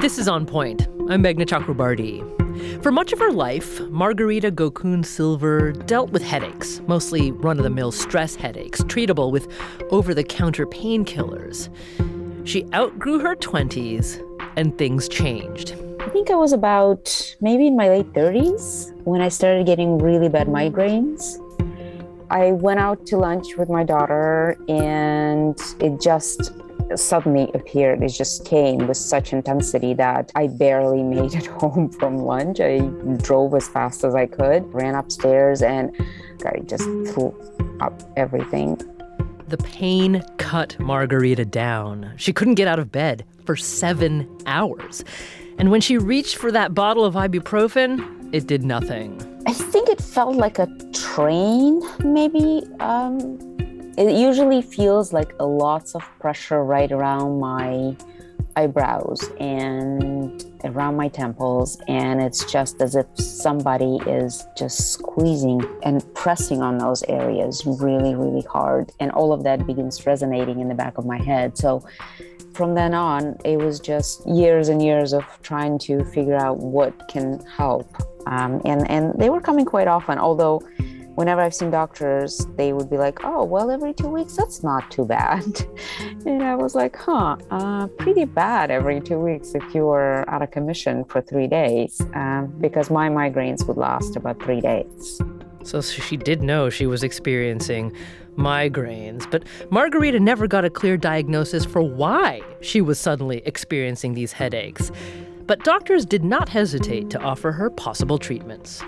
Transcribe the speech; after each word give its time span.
This 0.00 0.18
is 0.18 0.28
On 0.28 0.46
Point. 0.46 0.88
I'm 1.10 1.22
Meghna 1.22 1.44
Chakrabarti. 1.44 2.82
For 2.82 2.90
much 2.90 3.12
of 3.12 3.18
her 3.18 3.30
life, 3.30 3.80
Margarita 3.90 4.50
Gokun 4.50 5.04
Silver 5.04 5.72
dealt 5.72 6.10
with 6.10 6.22
headaches, 6.22 6.80
mostly 6.86 7.32
run 7.32 7.58
of 7.58 7.64
the 7.64 7.70
mill 7.70 7.92
stress 7.92 8.34
headaches, 8.34 8.80
treatable 8.84 9.30
with 9.30 9.52
over 9.90 10.14
the 10.14 10.24
counter 10.24 10.64
painkillers. 10.64 11.68
She 12.48 12.64
outgrew 12.72 13.18
her 13.18 13.36
20s 13.36 14.26
and 14.56 14.76
things 14.78 15.06
changed. 15.06 15.74
I 16.00 16.08
think 16.08 16.30
I 16.30 16.34
was 16.34 16.54
about 16.54 17.36
maybe 17.42 17.66
in 17.66 17.76
my 17.76 17.90
late 17.90 18.10
30s 18.14 18.94
when 19.04 19.20
I 19.20 19.28
started 19.28 19.66
getting 19.66 19.98
really 19.98 20.30
bad 20.30 20.46
migraines. 20.46 21.36
I 22.30 22.52
went 22.52 22.80
out 22.80 23.04
to 23.08 23.18
lunch 23.18 23.58
with 23.58 23.68
my 23.68 23.84
daughter 23.84 24.56
and 24.66 25.60
it 25.78 26.00
just 26.00 26.52
suddenly 26.98 27.50
appeared. 27.54 28.02
It 28.02 28.08
just 28.08 28.44
came 28.44 28.86
with 28.86 28.96
such 28.96 29.32
intensity 29.32 29.94
that 29.94 30.32
I 30.34 30.48
barely 30.48 31.02
made 31.16 31.34
it 31.34 31.46
home 31.46 31.90
from 31.90 32.18
lunch. 32.18 32.60
I 32.60 32.80
drove 33.18 33.54
as 33.54 33.68
fast 33.68 34.04
as 34.04 34.14
I 34.14 34.26
could, 34.26 34.72
ran 34.72 34.94
upstairs, 34.94 35.62
and 35.62 35.94
I 36.44 36.60
just 36.60 36.84
threw 37.12 37.34
up 37.80 38.02
everything. 38.16 38.80
The 39.48 39.58
pain 39.58 40.22
cut 40.38 40.78
Margarita 40.78 41.44
down. 41.44 42.12
She 42.16 42.32
couldn't 42.32 42.54
get 42.54 42.68
out 42.68 42.78
of 42.78 42.92
bed 42.92 43.24
for 43.44 43.56
seven 43.56 44.28
hours. 44.46 45.04
And 45.58 45.70
when 45.70 45.80
she 45.80 45.98
reached 45.98 46.36
for 46.36 46.52
that 46.52 46.72
bottle 46.72 47.04
of 47.04 47.14
ibuprofen, 47.14 48.32
it 48.32 48.46
did 48.46 48.62
nothing. 48.62 49.20
I 49.46 49.52
think 49.52 49.88
it 49.88 50.00
felt 50.00 50.36
like 50.36 50.58
a 50.58 50.68
train, 50.92 51.82
maybe. 52.04 52.62
Um, 52.78 53.38
it 54.00 54.16
usually 54.16 54.62
feels 54.62 55.12
like 55.12 55.34
a 55.40 55.44
lots 55.44 55.94
of 55.94 56.02
pressure 56.18 56.64
right 56.64 56.90
around 56.90 57.38
my 57.38 57.94
eyebrows 58.56 59.30
and 59.38 60.44
around 60.64 60.96
my 60.96 61.06
temples 61.08 61.78
and 61.86 62.20
it's 62.20 62.50
just 62.50 62.80
as 62.80 62.96
if 62.96 63.06
somebody 63.14 63.98
is 64.06 64.46
just 64.56 64.92
squeezing 64.92 65.62
and 65.82 66.02
pressing 66.14 66.62
on 66.62 66.78
those 66.78 67.02
areas 67.04 67.62
really 67.66 68.14
really 68.14 68.44
hard 68.50 68.90
and 69.00 69.10
all 69.12 69.32
of 69.32 69.44
that 69.44 69.66
begins 69.66 70.04
resonating 70.06 70.60
in 70.60 70.68
the 70.68 70.74
back 70.74 70.96
of 70.98 71.04
my 71.04 71.22
head. 71.22 71.56
So 71.56 71.84
from 72.54 72.74
then 72.74 72.94
on 72.94 73.36
it 73.44 73.58
was 73.58 73.80
just 73.80 74.26
years 74.26 74.68
and 74.68 74.82
years 74.82 75.12
of 75.12 75.24
trying 75.42 75.78
to 75.80 76.04
figure 76.06 76.36
out 76.36 76.56
what 76.56 77.06
can 77.08 77.38
help. 77.46 77.88
Um, 78.26 78.60
and 78.64 78.90
and 78.90 79.14
they 79.18 79.30
were 79.30 79.40
coming 79.40 79.64
quite 79.64 79.88
often 79.88 80.18
although 80.18 80.60
whenever 81.20 81.42
I've 81.42 81.54
seen 81.54 81.70
doctors, 81.70 82.46
they 82.56 82.72
would 82.72 82.88
be 82.88 82.96
like, 82.96 83.22
oh, 83.24 83.44
well, 83.44 83.70
every 83.70 83.92
two 83.92 84.08
weeks, 84.08 84.34
that's 84.36 84.62
not 84.62 84.90
too 84.90 85.04
bad. 85.04 85.44
and 86.24 86.42
I 86.42 86.54
was 86.54 86.74
like, 86.74 86.96
huh, 86.96 87.36
uh, 87.50 87.88
pretty 87.88 88.24
bad 88.24 88.70
every 88.70 89.02
two 89.02 89.18
weeks 89.18 89.54
if 89.54 89.74
you 89.74 89.84
were 89.84 90.24
out 90.30 90.40
of 90.40 90.50
commission 90.50 91.04
for 91.04 91.20
three 91.20 91.46
days, 91.46 92.00
um, 92.14 92.46
because 92.58 92.88
my 92.90 93.10
migraines 93.10 93.68
would 93.68 93.76
last 93.76 94.16
about 94.16 94.42
three 94.42 94.62
days. 94.62 95.20
So 95.62 95.82
she 95.82 96.16
did 96.16 96.40
know 96.40 96.70
she 96.70 96.86
was 96.86 97.02
experiencing 97.02 97.94
migraines, 98.38 99.30
but 99.30 99.44
Margarita 99.70 100.18
never 100.18 100.46
got 100.46 100.64
a 100.64 100.70
clear 100.70 100.96
diagnosis 100.96 101.66
for 101.66 101.82
why 101.82 102.40
she 102.62 102.80
was 102.80 102.98
suddenly 102.98 103.42
experiencing 103.44 104.14
these 104.14 104.32
headaches. 104.32 104.90
But 105.46 105.64
doctors 105.64 106.06
did 106.06 106.24
not 106.24 106.48
hesitate 106.48 107.10
to 107.10 107.20
offer 107.20 107.52
her 107.52 107.68
possible 107.68 108.16
treatments. 108.16 108.82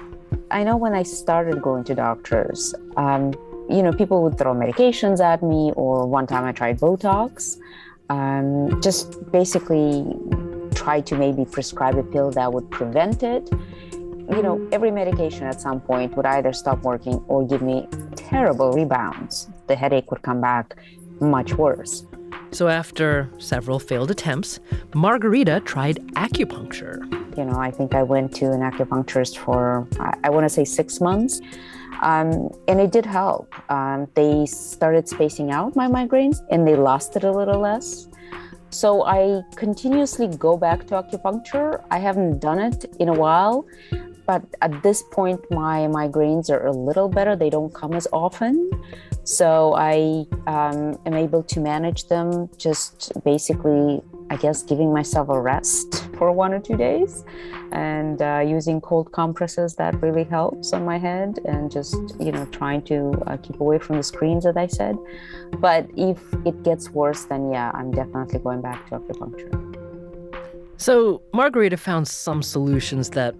I 0.52 0.64
know 0.64 0.76
when 0.76 0.92
I 0.92 1.02
started 1.02 1.62
going 1.62 1.82
to 1.84 1.94
doctors, 1.94 2.74
um, 2.98 3.32
you 3.70 3.82
know, 3.82 3.90
people 3.90 4.22
would 4.22 4.36
throw 4.36 4.54
medications 4.54 5.18
at 5.18 5.42
me, 5.42 5.72
or 5.76 6.06
one 6.06 6.26
time 6.26 6.44
I 6.44 6.52
tried 6.52 6.78
Botox. 6.78 7.58
Um, 8.10 8.82
just 8.82 9.32
basically 9.32 10.04
try 10.74 11.00
to 11.00 11.16
maybe 11.16 11.46
prescribe 11.46 11.96
a 11.96 12.02
pill 12.02 12.30
that 12.32 12.52
would 12.52 12.70
prevent 12.70 13.22
it. 13.22 13.48
You 13.90 14.42
know, 14.42 14.68
every 14.72 14.90
medication 14.90 15.46
at 15.46 15.58
some 15.58 15.80
point 15.80 16.14
would 16.16 16.26
either 16.26 16.52
stop 16.52 16.82
working 16.82 17.14
or 17.28 17.46
give 17.46 17.62
me 17.62 17.88
terrible 18.14 18.72
rebounds. 18.72 19.48
The 19.68 19.74
headache 19.74 20.10
would 20.10 20.20
come 20.20 20.42
back 20.42 20.76
much 21.18 21.54
worse. 21.54 22.04
So, 22.52 22.68
after 22.68 23.30
several 23.38 23.78
failed 23.78 24.10
attempts, 24.10 24.60
Margarita 24.94 25.60
tried 25.64 25.96
acupuncture. 26.14 27.00
You 27.36 27.46
know, 27.46 27.58
I 27.58 27.70
think 27.70 27.94
I 27.94 28.02
went 28.02 28.34
to 28.36 28.52
an 28.52 28.60
acupuncturist 28.60 29.38
for, 29.38 29.88
I, 30.22 30.28
want 30.28 30.44
to 30.44 30.50
say 30.50 30.66
six 30.66 31.00
months. 31.00 31.40
Um, 32.02 32.50
and 32.68 32.78
it 32.78 32.92
did 32.92 33.06
help. 33.06 33.54
Um, 33.70 34.06
they 34.14 34.44
started 34.44 35.08
spacing 35.08 35.50
out 35.50 35.74
my 35.74 35.88
migraines 35.88 36.40
and 36.50 36.68
they 36.68 36.76
lasted 36.76 37.24
a 37.24 37.32
little 37.32 37.60
less. 37.60 38.08
So 38.68 39.04
I 39.04 39.42
continuously 39.56 40.28
go 40.28 40.56
back 40.58 40.86
to 40.88 40.94
acupuncture. 40.94 41.82
I 41.90 41.98
haven't 41.98 42.40
done 42.40 42.58
it 42.58 42.84
in 43.00 43.08
a 43.08 43.14
while, 43.14 43.66
but 44.26 44.42
at 44.60 44.82
this 44.82 45.02
point, 45.02 45.40
my 45.50 45.80
migraines 45.88 46.50
are 46.50 46.66
a 46.66 46.72
little 46.72 47.08
better. 47.08 47.36
They 47.36 47.50
don't 47.50 47.72
come 47.74 47.92
as 47.94 48.06
often. 48.12 48.70
So 49.24 49.74
I 49.74 50.26
um, 50.46 50.98
am 51.06 51.14
able 51.14 51.42
to 51.44 51.60
manage 51.60 52.08
them 52.08 52.48
just 52.56 53.12
basically, 53.24 54.02
I 54.30 54.36
guess, 54.36 54.62
giving 54.62 54.92
myself 54.92 55.28
a 55.28 55.40
rest 55.40 56.08
for 56.16 56.32
one 56.32 56.52
or 56.52 56.60
two 56.60 56.76
days 56.76 57.24
and 57.72 58.20
uh, 58.20 58.42
using 58.44 58.80
cold 58.80 59.12
compresses 59.12 59.76
that 59.76 60.00
really 60.02 60.24
helps 60.24 60.72
on 60.72 60.84
my 60.84 60.98
head 60.98 61.38
and 61.44 61.70
just, 61.70 61.96
you 62.18 62.32
know, 62.32 62.46
trying 62.46 62.82
to 62.82 63.12
uh, 63.26 63.36
keep 63.38 63.60
away 63.60 63.78
from 63.78 63.96
the 63.96 64.02
screens, 64.02 64.44
as 64.44 64.56
I 64.56 64.66
said. 64.66 64.96
But 65.58 65.88
if 65.96 66.18
it 66.44 66.62
gets 66.62 66.90
worse, 66.90 67.24
then 67.24 67.50
yeah, 67.52 67.70
I'm 67.74 67.92
definitely 67.92 68.40
going 68.40 68.60
back 68.60 68.88
to 68.88 68.98
acupuncture. 68.98 69.72
So, 70.78 71.22
Margarita 71.32 71.76
found 71.76 72.08
some 72.08 72.42
solutions 72.42 73.10
that 73.10 73.36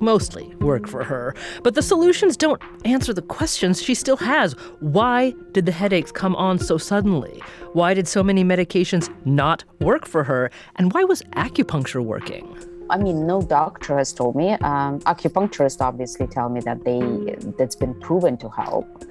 mostly 0.00 0.54
work 0.56 0.88
for 0.88 1.04
her. 1.04 1.34
But 1.62 1.74
the 1.74 1.82
solutions 1.82 2.36
don't 2.36 2.62
answer 2.84 3.12
the 3.12 3.22
questions 3.22 3.82
she 3.82 3.94
still 3.94 4.16
has. 4.16 4.52
Why 4.80 5.34
did 5.52 5.66
the 5.66 5.72
headaches 5.72 6.12
come 6.12 6.34
on 6.36 6.58
so 6.58 6.78
suddenly? 6.78 7.42
Why 7.72 7.94
did 7.94 8.08
so 8.08 8.22
many 8.22 8.44
medications 8.44 9.08
not 9.24 9.64
work 9.80 10.06
for 10.06 10.24
her? 10.24 10.50
And 10.76 10.92
why 10.92 11.04
was 11.04 11.22
acupuncture 11.32 12.04
working? 12.04 12.69
I 12.90 12.98
mean, 12.98 13.26
no 13.26 13.40
doctor 13.40 13.96
has 13.98 14.12
told 14.12 14.34
me. 14.36 14.52
Um, 14.52 15.00
acupuncturists 15.00 15.80
obviously 15.80 16.26
tell 16.26 16.48
me 16.48 16.60
that 16.60 16.84
they 16.84 17.00
that's 17.58 17.76
been 17.76 17.94
proven 18.00 18.36
to 18.38 18.48
help. 18.48 19.04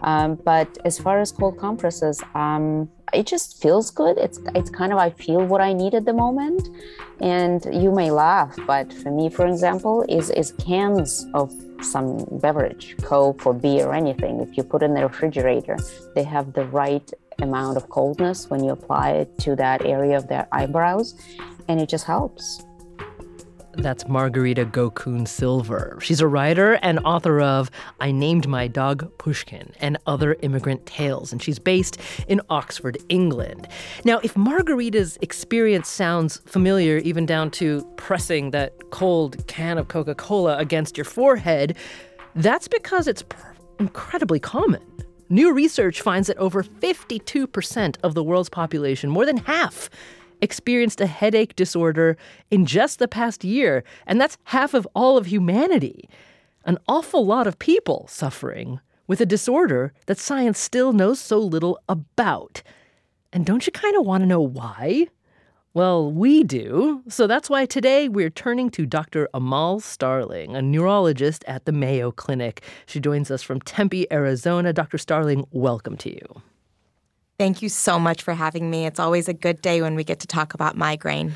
Um, 0.00 0.36
but 0.36 0.78
as 0.84 0.98
far 0.98 1.20
as 1.20 1.30
cold 1.30 1.58
compresses, 1.58 2.22
um, 2.34 2.88
it 3.12 3.26
just 3.26 3.60
feels 3.62 3.90
good. 3.90 4.16
It's 4.18 4.40
it's 4.54 4.70
kind 4.70 4.92
of 4.92 4.98
I 4.98 5.10
feel 5.10 5.44
what 5.44 5.60
I 5.60 5.72
need 5.72 5.94
at 5.94 6.04
the 6.04 6.12
moment. 6.12 6.68
And 7.20 7.66
you 7.72 7.90
may 7.92 8.10
laugh, 8.10 8.56
but 8.66 8.92
for 8.92 9.10
me, 9.10 9.28
for 9.28 9.46
example, 9.46 10.04
is 10.08 10.30
is 10.30 10.52
cans 10.52 11.26
of 11.34 11.52
some 11.82 12.24
beverage, 12.42 12.96
Coke 13.02 13.46
or 13.46 13.54
beer 13.54 13.86
or 13.86 13.94
anything. 13.94 14.40
If 14.40 14.56
you 14.56 14.62
put 14.62 14.82
in 14.82 14.94
the 14.94 15.02
refrigerator, 15.02 15.76
they 16.14 16.24
have 16.24 16.52
the 16.52 16.64
right 16.66 17.08
amount 17.40 17.76
of 17.76 17.88
coldness 17.88 18.50
when 18.50 18.64
you 18.64 18.72
apply 18.72 19.10
it 19.10 19.38
to 19.38 19.54
that 19.56 19.84
area 19.84 20.16
of 20.16 20.28
their 20.28 20.48
eyebrows, 20.50 21.14
and 21.68 21.80
it 21.80 21.88
just 21.88 22.04
helps. 22.04 22.64
That's 23.78 24.08
Margarita 24.08 24.66
Gokun 24.66 25.28
Silver. 25.28 25.98
She's 26.02 26.20
a 26.20 26.26
writer 26.26 26.74
and 26.82 26.98
author 27.04 27.40
of 27.40 27.70
I 28.00 28.10
Named 28.10 28.48
My 28.48 28.66
Dog 28.66 29.16
Pushkin 29.18 29.72
and 29.78 29.96
Other 30.04 30.36
Immigrant 30.42 30.84
Tales, 30.84 31.30
and 31.30 31.40
she's 31.40 31.60
based 31.60 31.96
in 32.26 32.40
Oxford, 32.50 32.98
England. 33.08 33.68
Now, 34.04 34.18
if 34.24 34.36
Margarita's 34.36 35.16
experience 35.22 35.88
sounds 35.88 36.38
familiar, 36.44 36.98
even 36.98 37.24
down 37.24 37.52
to 37.52 37.86
pressing 37.96 38.50
that 38.50 38.90
cold 38.90 39.46
can 39.46 39.78
of 39.78 39.86
Coca 39.86 40.16
Cola 40.16 40.58
against 40.58 40.96
your 40.96 41.04
forehead, 41.04 41.76
that's 42.34 42.66
because 42.66 43.06
it's 43.06 43.22
pr- 43.22 43.52
incredibly 43.78 44.40
common. 44.40 44.82
New 45.28 45.52
research 45.52 46.00
finds 46.00 46.26
that 46.26 46.36
over 46.38 46.64
52% 46.64 47.96
of 48.02 48.14
the 48.14 48.24
world's 48.24 48.48
population, 48.48 49.08
more 49.08 49.24
than 49.24 49.36
half, 49.36 49.88
experienced 50.40 51.00
a 51.00 51.06
headache 51.06 51.56
disorder 51.56 52.16
in 52.50 52.66
just 52.66 52.98
the 52.98 53.08
past 53.08 53.44
year, 53.44 53.84
and 54.06 54.20
that's 54.20 54.38
half 54.44 54.74
of 54.74 54.86
all 54.94 55.16
of 55.16 55.26
humanity. 55.26 56.08
An 56.64 56.78
awful 56.86 57.24
lot 57.24 57.46
of 57.46 57.58
people 57.58 58.06
suffering 58.08 58.80
with 59.06 59.20
a 59.20 59.26
disorder 59.26 59.92
that 60.06 60.18
science 60.18 60.58
still 60.58 60.92
knows 60.92 61.18
so 61.18 61.38
little 61.38 61.80
about. 61.88 62.62
And 63.32 63.44
don't 63.44 63.66
you 63.66 63.72
kind 63.72 63.96
of 63.96 64.06
want 64.06 64.22
to 64.22 64.26
know 64.26 64.40
why? 64.40 65.06
Well, 65.74 66.10
we 66.10 66.44
do. 66.44 67.02
So 67.08 67.26
that's 67.26 67.48
why 67.48 67.66
today 67.66 68.08
we're 68.08 68.30
turning 68.30 68.70
to 68.70 68.86
Dr. 68.86 69.28
Amaal 69.34 69.80
Starling, 69.80 70.56
a 70.56 70.62
neurologist 70.62 71.44
at 71.46 71.66
the 71.66 71.72
Mayo 71.72 72.10
Clinic. 72.10 72.62
She 72.86 73.00
joins 73.00 73.30
us 73.30 73.42
from 73.42 73.60
Tempe, 73.60 74.10
Arizona. 74.10 74.72
Dr. 74.72 74.98
Starling, 74.98 75.46
welcome 75.52 75.96
to 75.98 76.10
you. 76.10 76.42
Thank 77.38 77.62
you 77.62 77.68
so 77.68 78.00
much 78.00 78.22
for 78.22 78.34
having 78.34 78.68
me. 78.68 78.84
It's 78.84 78.98
always 78.98 79.28
a 79.28 79.32
good 79.32 79.62
day 79.62 79.80
when 79.80 79.94
we 79.94 80.02
get 80.02 80.18
to 80.20 80.26
talk 80.26 80.54
about 80.54 80.76
migraine. 80.76 81.34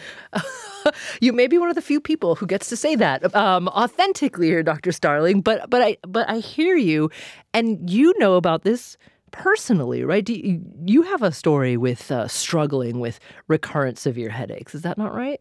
you 1.21 1.33
may 1.33 1.47
be 1.47 1.59
one 1.59 1.69
of 1.69 1.77
the 1.77 1.83
few 1.83 2.01
people 2.01 2.35
who 2.35 2.45
gets 2.45 2.69
to 2.71 2.77
say 2.77 2.97
that 2.97 3.33
um, 3.37 3.69
authentically 3.69 4.49
here, 4.49 4.65
Dr. 4.65 4.91
Starling. 4.91 5.43
But 5.43 5.71
but 5.71 5.81
I 5.81 5.99
but 6.03 6.29
I 6.29 6.39
hear 6.39 6.75
you, 6.75 7.09
and 7.55 7.89
you 7.89 8.15
know 8.19 8.35
about 8.35 8.65
this 8.65 8.97
personally, 9.31 10.03
right? 10.03 10.29
You, 10.29 10.61
you, 10.85 11.03
have 11.03 11.23
a 11.23 11.33
story 11.33 11.77
with 11.77 12.11
uh, 12.11 12.29
struggling 12.29 12.99
with 12.99 13.21
recurrent 13.49 13.99
severe 13.99 14.29
headaches. 14.29 14.75
Is 14.75 14.83
that 14.83 14.99
not 14.99 15.15
right? 15.15 15.41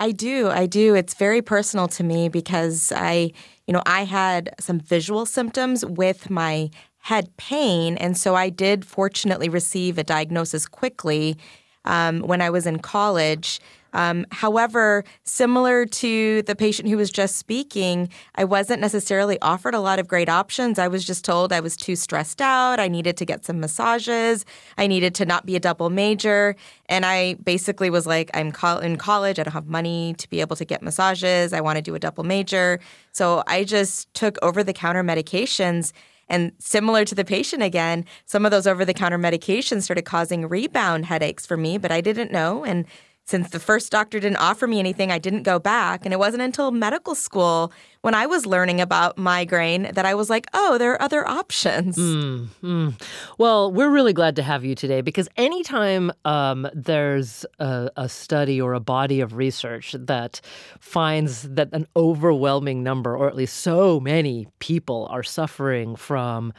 I 0.00 0.10
do. 0.10 0.48
I 0.48 0.66
do. 0.66 0.96
It's 0.96 1.14
very 1.14 1.40
personal 1.42 1.86
to 1.88 2.02
me 2.02 2.28
because 2.28 2.92
I, 2.96 3.30
you 3.68 3.72
know, 3.72 3.82
I 3.86 4.04
had 4.04 4.54
some 4.58 4.80
visual 4.80 5.24
symptoms 5.26 5.86
with 5.86 6.30
my 6.30 6.70
had 7.02 7.36
pain. 7.36 7.96
And 7.98 8.16
so 8.16 8.34
I 8.34 8.48
did 8.48 8.84
fortunately 8.84 9.48
receive 9.48 9.98
a 9.98 10.04
diagnosis 10.04 10.66
quickly 10.66 11.36
um, 11.84 12.20
when 12.20 12.40
I 12.40 12.48
was 12.48 12.66
in 12.66 12.78
college. 12.78 13.60
Um, 13.92 14.24
however, 14.30 15.04
similar 15.24 15.84
to 15.84 16.42
the 16.42 16.56
patient 16.56 16.88
who 16.88 16.96
was 16.96 17.10
just 17.10 17.36
speaking, 17.36 18.08
I 18.36 18.44
wasn't 18.44 18.80
necessarily 18.80 19.38
offered 19.42 19.74
a 19.74 19.80
lot 19.80 19.98
of 19.98 20.08
great 20.08 20.28
options. 20.28 20.78
I 20.78 20.88
was 20.88 21.04
just 21.04 21.24
told 21.24 21.52
I 21.52 21.60
was 21.60 21.76
too 21.76 21.96
stressed 21.96 22.40
out. 22.40 22.80
I 22.80 22.88
needed 22.88 23.16
to 23.18 23.26
get 23.26 23.44
some 23.44 23.60
massages. 23.60 24.46
I 24.78 24.86
needed 24.86 25.14
to 25.16 25.26
not 25.26 25.44
be 25.44 25.56
a 25.56 25.60
double 25.60 25.90
major. 25.90 26.56
And 26.86 27.04
I 27.04 27.34
basically 27.34 27.90
was 27.90 28.06
like, 28.06 28.30
I'm 28.32 28.52
in 28.82 28.96
college. 28.96 29.38
I 29.38 29.42
don't 29.42 29.52
have 29.52 29.66
money 29.66 30.14
to 30.18 30.30
be 30.30 30.40
able 30.40 30.56
to 30.56 30.64
get 30.64 30.82
massages. 30.82 31.52
I 31.52 31.60
want 31.60 31.76
to 31.76 31.82
do 31.82 31.94
a 31.94 31.98
double 31.98 32.24
major. 32.24 32.80
So 33.10 33.42
I 33.46 33.64
just 33.64 34.12
took 34.14 34.38
over 34.40 34.64
the 34.64 34.72
counter 34.72 35.02
medications 35.02 35.92
and 36.32 36.50
similar 36.58 37.04
to 37.04 37.14
the 37.14 37.24
patient 37.24 37.62
again, 37.62 38.06
some 38.24 38.46
of 38.46 38.50
those 38.50 38.66
over 38.66 38.86
the 38.86 38.94
counter 38.94 39.18
medications 39.18 39.82
started 39.82 40.06
causing 40.06 40.48
rebound 40.48 41.04
headaches 41.04 41.44
for 41.44 41.58
me, 41.58 41.76
but 41.76 41.92
I 41.92 42.00
didn't 42.00 42.32
know. 42.32 42.64
And 42.64 42.86
since 43.24 43.50
the 43.50 43.60
first 43.60 43.92
doctor 43.92 44.18
didn't 44.18 44.38
offer 44.38 44.66
me 44.66 44.78
anything, 44.78 45.10
I 45.12 45.18
didn't 45.18 45.44
go 45.44 45.58
back. 45.58 46.04
And 46.04 46.12
it 46.12 46.18
wasn't 46.18 46.42
until 46.42 46.70
medical 46.70 47.14
school 47.14 47.72
when 48.00 48.14
I 48.14 48.26
was 48.26 48.46
learning 48.46 48.80
about 48.80 49.16
migraine 49.16 49.90
that 49.92 50.04
I 50.04 50.14
was 50.14 50.28
like, 50.28 50.46
oh, 50.54 50.76
there 50.76 50.92
are 50.92 51.00
other 51.00 51.26
options. 51.26 51.96
Mm, 51.96 52.48
mm. 52.62 53.02
Well, 53.38 53.70
we're 53.70 53.90
really 53.90 54.12
glad 54.12 54.34
to 54.36 54.42
have 54.42 54.64
you 54.64 54.74
today 54.74 55.02
because 55.02 55.28
anytime 55.36 56.10
um, 56.24 56.68
there's 56.74 57.46
a, 57.60 57.90
a, 57.96 58.08
study 58.08 58.60
or 58.60 58.74
a 58.74 58.80
body 58.80 59.20
of 59.20 59.36
research 59.36 59.94
that 59.98 60.40
finds 60.80 61.42
that 61.42 61.68
an 61.72 61.86
overwhelming 61.94 62.82
number, 62.82 63.16
or 63.16 63.28
at 63.28 63.36
least 63.36 63.58
so 63.58 64.00
many 64.00 64.48
people, 64.58 65.06
are 65.10 65.22
suffering 65.22 65.94
from 65.94 66.52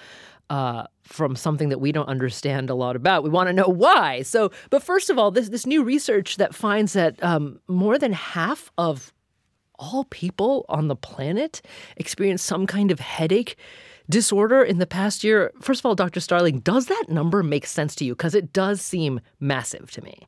uh, 0.49 0.85
from 1.03 1.35
something 1.35 1.69
that 1.69 1.79
we 1.79 1.91
don't 1.91 2.07
understand 2.07 2.69
a 2.69 2.75
lot 2.75 2.95
about. 2.95 3.23
We 3.23 3.29
want 3.29 3.47
to 3.47 3.53
know 3.53 3.67
why. 3.67 4.21
So, 4.21 4.51
but 4.69 4.83
first 4.83 5.09
of 5.09 5.17
all, 5.17 5.31
this 5.31 5.49
this 5.49 5.65
new 5.65 5.83
research 5.83 6.37
that 6.37 6.53
finds 6.55 6.93
that 6.93 7.21
um, 7.23 7.59
more 7.67 7.97
than 7.97 8.13
half 8.13 8.71
of 8.77 9.13
all 9.79 10.05
people 10.05 10.65
on 10.69 10.87
the 10.87 10.95
planet 10.95 11.61
experience 11.97 12.41
some 12.41 12.67
kind 12.67 12.91
of 12.91 12.99
headache 12.99 13.57
disorder 14.09 14.61
in 14.61 14.79
the 14.79 14.85
past 14.87 15.23
year. 15.23 15.51
First 15.61 15.81
of 15.81 15.85
all, 15.85 15.95
Dr. 15.95 16.19
Starling, 16.19 16.59
does 16.59 16.87
that 16.87 17.05
number 17.07 17.41
make 17.41 17.65
sense 17.65 17.95
to 17.95 18.05
you? 18.05 18.13
Because 18.13 18.35
it 18.35 18.53
does 18.53 18.81
seem 18.81 19.21
massive 19.39 19.91
to 19.91 20.01
me. 20.03 20.27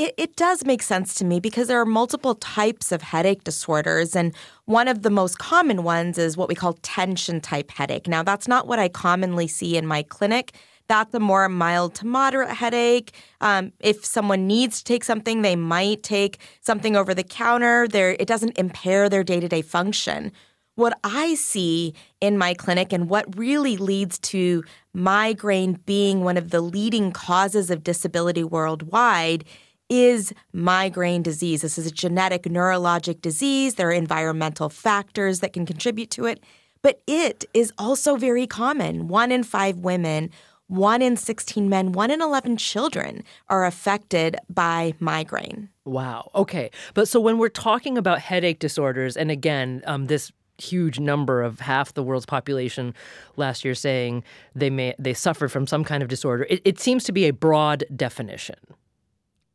It, 0.00 0.14
it 0.16 0.34
does 0.34 0.64
make 0.64 0.80
sense 0.80 1.12
to 1.16 1.26
me 1.26 1.40
because 1.40 1.68
there 1.68 1.78
are 1.78 1.84
multiple 1.84 2.34
types 2.36 2.90
of 2.90 3.02
headache 3.02 3.44
disorders. 3.44 4.16
And 4.16 4.34
one 4.64 4.88
of 4.88 5.02
the 5.02 5.10
most 5.10 5.38
common 5.38 5.82
ones 5.82 6.16
is 6.16 6.38
what 6.38 6.48
we 6.48 6.54
call 6.54 6.72
tension 6.80 7.38
type 7.38 7.70
headache. 7.70 8.08
Now, 8.08 8.22
that's 8.22 8.48
not 8.48 8.66
what 8.66 8.78
I 8.78 8.88
commonly 8.88 9.46
see 9.46 9.76
in 9.76 9.86
my 9.86 10.02
clinic. 10.02 10.54
That's 10.88 11.12
a 11.12 11.20
more 11.20 11.46
mild 11.50 11.96
to 11.96 12.06
moderate 12.06 12.48
headache. 12.48 13.12
Um, 13.42 13.74
if 13.80 14.02
someone 14.02 14.46
needs 14.46 14.78
to 14.78 14.84
take 14.84 15.04
something, 15.04 15.42
they 15.42 15.54
might 15.54 16.02
take 16.02 16.38
something 16.62 16.96
over 16.96 17.12
the 17.12 17.22
counter. 17.22 17.86
There, 17.86 18.16
it 18.18 18.26
doesn't 18.26 18.56
impair 18.56 19.10
their 19.10 19.22
day 19.22 19.38
to 19.38 19.48
day 19.48 19.60
function. 19.60 20.32
What 20.76 20.98
I 21.04 21.34
see 21.34 21.92
in 22.22 22.38
my 22.38 22.54
clinic 22.54 22.90
and 22.90 23.10
what 23.10 23.38
really 23.38 23.76
leads 23.76 24.18
to 24.20 24.64
migraine 24.94 25.74
being 25.84 26.24
one 26.24 26.38
of 26.38 26.52
the 26.52 26.62
leading 26.62 27.12
causes 27.12 27.70
of 27.70 27.84
disability 27.84 28.44
worldwide 28.44 29.44
is 29.90 30.32
migraine 30.52 31.22
disease. 31.22 31.60
This 31.62 31.76
is 31.76 31.86
a 31.86 31.90
genetic 31.90 32.44
neurologic 32.44 33.20
disease. 33.20 33.74
There 33.74 33.88
are 33.88 33.92
environmental 33.92 34.70
factors 34.70 35.40
that 35.40 35.52
can 35.52 35.66
contribute 35.66 36.10
to 36.12 36.24
it, 36.24 36.42
but 36.80 37.02
it 37.06 37.44
is 37.52 37.72
also 37.76 38.16
very 38.16 38.46
common. 38.46 39.08
One 39.08 39.32
in 39.32 39.42
five 39.42 39.78
women, 39.78 40.30
one 40.68 41.02
in 41.02 41.16
16 41.16 41.68
men, 41.68 41.92
one 41.92 42.12
in 42.12 42.22
11 42.22 42.56
children 42.56 43.24
are 43.48 43.66
affected 43.66 44.36
by 44.48 44.94
migraine. 45.00 45.68
Wow. 45.84 46.30
Okay. 46.34 46.70
But 46.94 47.08
so 47.08 47.18
when 47.18 47.38
we're 47.38 47.48
talking 47.48 47.98
about 47.98 48.20
headache 48.20 48.60
disorders, 48.60 49.16
and 49.16 49.30
again, 49.30 49.82
um, 49.86 50.06
this 50.06 50.30
huge 50.58 51.00
number 51.00 51.42
of 51.42 51.58
half 51.58 51.94
the 51.94 52.02
world's 52.02 52.26
population 52.26 52.94
last 53.36 53.64
year 53.64 53.74
saying 53.74 54.22
they 54.54 54.68
may 54.68 54.94
they 54.98 55.14
suffered 55.14 55.50
from 55.50 55.66
some 55.66 55.82
kind 55.84 56.02
of 56.02 56.08
disorder. 56.08 56.46
It, 56.48 56.60
it 56.64 56.78
seems 56.78 57.02
to 57.04 57.12
be 57.12 57.26
a 57.26 57.32
broad 57.32 57.84
definition. 57.96 58.56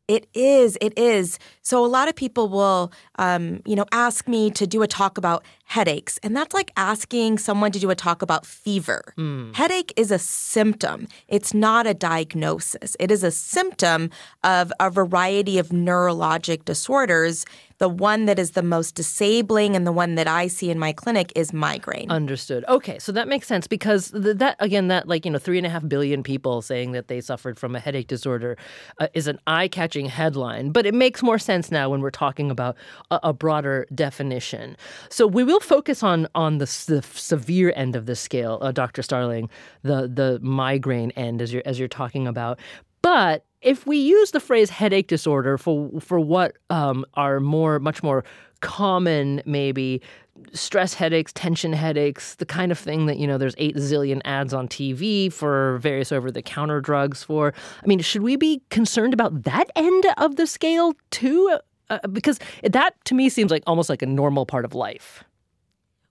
It 0.08 0.28
is. 0.34 0.78
It 0.80 0.96
is. 0.96 1.38
So 1.62 1.84
a 1.84 1.88
lot 1.88 2.08
of 2.08 2.14
people 2.14 2.48
will, 2.48 2.92
um, 3.18 3.60
you 3.66 3.74
know, 3.74 3.86
ask 3.90 4.28
me 4.28 4.50
to 4.52 4.66
do 4.66 4.82
a 4.82 4.86
talk 4.86 5.18
about 5.18 5.44
headaches, 5.64 6.18
and 6.22 6.36
that's 6.36 6.54
like 6.54 6.70
asking 6.76 7.38
someone 7.38 7.72
to 7.72 7.80
do 7.80 7.90
a 7.90 7.96
talk 7.96 8.22
about 8.22 8.46
fever. 8.46 9.14
Mm. 9.18 9.54
Headache 9.56 9.92
is 9.96 10.12
a 10.12 10.18
symptom. 10.18 11.08
It's 11.26 11.52
not 11.52 11.88
a 11.88 11.94
diagnosis. 11.94 12.96
It 13.00 13.10
is 13.10 13.24
a 13.24 13.32
symptom 13.32 14.10
of 14.44 14.72
a 14.78 14.90
variety 14.90 15.58
of 15.58 15.70
neurologic 15.70 16.64
disorders 16.64 17.44
the 17.78 17.88
one 17.88 18.24
that 18.26 18.38
is 18.38 18.52
the 18.52 18.62
most 18.62 18.94
disabling 18.94 19.76
and 19.76 19.86
the 19.86 19.92
one 19.92 20.14
that 20.14 20.28
I 20.28 20.46
see 20.46 20.70
in 20.70 20.78
my 20.78 20.92
clinic 20.92 21.32
is 21.34 21.52
migraine. 21.52 22.10
Understood. 22.10 22.64
Okay, 22.68 22.98
so 22.98 23.12
that 23.12 23.28
makes 23.28 23.46
sense 23.46 23.66
because 23.66 24.10
that 24.12 24.56
again, 24.58 24.88
that 24.88 25.08
like 25.08 25.24
you 25.24 25.30
know, 25.30 25.38
three 25.38 25.58
and 25.58 25.66
a 25.66 25.70
half 25.70 25.86
billion 25.88 26.22
people 26.22 26.62
saying 26.62 26.92
that 26.92 27.08
they 27.08 27.20
suffered 27.20 27.58
from 27.58 27.74
a 27.74 27.80
headache 27.80 28.06
disorder 28.06 28.56
uh, 28.98 29.08
is 29.14 29.26
an 29.26 29.38
eye-catching 29.46 30.06
headline. 30.06 30.70
But 30.70 30.86
it 30.86 30.94
makes 30.94 31.22
more 31.22 31.38
sense 31.38 31.70
now 31.70 31.90
when 31.90 32.00
we're 32.00 32.10
talking 32.10 32.50
about 32.50 32.76
a, 33.10 33.20
a 33.24 33.32
broader 33.32 33.86
definition. 33.94 34.76
So 35.08 35.26
we 35.26 35.44
will 35.44 35.60
focus 35.60 36.02
on 36.02 36.28
on 36.34 36.58
the, 36.58 36.66
the 36.86 37.02
severe 37.14 37.72
end 37.76 37.96
of 37.96 38.06
the 38.06 38.16
scale, 38.16 38.58
uh, 38.60 38.72
Dr. 38.72 39.02
Starling, 39.02 39.48
the 39.82 40.08
the 40.08 40.38
migraine 40.42 41.10
end 41.12 41.40
as 41.42 41.52
you're 41.52 41.62
as 41.64 41.78
you're 41.78 41.88
talking 41.88 42.26
about. 42.26 42.58
But 43.02 43.45
if 43.62 43.86
we 43.86 43.96
use 43.96 44.30
the 44.30 44.40
phrase 44.40 44.70
headache 44.70 45.08
disorder 45.08 45.58
for 45.58 45.90
for 46.00 46.20
what 46.20 46.56
um, 46.70 47.04
are 47.14 47.40
more 47.40 47.78
much 47.78 48.02
more 48.02 48.24
common 48.60 49.42
maybe 49.44 50.00
stress 50.52 50.94
headaches, 50.94 51.32
tension 51.32 51.72
headaches, 51.72 52.34
the 52.36 52.46
kind 52.46 52.72
of 52.72 52.78
thing 52.78 53.06
that, 53.06 53.18
you 53.18 53.26
know, 53.26 53.38
there's 53.38 53.54
eight 53.58 53.76
zillion 53.76 54.20
ads 54.24 54.52
on 54.52 54.68
TV 54.68 55.32
for 55.32 55.78
various 55.78 56.12
over 56.12 56.30
the 56.30 56.42
counter 56.42 56.80
drugs 56.80 57.22
for. 57.22 57.54
I 57.82 57.86
mean, 57.86 58.00
should 58.00 58.22
we 58.22 58.36
be 58.36 58.62
concerned 58.70 59.14
about 59.14 59.44
that 59.44 59.70
end 59.74 60.04
of 60.16 60.36
the 60.36 60.46
scale 60.46 60.94
too? 61.10 61.58
Uh, 61.88 61.98
because 62.08 62.38
that 62.62 62.92
to 63.04 63.14
me 63.14 63.28
seems 63.28 63.50
like 63.50 63.62
almost 63.66 63.88
like 63.88 64.02
a 64.02 64.06
normal 64.06 64.46
part 64.46 64.64
of 64.64 64.74
life. 64.74 65.24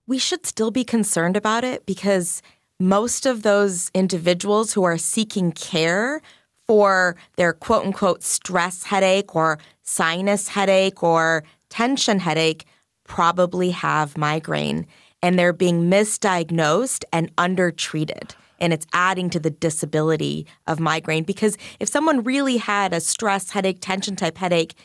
We 0.07 0.17
should 0.17 0.45
still 0.45 0.71
be 0.71 0.83
concerned 0.83 1.35
about 1.35 1.63
it 1.63 1.85
because 1.85 2.41
most 2.79 3.25
of 3.25 3.41
those 3.41 3.89
individuals 3.93 4.73
who 4.73 4.83
are 4.83 4.97
seeking 4.97 5.51
care 5.51 6.21
for 6.67 7.15
their 7.37 7.53
quote 7.53 7.85
unquote 7.85 8.23
stress 8.23 8.83
headache 8.83 9.35
or 9.35 9.59
sinus 9.83 10.47
headache 10.49 11.03
or 11.03 11.43
tension 11.69 12.19
headache 12.19 12.65
probably 13.03 13.71
have 13.71 14.17
migraine 14.17 14.85
and 15.21 15.39
they're 15.39 15.53
being 15.53 15.89
misdiagnosed 15.89 17.03
and 17.11 17.31
undertreated. 17.37 18.35
And 18.59 18.71
it's 18.71 18.87
adding 18.93 19.29
to 19.31 19.39
the 19.39 19.49
disability 19.49 20.45
of 20.67 20.79
migraine 20.79 21.23
because 21.23 21.57
if 21.79 21.89
someone 21.89 22.23
really 22.23 22.57
had 22.57 22.93
a 22.93 23.01
stress 23.01 23.49
headache, 23.49 23.79
tension 23.81 24.15
type 24.15 24.37
headache, 24.37 24.75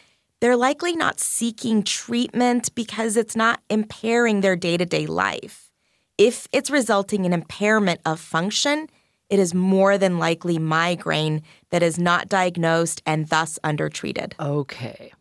they're 0.41 0.57
likely 0.57 0.97
not 0.97 1.21
seeking 1.21 1.83
treatment 1.83 2.75
because 2.75 3.17
it's 3.17 3.37
not 3.37 3.61
impairing 3.69 4.41
their 4.41 4.57
day 4.57 4.77
to 4.77 4.87
day 4.87 5.07
life. 5.07 5.71
If 6.17 6.49
it's 6.53 6.71
resulting 6.71 7.25
in 7.25 7.33
impairment 7.33 8.01
of 8.05 8.19
function, 8.19 8.89
it 9.31 9.39
is 9.39 9.55
more 9.55 9.97
than 9.97 10.19
likely 10.19 10.59
migraine 10.59 11.43
that 11.71 11.83
is 11.83 11.99
not 11.99 12.29
diagnosed 12.29 13.01
and 13.07 13.29
thus 13.29 13.59
undertreated. 13.65 14.35
Okay. 14.41 15.13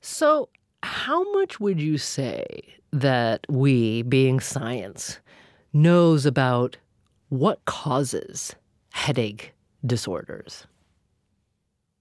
So, 0.00 0.50
how 0.82 1.32
much 1.32 1.58
would 1.58 1.80
you 1.80 1.98
say 1.98 2.46
that 2.92 3.44
we, 3.48 4.02
being 4.02 4.38
science, 4.38 5.18
knows 5.72 6.24
about 6.24 6.76
what 7.30 7.64
causes 7.64 8.54
headache 8.92 9.52
disorders? 9.84 10.66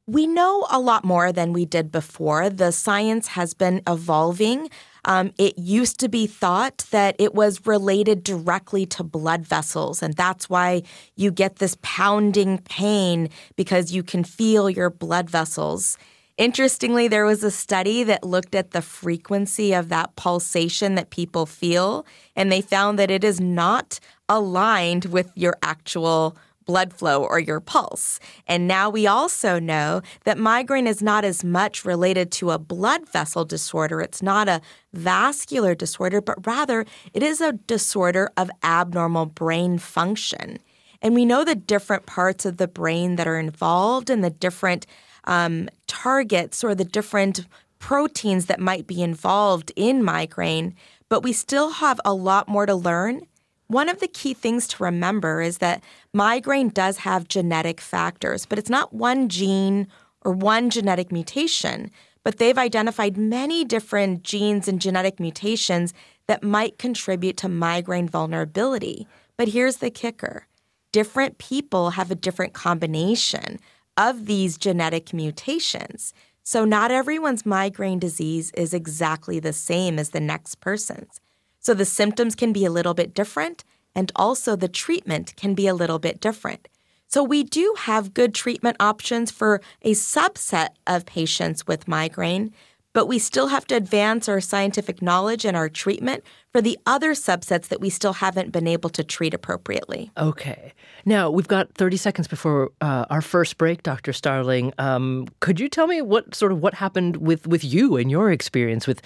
We 0.10 0.26
know 0.26 0.66
a 0.72 0.80
lot 0.80 1.04
more 1.04 1.34
than 1.34 1.52
we 1.52 1.66
did 1.66 1.92
before. 1.92 2.50
The 2.50 2.72
science 2.72 3.28
has 3.28 3.54
been 3.54 3.82
evolving. 3.86 4.70
Um, 5.04 5.34
it 5.38 5.60
used 5.60 6.00
to 6.00 6.08
be 6.08 6.28
thought 6.28 6.86
that 6.92 7.18
it 7.20 7.36
was 7.36 7.68
related 7.68 8.24
directly 8.24 8.86
to 8.86 9.04
blood 9.04 9.46
vessels, 9.46 10.02
and 10.02 10.14
that's 10.14 10.50
why 10.50 10.84
you 11.18 11.30
get 11.30 11.58
this 11.58 11.76
pounding 11.82 12.60
pain 12.60 13.28
because 13.58 13.92
you 13.92 14.02
can 14.02 14.24
feel 14.24 14.70
your 14.70 14.90
blood 14.90 15.30
vessels. 15.30 15.98
Interestingly, 16.38 17.10
there 17.10 17.26
was 17.26 17.44
a 17.44 17.52
study 17.52 18.04
that 18.04 18.24
looked 18.24 18.56
at 18.56 18.72
the 18.72 18.82
frequency 18.82 19.74
of 19.74 19.90
that 19.90 20.16
pulsation 20.16 20.96
that 20.96 21.10
people 21.10 21.46
feel, 21.46 22.06
and 22.34 22.50
they 22.50 22.62
found 22.62 22.98
that 22.98 23.12
it 23.12 23.26
is 23.26 23.42
not 23.42 24.00
aligned 24.30 25.06
with 25.06 25.32
your 25.36 25.58
actual 25.62 26.38
blood 26.68 26.94
flow 26.94 27.24
or 27.24 27.40
your 27.40 27.60
pulse. 27.60 28.20
And 28.46 28.68
now 28.68 28.90
we 28.92 29.08
also 29.08 29.58
know 29.58 30.02
that 30.26 30.38
migraine 30.38 30.86
is 30.86 31.02
not 31.02 31.26
as 31.26 31.44
much 31.44 31.86
related 31.86 32.32
to 32.34 32.52
a 32.52 32.60
blood 32.60 33.10
vessel 33.10 33.46
disorder. 33.46 34.02
It's 34.02 34.22
not 34.22 34.48
a 34.48 34.62
vascular 34.94 35.74
disorder, 35.74 36.22
but 36.22 36.46
rather 36.46 36.86
it 37.14 37.24
is 37.24 37.42
a 37.42 37.54
disorder 37.54 38.30
of 38.38 38.52
abnormal 38.64 39.26
brain 39.26 39.80
function. 39.80 40.60
And 41.02 41.16
we 41.16 41.26
know 41.26 41.44
the 41.44 41.56
different 41.56 42.06
parts 42.06 42.46
of 42.46 42.58
the 42.58 42.68
brain 42.68 43.16
that 43.16 43.28
are 43.28 43.40
involved 43.40 44.10
and 44.10 44.24
the 44.24 44.30
different 44.30 44.86
um, 45.24 45.70
targets 45.88 46.64
or 46.64 46.76
the 46.76 46.86
different 46.86 47.46
proteins 47.80 48.48
that 48.48 48.60
might 48.60 48.88
be 48.88 49.02
involved 49.02 49.72
in 49.76 50.04
migraine, 50.04 50.76
but 51.10 51.22
we 51.24 51.32
still 51.32 51.72
have 51.72 52.02
a 52.04 52.14
lot 52.14 52.48
more 52.48 52.66
to 52.66 52.76
learn 52.76 53.22
one 53.68 53.90
of 53.90 54.00
the 54.00 54.08
key 54.08 54.34
things 54.34 54.68
to 54.70 54.84
remember 54.84 55.42
is 55.42 55.58
that 55.58 55.84
migraine 56.14 56.70
does 56.70 56.98
have 56.98 57.28
genetic 57.28 57.82
factors, 57.82 58.46
but 58.46 58.58
it's 58.58 58.70
not 58.70 58.94
one 58.94 59.30
gene 59.30 59.88
or 60.22 60.32
one 60.32 60.70
genetic 60.70 61.12
mutation, 61.12 61.92
but 62.24 62.38
they've 62.38 62.58
identified 62.58 63.18
many 63.18 63.64
different 63.64 64.24
genes 64.24 64.68
and 64.68 64.82
genetic 64.82 65.20
mutations 65.20 65.94
that 66.28 66.44
might 66.44 66.78
contribute 66.78 67.38
to 67.38 67.50
migraine 67.50 68.08
vulnerability. 68.08 69.08
But 69.38 69.50
here's 69.50 69.78
the 69.78 69.90
kicker 69.90 70.48
different 70.94 71.38
people 71.38 71.92
have 71.92 72.10
a 72.10 72.16
different 72.16 72.54
combination 72.54 73.60
of 73.98 74.26
these 74.26 74.58
genetic 74.58 75.14
mutations. 75.14 76.14
So, 76.44 76.64
not 76.64 76.92
everyone's 76.92 77.46
migraine 77.46 78.00
disease 78.00 78.52
is 78.52 78.74
exactly 78.74 79.40
the 79.40 79.54
same 79.54 80.00
as 80.00 80.12
the 80.12 80.22
next 80.22 80.56
person's. 80.62 81.20
So 81.68 81.74
the 81.74 81.84
symptoms 81.84 82.34
can 82.34 82.54
be 82.54 82.64
a 82.64 82.72
little 82.72 82.94
bit 82.94 83.14
different, 83.14 83.66
and 83.94 84.10
also 84.16 84.56
the 84.56 84.70
treatment 84.70 85.36
can 85.36 85.54
be 85.54 85.68
a 85.68 85.74
little 85.74 86.00
bit 86.00 86.22
different. 86.22 86.70
So 87.10 87.22
we 87.22 87.44
do 87.44 87.76
have 87.80 88.14
good 88.14 88.34
treatment 88.34 88.78
options 88.80 89.32
for 89.32 89.60
a 89.82 89.92
subset 89.92 90.70
of 90.88 91.06
patients 91.06 91.68
with 91.68 91.86
migraine, 91.86 92.54
but 92.98 93.08
we 93.08 93.20
still 93.20 93.50
have 93.50 93.68
to 93.68 93.76
advance 93.76 94.28
our 94.28 94.42
scientific 94.42 95.04
knowledge 95.04 95.46
and 95.46 95.56
our 95.56 95.70
treatment 95.70 96.24
for 96.52 96.64
the 96.64 96.80
other 96.88 97.12
subsets 97.12 97.68
that 97.68 97.80
we 97.80 97.92
still 97.92 98.14
haven't 98.14 98.52
been 98.52 98.66
able 98.66 98.90
to 98.90 99.04
treat 99.04 99.36
appropriately. 99.36 100.10
Okay. 100.18 100.74
Now, 101.06 101.30
we've 101.30 101.48
got 101.48 101.72
30 101.76 101.96
seconds 101.96 102.28
before 102.28 102.72
uh, 102.82 103.06
our 103.12 103.22
first 103.22 103.60
break, 103.60 103.84
Dr. 103.84 104.14
Starling. 104.14 104.74
Um, 104.80 105.28
could 105.42 105.60
you 105.60 105.70
tell 105.70 105.86
me 105.86 106.02
what 106.02 106.34
sort 106.34 106.52
of 106.52 106.64
what 106.64 106.74
happened 106.74 107.18
with, 107.18 107.46
with 107.46 107.64
you 107.64 107.98
and 107.98 108.10
your 108.10 108.32
experience 108.32 108.88
with 108.88 109.04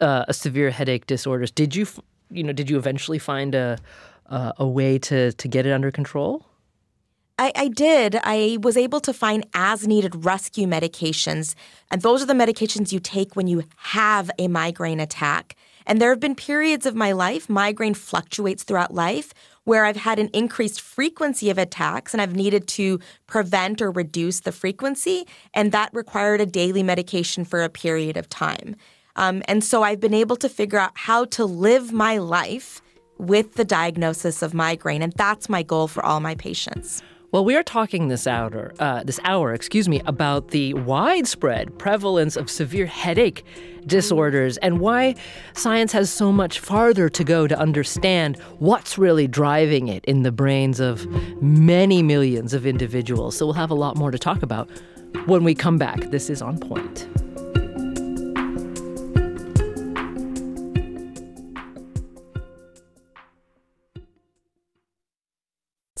uh, 0.00 0.24
a 0.28 0.32
severe 0.32 0.70
headache 0.70 1.06
disorders? 1.06 1.50
Did 1.50 1.74
you, 1.74 1.88
you 2.30 2.44
know, 2.44 2.52
did 2.52 2.70
you 2.70 2.78
eventually 2.78 3.18
find 3.18 3.56
a, 3.56 3.76
uh, 4.26 4.52
a 4.58 4.68
way 4.68 5.00
to, 5.00 5.32
to 5.32 5.48
get 5.48 5.66
it 5.66 5.72
under 5.72 5.90
control? 5.90 6.46
I, 7.38 7.52
I, 7.56 7.68
did. 7.68 8.18
I 8.22 8.58
was 8.60 8.76
able 8.76 9.00
to 9.00 9.12
find 9.12 9.46
as 9.54 9.86
needed 9.86 10.24
rescue 10.24 10.66
medications. 10.66 11.54
And 11.90 12.02
those 12.02 12.22
are 12.22 12.26
the 12.26 12.34
medications 12.34 12.92
you 12.92 13.00
take 13.00 13.36
when 13.36 13.46
you 13.46 13.64
have 13.76 14.30
a 14.38 14.48
migraine 14.48 15.00
attack. 15.00 15.56
And 15.86 16.00
there 16.00 16.10
have 16.10 16.20
been 16.20 16.34
periods 16.34 16.86
of 16.86 16.94
my 16.94 17.12
life, 17.12 17.48
migraine 17.48 17.94
fluctuates 17.94 18.62
throughout 18.62 18.94
life, 18.94 19.34
where 19.64 19.84
I've 19.84 19.96
had 19.96 20.18
an 20.18 20.30
increased 20.32 20.80
frequency 20.80 21.50
of 21.50 21.58
attacks 21.58 22.12
and 22.12 22.20
I've 22.20 22.36
needed 22.36 22.68
to 22.68 23.00
prevent 23.26 23.80
or 23.80 23.90
reduce 23.90 24.40
the 24.40 24.52
frequency. 24.52 25.26
And 25.54 25.72
that 25.72 25.90
required 25.92 26.40
a 26.40 26.46
daily 26.46 26.82
medication 26.82 27.44
for 27.44 27.62
a 27.62 27.68
period 27.68 28.16
of 28.16 28.28
time. 28.28 28.76
Um, 29.16 29.42
and 29.46 29.62
so 29.62 29.82
I've 29.82 30.00
been 30.00 30.14
able 30.14 30.36
to 30.36 30.48
figure 30.48 30.78
out 30.78 30.92
how 30.94 31.26
to 31.26 31.44
live 31.44 31.92
my 31.92 32.18
life 32.18 32.80
with 33.18 33.54
the 33.54 33.64
diagnosis 33.64 34.42
of 34.42 34.54
migraine. 34.54 35.02
And 35.02 35.12
that's 35.12 35.48
my 35.48 35.62
goal 35.62 35.86
for 35.86 36.04
all 36.04 36.20
my 36.20 36.34
patients. 36.34 37.02
Well, 37.32 37.46
we 37.46 37.56
are 37.56 37.62
talking 37.62 38.08
this 38.08 38.26
hour, 38.26 38.74
uh, 38.78 39.04
this 39.04 39.18
hour, 39.24 39.54
excuse 39.54 39.88
me, 39.88 40.02
about 40.04 40.48
the 40.48 40.74
widespread 40.74 41.78
prevalence 41.78 42.36
of 42.36 42.50
severe 42.50 42.84
headache 42.84 43.42
disorders 43.86 44.58
and 44.58 44.80
why 44.80 45.14
science 45.54 45.92
has 45.92 46.10
so 46.10 46.30
much 46.30 46.60
farther 46.60 47.08
to 47.08 47.24
go 47.24 47.46
to 47.46 47.58
understand 47.58 48.38
what's 48.58 48.98
really 48.98 49.26
driving 49.26 49.88
it 49.88 50.04
in 50.04 50.24
the 50.24 50.30
brains 50.30 50.78
of 50.78 51.06
many 51.42 52.02
millions 52.02 52.52
of 52.52 52.66
individuals. 52.66 53.34
So 53.38 53.46
we'll 53.46 53.54
have 53.54 53.70
a 53.70 53.74
lot 53.74 53.96
more 53.96 54.10
to 54.10 54.18
talk 54.18 54.42
about 54.42 54.68
when 55.24 55.42
we 55.42 55.54
come 55.54 55.78
back. 55.78 56.10
This 56.10 56.28
is 56.28 56.42
on 56.42 56.58
point. 56.58 57.08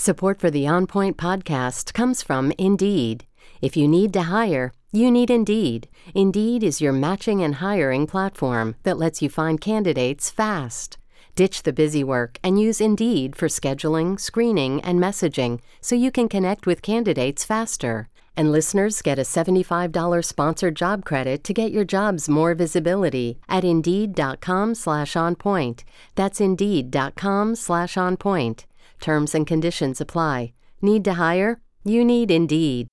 Support 0.02 0.40
for 0.40 0.50
the 0.50 0.66
On 0.66 0.88
Point 0.88 1.16
podcast 1.16 1.94
comes 1.94 2.24
from 2.24 2.52
Indeed. 2.58 3.24
If 3.60 3.76
you 3.76 3.86
need 3.86 4.12
to 4.14 4.22
hire, 4.22 4.72
you 4.90 5.12
need 5.12 5.30
Indeed. 5.30 5.86
Indeed 6.12 6.64
is 6.64 6.80
your 6.80 6.92
matching 6.92 7.40
and 7.40 7.60
hiring 7.66 8.08
platform 8.08 8.74
that 8.82 8.98
lets 8.98 9.22
you 9.22 9.28
find 9.28 9.60
candidates 9.60 10.28
fast. 10.28 10.98
Ditch 11.36 11.62
the 11.62 11.72
busy 11.72 12.02
work 12.02 12.38
and 12.42 12.60
use 12.60 12.80
Indeed 12.80 13.36
for 13.36 13.46
scheduling, 13.46 14.18
screening, 14.18 14.80
and 14.80 14.98
messaging 14.98 15.60
so 15.80 15.94
you 15.94 16.10
can 16.10 16.28
connect 16.28 16.66
with 16.66 16.82
candidates 16.82 17.44
faster. 17.44 18.08
And 18.36 18.50
listeners 18.50 19.02
get 19.02 19.20
a 19.20 19.22
$75 19.22 20.24
sponsored 20.24 20.74
job 20.74 21.04
credit 21.04 21.44
to 21.44 21.54
get 21.54 21.70
your 21.70 21.84
jobs 21.84 22.28
more 22.28 22.56
visibility 22.56 23.38
at 23.48 23.62
Indeed.com 23.62 24.74
slash 24.74 25.12
onpoint. 25.12 25.84
That's 26.16 26.40
Indeed.com 26.40 27.54
slash 27.54 27.94
onpoint. 27.94 28.64
Terms 29.02 29.34
and 29.34 29.44
conditions 29.44 30.00
apply. 30.00 30.52
Need 30.80 31.04
to 31.06 31.14
hire? 31.14 31.60
You 31.82 32.04
need 32.04 32.30
Indeed. 32.30 32.86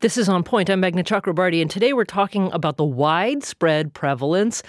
This 0.00 0.18
is 0.18 0.28
On 0.28 0.42
Point. 0.42 0.68
I'm 0.68 0.82
Meghna 0.82 1.02
Chakrabarti, 1.02 1.62
and 1.62 1.70
today 1.70 1.94
we're 1.94 2.04
talking 2.04 2.52
about 2.52 2.76
the 2.76 2.84
widespread 2.84 3.94
prevalence 3.94 4.62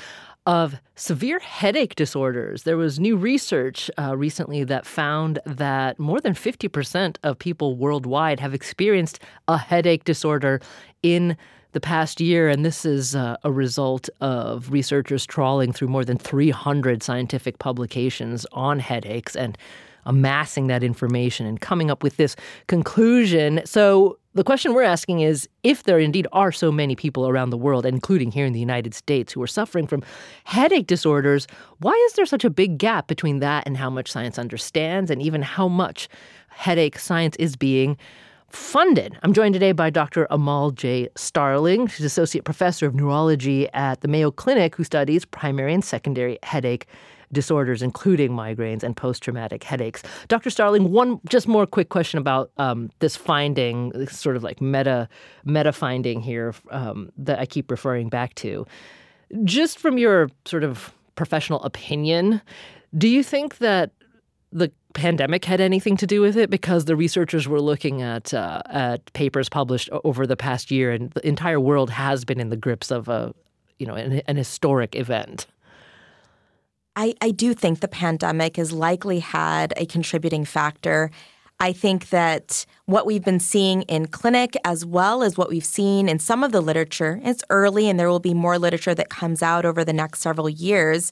of 0.45 0.75
severe 0.95 1.39
headache 1.39 1.95
disorders. 1.95 2.63
There 2.63 2.77
was 2.77 2.97
new 2.97 3.17
research 3.17 3.91
uh, 3.99 4.15
recently 4.15 4.63
that 4.63 4.85
found 4.85 5.39
that 5.45 5.99
more 5.99 6.21
than 6.21 6.33
50% 6.33 7.17
of 7.23 7.37
people 7.37 7.75
worldwide 7.75 8.39
have 8.39 8.53
experienced 8.53 9.19
a 9.49 9.57
headache 9.57 10.05
disorder 10.05 10.61
in 11.03 11.35
the 11.73 11.81
past 11.81 12.21
year, 12.21 12.47
and 12.47 12.63
this 12.63 12.85
is 12.85 13.17
uh, 13.17 13.35
a 13.43 13.51
result 13.51 14.09
of 14.21 14.71
researchers 14.71 15.25
trawling 15.25 15.73
through 15.73 15.89
more 15.89 16.05
than 16.05 16.17
300 16.17 17.03
scientific 17.03 17.59
publications 17.59 18.45
on 18.53 18.79
headaches 18.79 19.35
and 19.35 19.57
amassing 20.05 20.67
that 20.67 20.83
information 20.83 21.45
and 21.45 21.61
coming 21.61 21.89
up 21.89 22.03
with 22.03 22.17
this 22.17 22.35
conclusion. 22.67 23.61
So, 23.65 24.19
the 24.33 24.43
question 24.43 24.73
we're 24.73 24.83
asking 24.83 25.21
is 25.21 25.47
if 25.63 25.83
there 25.83 25.97
indeed 25.97 26.27
are 26.33 26.51
so 26.51 26.69
many 26.69 26.93
people 26.93 27.25
around 27.25 27.51
the 27.51 27.57
world, 27.57 27.85
including 27.85 28.31
here 28.31 28.45
in 28.45 28.51
the 28.51 28.59
United 28.59 28.93
States, 28.93 29.31
who 29.31 29.41
are 29.41 29.47
suffering 29.47 29.87
from 29.87 30.03
headache 30.43 30.87
disorders, 30.87 31.47
why 31.79 31.93
is 32.07 32.13
there 32.13 32.25
such 32.25 32.43
a 32.43 32.49
big 32.49 32.77
gap 32.77 33.07
between 33.07 33.39
that 33.39 33.65
and 33.65 33.77
how 33.77 33.89
much 33.89 34.11
science 34.11 34.37
understands 34.37 35.09
and 35.09 35.21
even 35.21 35.41
how 35.41 35.69
much 35.69 36.09
headache 36.49 36.99
science 36.99 37.37
is 37.37 37.55
being 37.55 37.97
funded. 38.49 39.17
I'm 39.21 39.33
joined 39.33 39.53
today 39.53 39.73
by 39.73 39.89
Dr. 39.89 40.27
Amaal 40.31 40.73
J. 40.73 41.09
Starling. 41.15 41.87
She's 41.87 42.05
Associate 42.05 42.43
Professor 42.43 42.85
of 42.87 42.95
Neurology 42.95 43.67
at 43.73 44.01
the 44.01 44.07
Mayo 44.07 44.31
Clinic, 44.31 44.75
who 44.75 44.83
studies 44.83 45.25
primary 45.25 45.73
and 45.73 45.83
secondary 45.83 46.39
headache 46.43 46.87
disorders, 47.31 47.81
including 47.81 48.31
migraines 48.31 48.83
and 48.83 48.95
post 48.95 49.23
traumatic 49.23 49.63
headaches. 49.63 50.03
Dr. 50.27 50.49
Starling, 50.49 50.91
one 50.91 51.19
just 51.29 51.47
more 51.47 51.65
quick 51.65 51.89
question 51.89 52.19
about 52.19 52.51
um, 52.57 52.89
this 52.99 53.15
finding, 53.15 53.89
this 53.89 54.17
sort 54.17 54.35
of 54.35 54.43
like 54.43 54.61
meta 54.61 55.07
meta 55.43 55.71
finding 55.71 56.21
here 56.21 56.53
um, 56.71 57.11
that 57.17 57.39
I 57.39 57.45
keep 57.45 57.71
referring 57.71 58.09
back 58.09 58.35
to. 58.35 58.65
Just 59.43 59.79
from 59.79 59.97
your 59.97 60.29
sort 60.45 60.63
of 60.63 60.93
professional 61.15 61.61
opinion, 61.63 62.41
do 62.97 63.07
you 63.07 63.23
think 63.23 63.57
that 63.57 63.91
the 64.51 64.71
pandemic 64.93 65.43
had 65.43 65.59
anything 65.59 65.97
to 65.97 66.07
do 66.07 66.21
with 66.21 66.37
it 66.37 66.49
because 66.49 66.85
the 66.85 66.95
researchers 66.95 67.47
were 67.47 67.59
looking 67.59 68.01
at 68.01 68.33
uh, 68.33 68.61
at 68.67 69.11
papers 69.13 69.49
published 69.49 69.89
over 70.05 70.25
the 70.25 70.37
past 70.37 70.71
year 70.71 70.91
and 70.91 71.11
the 71.11 71.27
entire 71.27 71.59
world 71.59 71.89
has 71.89 72.23
been 72.23 72.39
in 72.39 72.49
the 72.49 72.55
grips 72.55 72.89
of 72.89 73.09
a 73.09 73.33
you 73.77 73.85
know 73.85 73.93
an, 73.93 74.21
an 74.27 74.37
historic 74.37 74.95
event 74.95 75.47
I, 76.95 77.13
I 77.21 77.31
do 77.31 77.53
think 77.53 77.79
the 77.79 77.87
pandemic 77.87 78.57
has 78.57 78.71
likely 78.71 79.19
had 79.19 79.73
a 79.77 79.85
contributing 79.85 80.45
factor. 80.45 81.11
I 81.59 81.71
think 81.71 82.09
that 82.09 82.65
what 82.85 83.05
we've 83.05 83.23
been 83.23 83.39
seeing 83.39 83.83
in 83.83 84.07
clinic, 84.07 84.55
as 84.63 84.85
well 84.85 85.23
as 85.23 85.37
what 85.37 85.49
we've 85.49 85.65
seen 85.65 86.09
in 86.09 86.19
some 86.19 86.43
of 86.43 86.51
the 86.51 86.61
literature, 86.61 87.19
it's 87.23 87.43
early 87.49 87.89
and 87.89 87.99
there 87.99 88.09
will 88.09 88.19
be 88.19 88.33
more 88.33 88.59
literature 88.59 88.95
that 88.95 89.09
comes 89.09 89.41
out 89.41 89.65
over 89.65 89.83
the 89.83 89.93
next 89.93 90.21
several 90.21 90.49
years, 90.49 91.11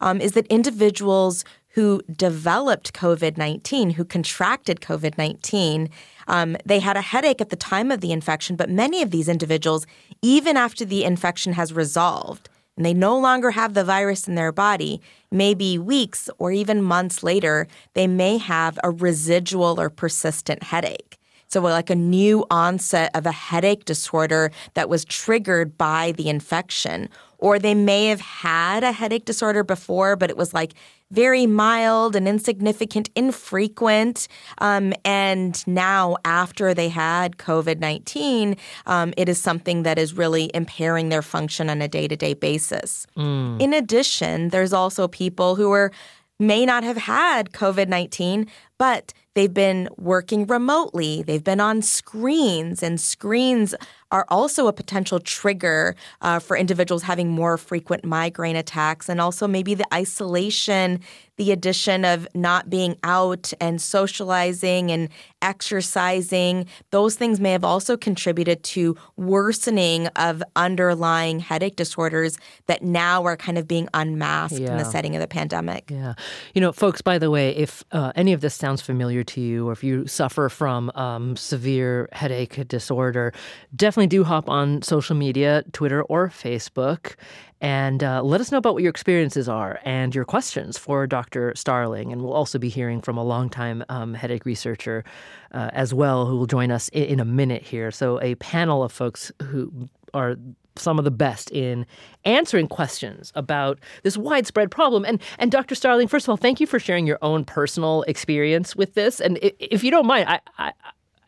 um, 0.00 0.20
is 0.20 0.32
that 0.32 0.46
individuals 0.48 1.44
who 1.68 2.00
developed 2.16 2.92
COVID 2.92 3.36
19, 3.36 3.90
who 3.90 4.04
contracted 4.04 4.80
COVID 4.80 5.18
19, 5.18 5.88
um, 6.28 6.56
they 6.64 6.78
had 6.78 6.96
a 6.96 7.00
headache 7.00 7.40
at 7.40 7.50
the 7.50 7.56
time 7.56 7.90
of 7.90 8.00
the 8.00 8.12
infection, 8.12 8.56
but 8.56 8.70
many 8.70 9.02
of 9.02 9.10
these 9.10 9.28
individuals, 9.28 9.86
even 10.22 10.56
after 10.56 10.84
the 10.84 11.04
infection 11.04 11.52
has 11.54 11.72
resolved, 11.72 12.48
and 12.76 12.84
they 12.84 12.94
no 12.94 13.18
longer 13.18 13.52
have 13.52 13.74
the 13.74 13.84
virus 13.84 14.26
in 14.26 14.34
their 14.34 14.52
body, 14.52 15.00
maybe 15.30 15.78
weeks 15.78 16.28
or 16.38 16.50
even 16.50 16.82
months 16.82 17.22
later, 17.22 17.66
they 17.94 18.06
may 18.06 18.38
have 18.38 18.78
a 18.82 18.90
residual 18.90 19.80
or 19.80 19.90
persistent 19.90 20.64
headache. 20.64 21.18
So, 21.54 21.60
like 21.60 21.88
a 21.88 21.94
new 21.94 22.44
onset 22.50 23.12
of 23.14 23.26
a 23.26 23.30
headache 23.30 23.84
disorder 23.84 24.50
that 24.74 24.88
was 24.88 25.04
triggered 25.04 25.78
by 25.78 26.10
the 26.16 26.28
infection. 26.28 27.08
Or 27.38 27.60
they 27.60 27.74
may 27.74 28.06
have 28.06 28.20
had 28.20 28.82
a 28.82 28.90
headache 28.90 29.24
disorder 29.24 29.62
before, 29.62 30.16
but 30.16 30.30
it 30.30 30.36
was 30.36 30.52
like 30.52 30.72
very 31.12 31.46
mild 31.46 32.16
and 32.16 32.26
insignificant, 32.26 33.08
infrequent. 33.14 34.26
Um, 34.58 34.94
and 35.04 35.64
now, 35.68 36.16
after 36.24 36.74
they 36.74 36.88
had 36.88 37.36
COVID 37.36 37.78
19, 37.78 38.56
um, 38.86 39.14
it 39.16 39.28
is 39.28 39.40
something 39.40 39.84
that 39.84 39.96
is 39.96 40.12
really 40.12 40.50
impairing 40.54 41.08
their 41.08 41.22
function 41.22 41.70
on 41.70 41.80
a 41.80 41.86
day 41.86 42.08
to 42.08 42.16
day 42.16 42.34
basis. 42.34 43.06
Mm. 43.16 43.62
In 43.62 43.72
addition, 43.72 44.48
there's 44.48 44.72
also 44.72 45.06
people 45.06 45.54
who 45.54 45.70
are 45.70 45.92
may 46.40 46.66
not 46.66 46.82
have 46.82 46.96
had 46.96 47.52
COVID 47.52 47.86
19, 47.86 48.48
but 48.76 49.12
They've 49.34 49.52
been 49.52 49.88
working 49.96 50.46
remotely. 50.46 51.22
They've 51.22 51.42
been 51.42 51.60
on 51.60 51.82
screens, 51.82 52.82
and 52.82 53.00
screens 53.00 53.74
are 54.10 54.26
also 54.28 54.66
a 54.66 54.72
potential 54.72 55.18
trigger 55.20 55.94
uh, 56.20 56.38
for 56.38 56.56
individuals 56.56 57.02
having 57.02 57.30
more 57.30 57.56
frequent 57.56 58.04
migraine 58.04 58.56
attacks, 58.56 59.08
and 59.08 59.20
also 59.20 59.48
maybe 59.48 59.74
the 59.74 59.86
isolation, 59.94 61.00
the 61.36 61.50
addition 61.50 62.04
of 62.04 62.28
not 62.34 62.70
being 62.70 62.96
out 63.02 63.52
and 63.60 63.80
socializing 63.82 64.92
and 64.92 65.08
exercising. 65.42 66.66
Those 66.90 67.16
things 67.16 67.40
may 67.40 67.52
have 67.52 67.64
also 67.64 67.96
contributed 67.96 68.62
to 68.64 68.96
worsening 69.16 70.06
of 70.16 70.42
underlying 70.54 71.40
headache 71.40 71.76
disorders 71.76 72.38
that 72.66 72.82
now 72.82 73.24
are 73.24 73.36
kind 73.36 73.58
of 73.58 73.66
being 73.66 73.88
unmasked 73.94 74.58
yeah. 74.58 74.72
in 74.72 74.78
the 74.78 74.84
setting 74.84 75.16
of 75.16 75.20
the 75.20 75.26
pandemic. 75.26 75.90
Yeah. 75.90 76.14
You 76.54 76.60
know, 76.60 76.72
folks, 76.72 77.02
by 77.02 77.18
the 77.18 77.30
way, 77.30 77.50
if 77.56 77.82
uh, 77.90 78.12
any 78.14 78.32
of 78.32 78.40
this 78.40 78.54
sounds 78.54 78.80
familiar 78.80 79.24
to 79.24 79.40
you, 79.40 79.68
or 79.68 79.72
if 79.72 79.82
you 79.82 80.06
suffer 80.06 80.48
from 80.48 80.90
um, 80.94 81.36
severe 81.36 82.08
headache 82.12 82.68
disorder, 82.68 83.32
definitely 83.74 83.93
do 83.94 84.24
hop 84.24 84.48
on 84.48 84.82
social 84.82 85.16
media, 85.16 85.64
Twitter 85.72 86.02
or 86.02 86.28
Facebook, 86.28 87.14
and 87.60 88.02
uh, 88.02 88.22
let 88.22 88.40
us 88.40 88.52
know 88.52 88.58
about 88.58 88.74
what 88.74 88.82
your 88.82 88.90
experiences 88.90 89.48
are 89.48 89.80
and 89.84 90.14
your 90.14 90.24
questions 90.24 90.76
for 90.76 91.06
Dr. 91.06 91.54
Starling. 91.56 92.12
And 92.12 92.22
we'll 92.22 92.34
also 92.34 92.58
be 92.58 92.68
hearing 92.68 93.00
from 93.00 93.16
a 93.16 93.24
longtime 93.24 93.84
um, 93.88 94.12
headache 94.12 94.44
researcher 94.44 95.04
uh, 95.52 95.70
as 95.72 95.94
well, 95.94 96.26
who 96.26 96.36
will 96.36 96.46
join 96.46 96.70
us 96.70 96.88
in, 96.90 97.04
in 97.04 97.20
a 97.20 97.24
minute 97.24 97.62
here. 97.62 97.90
So, 97.90 98.20
a 98.20 98.34
panel 98.36 98.82
of 98.82 98.92
folks 98.92 99.32
who 99.42 99.88
are 100.12 100.36
some 100.76 100.98
of 100.98 101.04
the 101.04 101.10
best 101.10 101.50
in 101.50 101.86
answering 102.24 102.68
questions 102.68 103.32
about 103.34 103.78
this 104.02 104.16
widespread 104.16 104.70
problem. 104.70 105.04
And 105.04 105.20
and 105.38 105.50
Dr. 105.50 105.74
Starling, 105.74 106.08
first 106.08 106.26
of 106.26 106.30
all, 106.30 106.36
thank 106.36 106.60
you 106.60 106.66
for 106.66 106.78
sharing 106.78 107.06
your 107.06 107.18
own 107.22 107.44
personal 107.44 108.02
experience 108.02 108.74
with 108.74 108.94
this. 108.94 109.20
And 109.20 109.38
if 109.40 109.84
you 109.84 109.90
don't 109.90 110.06
mind, 110.06 110.28
I, 110.28 110.40
I 110.58 110.72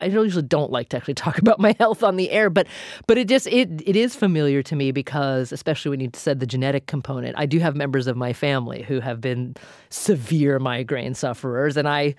I 0.01 0.05
usually 0.05 0.43
don't 0.43 0.71
like 0.71 0.89
to 0.89 0.97
actually 0.97 1.15
talk 1.15 1.37
about 1.39 1.59
my 1.59 1.75
health 1.79 2.03
on 2.03 2.15
the 2.15 2.31
air, 2.31 2.49
but 2.49 2.67
but 3.07 3.17
it 3.17 3.27
just 3.27 3.47
it 3.47 3.81
it 3.85 3.95
is 3.95 4.15
familiar 4.15 4.63
to 4.63 4.75
me 4.75 4.91
because 4.91 5.51
especially 5.51 5.89
when 5.89 5.99
you 5.99 6.09
said 6.13 6.39
the 6.39 6.47
genetic 6.47 6.87
component, 6.87 7.37
I 7.37 7.45
do 7.45 7.59
have 7.59 7.75
members 7.75 8.07
of 8.07 8.17
my 8.17 8.33
family 8.33 8.83
who 8.83 8.99
have 8.99 9.21
been 9.21 9.55
severe 9.89 10.59
migraine 10.59 11.13
sufferers, 11.13 11.77
and 11.77 11.87
I 11.87 12.15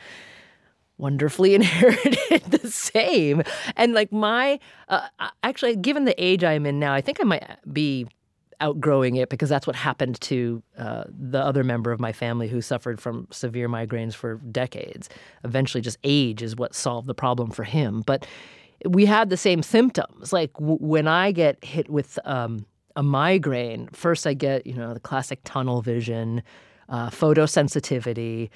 wonderfully 0.98 1.54
inherited 1.54 2.42
the 2.44 2.70
same. 2.70 3.42
And 3.76 3.94
like 3.94 4.12
my, 4.12 4.58
uh, 4.88 5.08
actually, 5.42 5.76
given 5.76 6.04
the 6.04 6.22
age 6.22 6.44
I'm 6.44 6.66
in 6.66 6.78
now, 6.78 6.92
I 6.92 7.00
think 7.00 7.18
I 7.20 7.24
might 7.24 7.44
be 7.72 8.06
outgrowing 8.60 9.16
it 9.16 9.28
because 9.28 9.48
that's 9.48 9.66
what 9.66 9.76
happened 9.76 10.20
to 10.20 10.62
uh, 10.76 11.04
the 11.08 11.38
other 11.38 11.62
member 11.62 11.92
of 11.92 12.00
my 12.00 12.12
family 12.12 12.48
who 12.48 12.60
suffered 12.60 13.00
from 13.00 13.26
severe 13.30 13.68
migraines 13.68 14.14
for 14.14 14.36
decades. 14.50 15.08
Eventually, 15.44 15.80
just 15.80 15.98
age 16.04 16.42
is 16.42 16.56
what 16.56 16.74
solved 16.74 17.06
the 17.06 17.14
problem 17.14 17.50
for 17.50 17.64
him. 17.64 18.02
But 18.06 18.26
we 18.84 19.06
had 19.06 19.30
the 19.30 19.36
same 19.36 19.62
symptoms. 19.62 20.32
Like 20.32 20.52
w- 20.54 20.78
when 20.80 21.08
I 21.08 21.32
get 21.32 21.64
hit 21.64 21.88
with 21.88 22.18
um, 22.24 22.66
a 22.96 23.02
migraine, 23.02 23.88
first 23.92 24.26
I 24.26 24.34
get, 24.34 24.66
you 24.66 24.74
know, 24.74 24.94
the 24.94 25.00
classic 25.00 25.40
tunnel 25.44 25.82
vision 25.82 26.42
uh, 26.88 27.10
photosensitivity, 27.10 28.48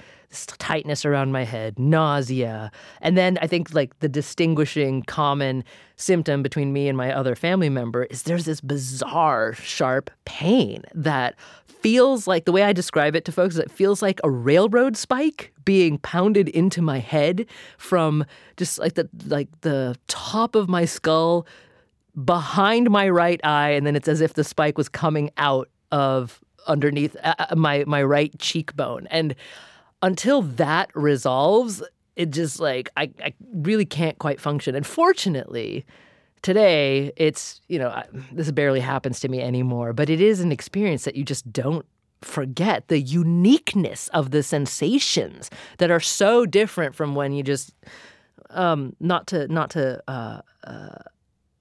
tightness 0.58 1.04
around 1.04 1.32
my 1.32 1.44
head, 1.44 1.78
nausea. 1.78 2.70
And 3.00 3.16
then 3.16 3.38
I 3.42 3.46
think 3.46 3.74
like 3.74 3.98
the 4.00 4.08
distinguishing 4.08 5.02
common 5.02 5.64
symptom 5.96 6.42
between 6.42 6.72
me 6.72 6.88
and 6.88 6.96
my 6.96 7.12
other 7.12 7.34
family 7.34 7.68
member 7.68 8.04
is 8.04 8.22
there's 8.22 8.46
this 8.46 8.60
bizarre, 8.60 9.52
sharp 9.54 10.10
pain 10.24 10.82
that 10.94 11.34
feels 11.66 12.26
like 12.26 12.44
the 12.44 12.52
way 12.52 12.62
I 12.62 12.72
describe 12.72 13.16
it 13.16 13.24
to 13.24 13.32
folks 13.32 13.56
it 13.56 13.70
feels 13.70 14.02
like 14.02 14.20
a 14.22 14.30
railroad 14.30 14.96
spike 14.96 15.52
being 15.64 15.98
pounded 15.98 16.48
into 16.48 16.80
my 16.80 17.00
head 17.00 17.44
from 17.76 18.24
just 18.56 18.78
like 18.78 18.94
the 18.94 19.08
like 19.26 19.48
the 19.62 19.96
top 20.06 20.54
of 20.54 20.68
my 20.68 20.84
skull 20.84 21.44
behind 22.24 22.88
my 22.88 23.08
right 23.08 23.40
eye 23.42 23.70
and 23.70 23.84
then 23.84 23.96
it's 23.96 24.06
as 24.06 24.20
if 24.20 24.34
the 24.34 24.44
spike 24.44 24.78
was 24.78 24.88
coming 24.88 25.30
out 25.38 25.68
of 25.90 26.40
underneath 26.66 27.16
uh, 27.22 27.34
uh, 27.38 27.54
my 27.56 27.84
my 27.86 28.02
right 28.02 28.36
cheekbone. 28.38 29.06
And 29.08 29.34
until 30.02 30.42
that 30.42 30.90
resolves 30.94 31.82
it 32.16 32.30
just 32.30 32.60
like 32.60 32.90
I, 32.96 33.10
I 33.22 33.34
really 33.54 33.86
can't 33.86 34.18
quite 34.18 34.40
function. 34.40 34.74
And 34.74 34.86
fortunately 34.86 35.84
today 36.42 37.12
it's 37.16 37.60
you 37.68 37.78
know 37.78 38.02
this 38.32 38.50
barely 38.50 38.80
happens 38.80 39.20
to 39.20 39.28
me 39.28 39.40
anymore 39.40 39.92
but 39.92 40.10
it 40.10 40.20
is 40.20 40.40
an 40.40 40.50
experience 40.50 41.04
that 41.04 41.14
you 41.14 41.24
just 41.24 41.50
don't 41.52 41.86
forget 42.20 42.88
the 42.88 43.00
uniqueness 43.00 44.08
of 44.08 44.30
the 44.30 44.42
sensations 44.42 45.50
that 45.78 45.90
are 45.90 46.00
so 46.00 46.46
different 46.46 46.94
from 46.94 47.14
when 47.14 47.32
you 47.32 47.42
just 47.42 47.74
um, 48.50 48.94
not 49.00 49.26
to 49.28 49.48
not 49.48 49.70
to 49.70 50.02
uh, 50.08 50.40
uh, 50.64 50.98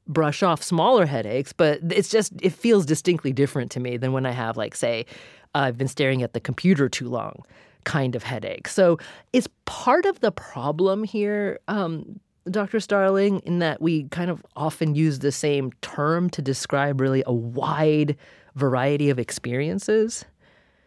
brush 0.08 0.44
off 0.44 0.64
smaller 0.64 1.06
headaches, 1.06 1.54
but 1.54 1.80
it's 1.92 2.10
just, 2.10 2.34
it 2.42 2.52
feels 2.52 2.86
distinctly 2.86 3.34
different 3.34 3.72
to 3.72 3.80
me 3.80 3.98
than 3.98 4.14
when 4.14 4.26
I 4.26 4.32
have, 4.32 4.58
like, 4.58 4.76
say, 4.76 5.06
I've 5.54 5.78
been 5.78 5.88
staring 5.88 6.24
at 6.24 6.34
the 6.34 6.40
computer 6.40 6.90
too 6.90 7.10
long 7.10 7.44
kind 7.84 8.16
of 8.16 8.24
headache. 8.24 8.68
So 8.68 8.98
is 9.34 9.48
part 9.66 10.06
of 10.06 10.20
the 10.20 10.32
problem 10.32 11.04
here, 11.04 11.60
um, 11.68 12.20
Dr. 12.50 12.80
Starling, 12.80 13.40
in 13.40 13.60
that 13.60 13.82
we 13.82 14.04
kind 14.06 14.32
of 14.32 14.46
often 14.56 14.96
use 14.96 15.20
the 15.20 15.32
same 15.32 15.72
term 15.82 16.30
to 16.32 16.42
describe 16.42 17.02
really 17.02 17.24
a 17.26 17.34
wide 17.34 18.18
variety 18.56 19.10
of 19.10 19.20
experiences? 19.20 20.26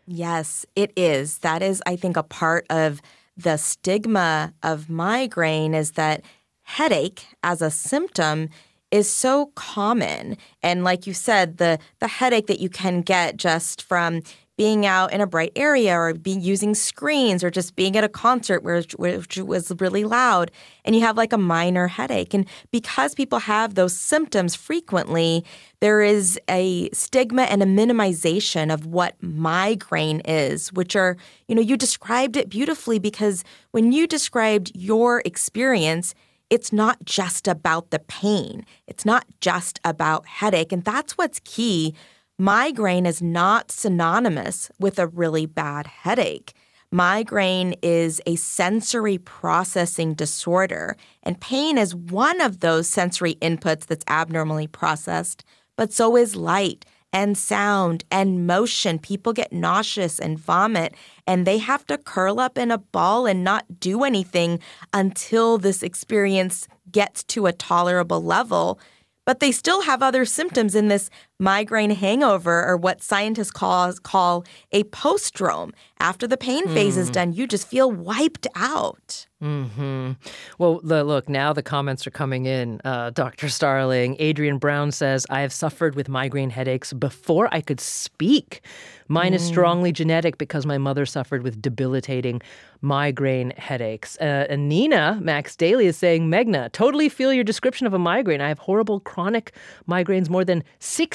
Yes, 0.06 0.66
it 0.76 0.92
is. 0.96 1.38
That 1.38 1.62
is, 1.62 1.82
I 1.86 1.96
think, 1.96 2.16
a 2.16 2.22
part 2.22 2.66
of 2.70 3.00
the 3.36 3.56
stigma 3.56 4.52
of 4.62 4.90
migraine 4.90 5.74
is 5.74 5.92
that 5.92 6.22
headache 6.62 7.26
as 7.42 7.62
a 7.62 7.70
symptom 7.70 8.48
is 8.94 9.10
so 9.10 9.46
common. 9.56 10.36
And 10.62 10.84
like 10.84 11.04
you 11.04 11.14
said, 11.14 11.58
the 11.58 11.80
the 11.98 12.06
headache 12.06 12.46
that 12.46 12.60
you 12.60 12.68
can 12.68 13.02
get 13.02 13.36
just 13.36 13.82
from 13.82 14.22
being 14.56 14.86
out 14.86 15.12
in 15.12 15.20
a 15.20 15.26
bright 15.26 15.50
area 15.56 15.98
or 15.98 16.14
being 16.14 16.40
using 16.40 16.76
screens 16.76 17.42
or 17.42 17.50
just 17.50 17.74
being 17.74 17.96
at 17.96 18.04
a 18.04 18.08
concert 18.08 18.62
where 18.62 18.84
which 18.94 19.36
was 19.38 19.72
really 19.80 20.04
loud 20.04 20.52
and 20.84 20.94
you 20.94 21.00
have 21.00 21.16
like 21.16 21.32
a 21.32 21.38
minor 21.38 21.88
headache 21.88 22.32
and 22.32 22.46
because 22.70 23.16
people 23.16 23.40
have 23.40 23.74
those 23.74 23.98
symptoms 23.98 24.54
frequently 24.54 25.44
there 25.80 26.02
is 26.02 26.38
a 26.48 26.88
stigma 26.90 27.42
and 27.42 27.64
a 27.64 27.66
minimization 27.66 28.72
of 28.72 28.86
what 28.86 29.20
migraine 29.20 30.20
is 30.20 30.72
which 30.72 30.94
are 30.94 31.16
you 31.48 31.54
know 31.56 31.62
you 31.62 31.76
described 31.76 32.36
it 32.36 32.48
beautifully 32.48 33.00
because 33.00 33.42
when 33.72 33.90
you 33.90 34.06
described 34.06 34.70
your 34.72 35.20
experience 35.24 36.14
it's 36.54 36.72
not 36.72 37.04
just 37.04 37.48
about 37.48 37.90
the 37.90 37.98
pain. 37.98 38.64
It's 38.86 39.04
not 39.04 39.26
just 39.40 39.80
about 39.84 40.24
headache. 40.24 40.70
And 40.70 40.84
that's 40.84 41.18
what's 41.18 41.40
key. 41.40 41.96
Migraine 42.38 43.06
is 43.06 43.20
not 43.20 43.72
synonymous 43.72 44.70
with 44.78 45.00
a 45.00 45.08
really 45.08 45.46
bad 45.46 45.88
headache. 45.88 46.52
Migraine 46.92 47.74
is 47.82 48.22
a 48.24 48.36
sensory 48.36 49.18
processing 49.18 50.14
disorder, 50.14 50.96
and 51.24 51.40
pain 51.40 51.76
is 51.76 51.92
one 51.92 52.40
of 52.40 52.60
those 52.60 52.88
sensory 52.88 53.34
inputs 53.42 53.86
that's 53.86 54.04
abnormally 54.08 54.68
processed, 54.68 55.44
but 55.76 55.92
so 55.92 56.16
is 56.16 56.36
light 56.36 56.84
and 57.14 57.38
sound 57.38 58.04
and 58.10 58.46
motion. 58.46 58.98
People 58.98 59.32
get 59.32 59.52
nauseous 59.52 60.18
and 60.18 60.38
vomit, 60.38 60.94
and 61.26 61.46
they 61.46 61.58
have 61.58 61.86
to 61.86 61.96
curl 61.96 62.40
up 62.40 62.58
in 62.58 62.72
a 62.72 62.78
ball 62.78 63.24
and 63.24 63.44
not 63.44 63.80
do 63.80 64.02
anything 64.02 64.58
until 64.92 65.56
this 65.56 65.82
experience 65.82 66.66
gets 66.90 67.22
to 67.24 67.46
a 67.46 67.52
tolerable 67.52 68.22
level 68.22 68.78
but 69.26 69.40
they 69.40 69.52
still 69.52 69.82
have 69.82 70.02
other 70.02 70.24
symptoms 70.24 70.74
in 70.74 70.88
this 70.88 71.08
migraine 71.38 71.90
hangover 71.90 72.64
or 72.64 72.76
what 72.76 73.02
scientists 73.02 73.50
call, 73.50 73.92
call 74.02 74.44
a 74.72 74.84
postdrome. 74.84 75.72
After 76.00 76.26
the 76.26 76.36
pain 76.36 76.66
mm. 76.66 76.74
phase 76.74 76.96
is 76.96 77.08
hmm. 77.08 77.12
done, 77.12 77.32
you 77.32 77.46
just 77.46 77.66
feel 77.66 77.90
wiped 77.90 78.46
out. 78.54 79.26
Mm-hmm. 79.42 80.12
Well, 80.58 80.80
look, 80.82 81.28
now 81.28 81.52
the 81.52 81.62
comments 81.62 82.06
are 82.06 82.10
coming 82.10 82.46
in. 82.46 82.80
Uh, 82.82 83.10
Dr. 83.10 83.50
Starling, 83.50 84.16
Adrian 84.18 84.56
Brown 84.56 84.90
says, 84.90 85.26
I 85.28 85.40
have 85.40 85.52
suffered 85.52 85.96
with 85.96 86.08
migraine 86.08 86.50
headaches 86.50 86.94
before 86.94 87.48
I 87.52 87.60
could 87.60 87.80
speak. 87.80 88.62
Mine 89.08 89.32
mm. 89.32 89.34
is 89.34 89.44
strongly 89.44 89.92
genetic 89.92 90.38
because 90.38 90.64
my 90.64 90.78
mother 90.78 91.04
suffered 91.04 91.42
with 91.42 91.60
debilitating 91.60 92.40
migraine 92.80 93.50
headaches. 93.58 94.16
Uh, 94.18 94.46
and 94.48 94.68
Nina 94.68 95.18
Max 95.20 95.56
Daly 95.56 95.86
is 95.86 95.96
saying, 95.98 96.30
Meghna, 96.30 96.72
totally 96.72 97.10
feel 97.10 97.32
your 97.32 97.44
description 97.44 97.86
of 97.86 97.92
a 97.92 97.98
migraine. 97.98 98.40
I 98.40 98.48
have 98.48 98.58
horrible 98.60 99.00
chronic 99.00 99.52
migraines 99.86 100.30
more 100.30 100.44
than 100.44 100.64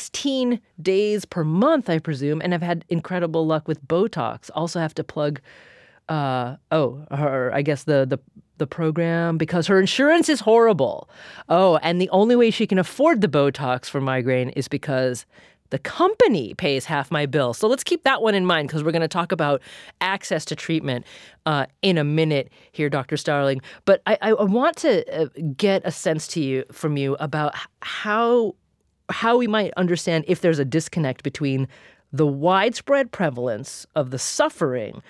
16 0.10 0.60
days 0.82 1.24
per 1.26 1.44
month, 1.44 1.88
I 1.88 2.00
presume, 2.00 2.42
and 2.42 2.54
I've 2.54 2.64
had 2.64 2.84
incredible 2.90 3.46
luck 3.46 3.68
with 3.68 3.88
Botox. 3.88 4.50
Also 4.56 4.80
have 4.80 4.96
to 4.96 5.04
plug 5.04 5.40
uh, 6.10 6.56
oh, 6.72 7.06
her, 7.12 7.52
I 7.54 7.62
guess 7.62 7.84
the, 7.84 8.06
the 8.08 8.20
the 8.58 8.68
program 8.68 9.38
because 9.38 9.68
her 9.68 9.80
insurance 9.80 10.28
is 10.28 10.42
horrible. 10.42 11.10
Oh, 11.48 11.78
and 11.78 12.02
the 12.02 12.10
only 12.10 12.36
way 12.36 12.52
she 12.52 12.68
can 12.68 12.78
afford 12.78 13.22
the 13.22 13.30
Botox 13.30 13.86
for 13.86 14.02
migraine 14.02 14.50
is 14.50 14.68
because 14.68 15.26
the 15.70 15.80
company 15.80 16.54
pays 16.56 16.84
half 16.84 17.10
my 17.10 17.26
bill. 17.26 17.54
So 17.54 17.70
let's 17.70 17.86
keep 17.86 18.04
that 18.04 18.22
one 18.22 18.36
in 18.36 18.46
mind 18.46 18.68
because 18.68 18.84
we're 18.84 18.92
going 18.92 19.02
to 19.02 19.08
talk 19.08 19.32
about 19.32 19.62
access 20.02 20.44
to 20.46 20.58
treatment 20.58 21.06
uh, 21.46 21.68
in 21.82 21.98
a 21.98 22.04
minute 22.04 22.52
here, 22.74 22.90
Dr. 22.90 23.16
Starling. 23.16 23.62
But 23.86 24.02
I, 24.06 24.18
I 24.22 24.34
want 24.34 24.76
to 24.78 25.06
uh, 25.22 25.28
get 25.56 25.84
a 25.86 25.92
sense 25.92 26.28
to 26.30 26.42
you 26.42 26.66
from 26.74 26.98
you 26.98 27.16
about 27.22 27.56
how 27.82 28.56
how 29.10 29.38
we 29.38 29.48
might 29.48 29.74
understand 29.78 30.26
if 30.28 30.42
there's 30.42 30.60
a 30.60 30.66
disconnect 30.66 31.24
between 31.24 31.68
the 32.12 32.28
widespread 32.28 33.12
prevalence 33.12 33.86
of 33.96 34.12
the 34.12 34.20
suffering 34.20 35.02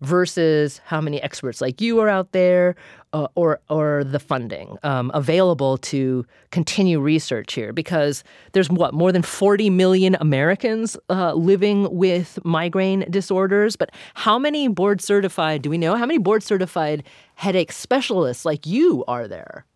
versus 0.00 0.80
how 0.84 1.00
many 1.00 1.22
experts 1.22 1.60
like 1.60 1.80
you 1.80 2.00
are 2.00 2.08
out 2.08 2.32
there 2.32 2.74
uh, 3.12 3.26
or 3.34 3.60
or 3.68 4.02
the 4.04 4.18
funding 4.18 4.78
um, 4.82 5.10
available 5.12 5.76
to 5.76 6.24
continue 6.50 6.98
research 7.00 7.52
here. 7.52 7.72
Because 7.72 8.24
there's 8.52 8.70
what 8.70 8.94
more 8.94 9.12
than 9.12 9.22
40 9.22 9.68
million 9.70 10.16
Americans 10.20 10.96
uh, 11.10 11.34
living 11.34 11.94
with 11.94 12.38
migraine 12.44 13.04
disorders 13.10 13.76
but 13.76 13.90
how 14.14 14.38
many 14.38 14.68
board 14.68 15.00
certified 15.00 15.62
do 15.62 15.70
we 15.70 15.78
know? 15.78 15.96
How 15.96 16.06
many 16.06 16.18
board 16.18 16.42
certified 16.42 17.02
headache 17.34 17.72
specialists 17.72 18.44
like 18.44 18.66
you 18.66 19.04
are 19.06 19.28
there 19.28 19.66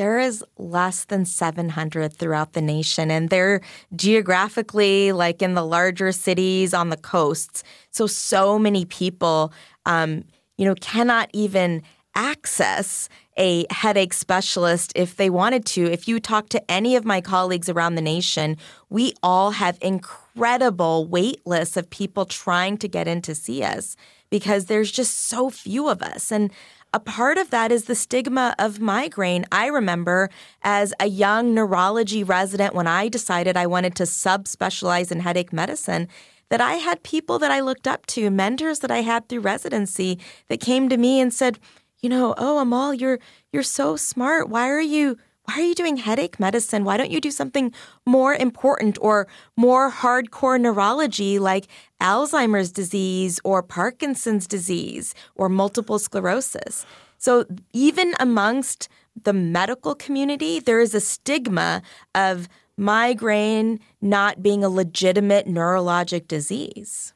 there 0.00 0.18
is 0.18 0.42
less 0.56 1.04
than 1.04 1.26
700 1.26 2.10
throughout 2.14 2.54
the 2.54 2.62
nation, 2.62 3.10
and 3.10 3.28
they're 3.28 3.60
geographically 3.94 5.12
like 5.12 5.42
in 5.42 5.52
the 5.52 5.62
larger 5.62 6.10
cities 6.10 6.72
on 6.72 6.88
the 6.88 6.96
coasts. 6.96 7.62
So, 7.90 8.06
so 8.06 8.58
many 8.58 8.86
people, 8.86 9.52
um, 9.84 10.24
you 10.56 10.64
know, 10.64 10.74
cannot 10.76 11.28
even 11.34 11.82
access 12.14 13.10
a 13.36 13.66
headache 13.68 14.14
specialist 14.14 14.90
if 14.96 15.16
they 15.16 15.28
wanted 15.28 15.66
to. 15.66 15.84
If 15.84 16.08
you 16.08 16.18
talk 16.18 16.48
to 16.48 16.70
any 16.70 16.96
of 16.96 17.04
my 17.04 17.20
colleagues 17.20 17.68
around 17.68 17.96
the 17.96 18.00
nation, 18.00 18.56
we 18.88 19.12
all 19.22 19.50
have 19.50 19.76
incredible 19.82 21.08
wait 21.08 21.46
lists 21.46 21.76
of 21.76 21.90
people 21.90 22.24
trying 22.24 22.78
to 22.78 22.88
get 22.88 23.06
in 23.06 23.20
to 23.20 23.34
see 23.34 23.62
us 23.62 23.96
because 24.30 24.64
there's 24.64 24.90
just 24.90 25.28
so 25.28 25.50
few 25.50 25.88
of 25.88 26.00
us. 26.02 26.32
And 26.32 26.50
a 26.92 27.00
part 27.00 27.38
of 27.38 27.50
that 27.50 27.70
is 27.70 27.84
the 27.84 27.94
stigma 27.94 28.54
of 28.58 28.80
migraine. 28.80 29.44
I 29.52 29.66
remember 29.66 30.28
as 30.62 30.92
a 30.98 31.06
young 31.06 31.54
neurology 31.54 32.24
resident 32.24 32.74
when 32.74 32.86
I 32.86 33.08
decided 33.08 33.56
I 33.56 33.66
wanted 33.66 33.94
to 33.96 34.02
subspecialize 34.04 35.12
in 35.12 35.20
headache 35.20 35.52
medicine 35.52 36.08
that 36.48 36.60
I 36.60 36.74
had 36.74 37.04
people 37.04 37.38
that 37.38 37.52
I 37.52 37.60
looked 37.60 37.86
up 37.86 38.06
to, 38.06 38.28
mentors 38.28 38.80
that 38.80 38.90
I 38.90 39.02
had 39.02 39.28
through 39.28 39.40
residency 39.40 40.18
that 40.48 40.60
came 40.60 40.88
to 40.88 40.96
me 40.96 41.20
and 41.20 41.32
said, 41.32 41.60
"You 42.00 42.08
know, 42.08 42.34
oh 42.36 42.60
Amaal, 42.64 42.98
you're 42.98 43.20
you're 43.52 43.62
so 43.62 43.94
smart. 43.94 44.48
Why 44.48 44.68
are 44.68 44.80
you 44.80 45.16
why 45.50 45.62
are 45.62 45.66
you 45.66 45.74
doing 45.74 45.96
headache 45.96 46.38
medicine? 46.38 46.84
Why 46.84 46.96
don't 46.96 47.10
you 47.10 47.20
do 47.20 47.32
something 47.32 47.72
more 48.06 48.34
important 48.34 48.96
or 49.00 49.26
more 49.56 49.90
hardcore 49.90 50.60
neurology 50.60 51.40
like 51.40 51.66
Alzheimer's 52.00 52.70
disease 52.70 53.40
or 53.42 53.60
Parkinson's 53.60 54.46
disease 54.46 55.12
or 55.34 55.48
multiple 55.48 55.98
sclerosis? 55.98 56.86
So, 57.18 57.46
even 57.72 58.14
amongst 58.20 58.88
the 59.24 59.32
medical 59.32 59.96
community, 59.96 60.60
there 60.60 60.80
is 60.80 60.94
a 60.94 61.00
stigma 61.00 61.82
of 62.14 62.48
migraine 62.76 63.80
not 64.00 64.42
being 64.42 64.62
a 64.62 64.68
legitimate 64.68 65.48
neurologic 65.48 66.28
disease. 66.28 67.12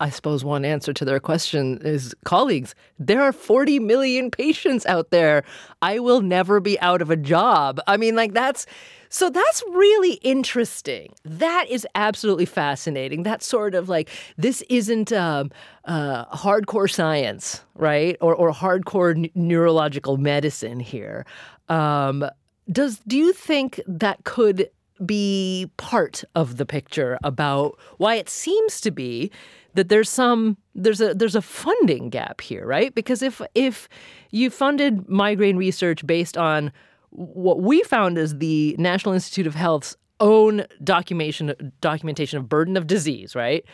I 0.00 0.08
suppose 0.08 0.44
one 0.44 0.64
answer 0.64 0.92
to 0.94 1.04
their 1.04 1.20
question 1.20 1.78
is 1.84 2.14
colleagues, 2.24 2.74
there 2.98 3.20
are 3.20 3.32
40 3.32 3.78
million 3.78 4.30
patients 4.30 4.86
out 4.86 5.10
there. 5.10 5.44
I 5.82 5.98
will 5.98 6.22
never 6.22 6.58
be 6.58 6.80
out 6.80 7.02
of 7.02 7.10
a 7.10 7.16
job. 7.16 7.80
I 7.86 7.98
mean, 7.98 8.16
like, 8.16 8.32
that's 8.32 8.66
so 9.12 9.28
that's 9.28 9.62
really 9.70 10.14
interesting. 10.22 11.12
That 11.24 11.66
is 11.68 11.86
absolutely 11.96 12.46
fascinating. 12.46 13.24
That's 13.24 13.44
sort 13.44 13.74
of 13.74 13.88
like 13.88 14.08
this 14.38 14.62
isn't 14.68 15.12
um, 15.12 15.50
uh, 15.84 16.26
hardcore 16.26 16.88
science, 16.88 17.62
right? 17.74 18.16
Or, 18.20 18.34
or 18.36 18.52
hardcore 18.52 19.16
n- 19.16 19.30
neurological 19.34 20.16
medicine 20.16 20.78
here. 20.78 21.26
Um, 21.68 22.24
does 22.70 23.00
do 23.00 23.16
you 23.16 23.32
think 23.32 23.80
that 23.86 24.22
could 24.22 24.70
be 25.04 25.68
part 25.76 26.22
of 26.34 26.56
the 26.56 26.66
picture 26.66 27.18
about 27.24 27.78
why 27.96 28.14
it 28.14 28.28
seems 28.28 28.80
to 28.82 28.90
be 28.90 29.30
that 29.74 29.88
there's 29.88 30.08
some 30.08 30.56
there's 30.74 31.00
a 31.00 31.14
there's 31.14 31.36
a 31.36 31.42
funding 31.42 32.10
gap 32.10 32.40
here, 32.40 32.66
right? 32.66 32.94
Because 32.94 33.22
if 33.22 33.40
if 33.54 33.88
you 34.30 34.50
funded 34.50 35.08
migraine 35.08 35.56
research 35.56 36.06
based 36.06 36.36
on 36.36 36.72
what 37.10 37.60
we 37.60 37.82
found 37.82 38.18
is 38.18 38.38
the 38.38 38.74
National 38.78 39.14
Institute 39.14 39.46
of 39.46 39.54
Health's 39.54 39.96
own 40.20 40.64
documentation 40.82 41.72
documentation 41.80 42.38
of 42.38 42.48
burden 42.48 42.76
of 42.76 42.86
disease, 42.86 43.34
right? 43.34 43.64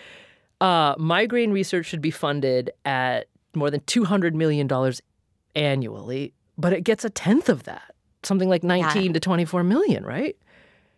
Uh, 0.61 0.95
migraine 0.99 1.53
research 1.53 1.87
should 1.87 2.01
be 2.01 2.11
funded 2.11 2.71
at 2.85 3.27
more 3.55 3.71
than 3.71 3.81
two 3.81 4.05
hundred 4.05 4.35
million 4.35 4.67
dollars 4.67 5.03
annually, 5.55 6.33
but 6.57 6.73
it 6.73 6.83
gets 6.83 7.05
a 7.05 7.11
tenth 7.11 7.49
of 7.49 7.65
that, 7.65 7.95
something 8.23 8.49
like 8.49 8.63
nineteen 8.63 9.07
yeah. 9.07 9.13
to 9.13 9.21
twenty 9.21 9.45
four 9.45 9.63
million, 9.63 10.05
right? 10.05 10.37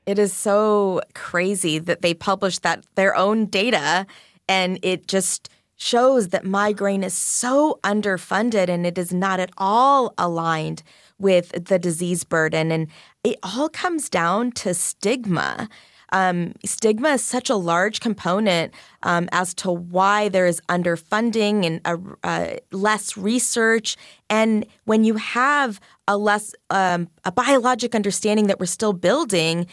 It 0.06 0.18
is 0.18 0.32
so 0.32 1.02
crazy 1.14 1.78
that 1.78 2.00
they 2.00 2.14
published 2.14 2.62
that 2.62 2.82
their 2.94 3.14
own 3.14 3.44
data 3.44 4.06
and 4.48 4.78
it 4.82 5.06
just 5.06 5.50
shows 5.76 6.28
that 6.28 6.44
migraine 6.44 7.04
is 7.04 7.14
so 7.14 7.78
underfunded 7.84 8.68
and 8.68 8.84
it 8.84 8.98
is 8.98 9.12
not 9.12 9.38
at 9.38 9.50
all 9.56 10.12
aligned 10.18 10.82
with 11.18 11.66
the 11.66 11.78
disease 11.78 12.24
burden. 12.24 12.72
And 12.72 12.88
it 13.22 13.38
all 13.42 13.68
comes 13.68 14.08
down 14.08 14.52
to 14.52 14.74
stigma. 14.74 15.68
Um, 16.10 16.54
stigma 16.64 17.10
is 17.10 17.22
such 17.22 17.50
a 17.50 17.56
large 17.56 18.00
component 18.00 18.72
um, 19.02 19.28
as 19.30 19.52
to 19.54 19.70
why 19.70 20.28
there 20.28 20.46
is 20.46 20.60
underfunding 20.68 21.66
and 21.66 21.80
a, 21.84 22.26
uh, 22.26 22.56
less 22.72 23.16
research. 23.16 23.96
And 24.30 24.66
when 24.84 25.04
you 25.04 25.14
have 25.14 25.80
a 26.08 26.16
less 26.16 26.54
um, 26.70 27.08
a 27.24 27.30
biologic 27.30 27.94
understanding 27.94 28.46
that 28.46 28.58
we're 28.58 28.66
still 28.66 28.94
building, 28.94 29.66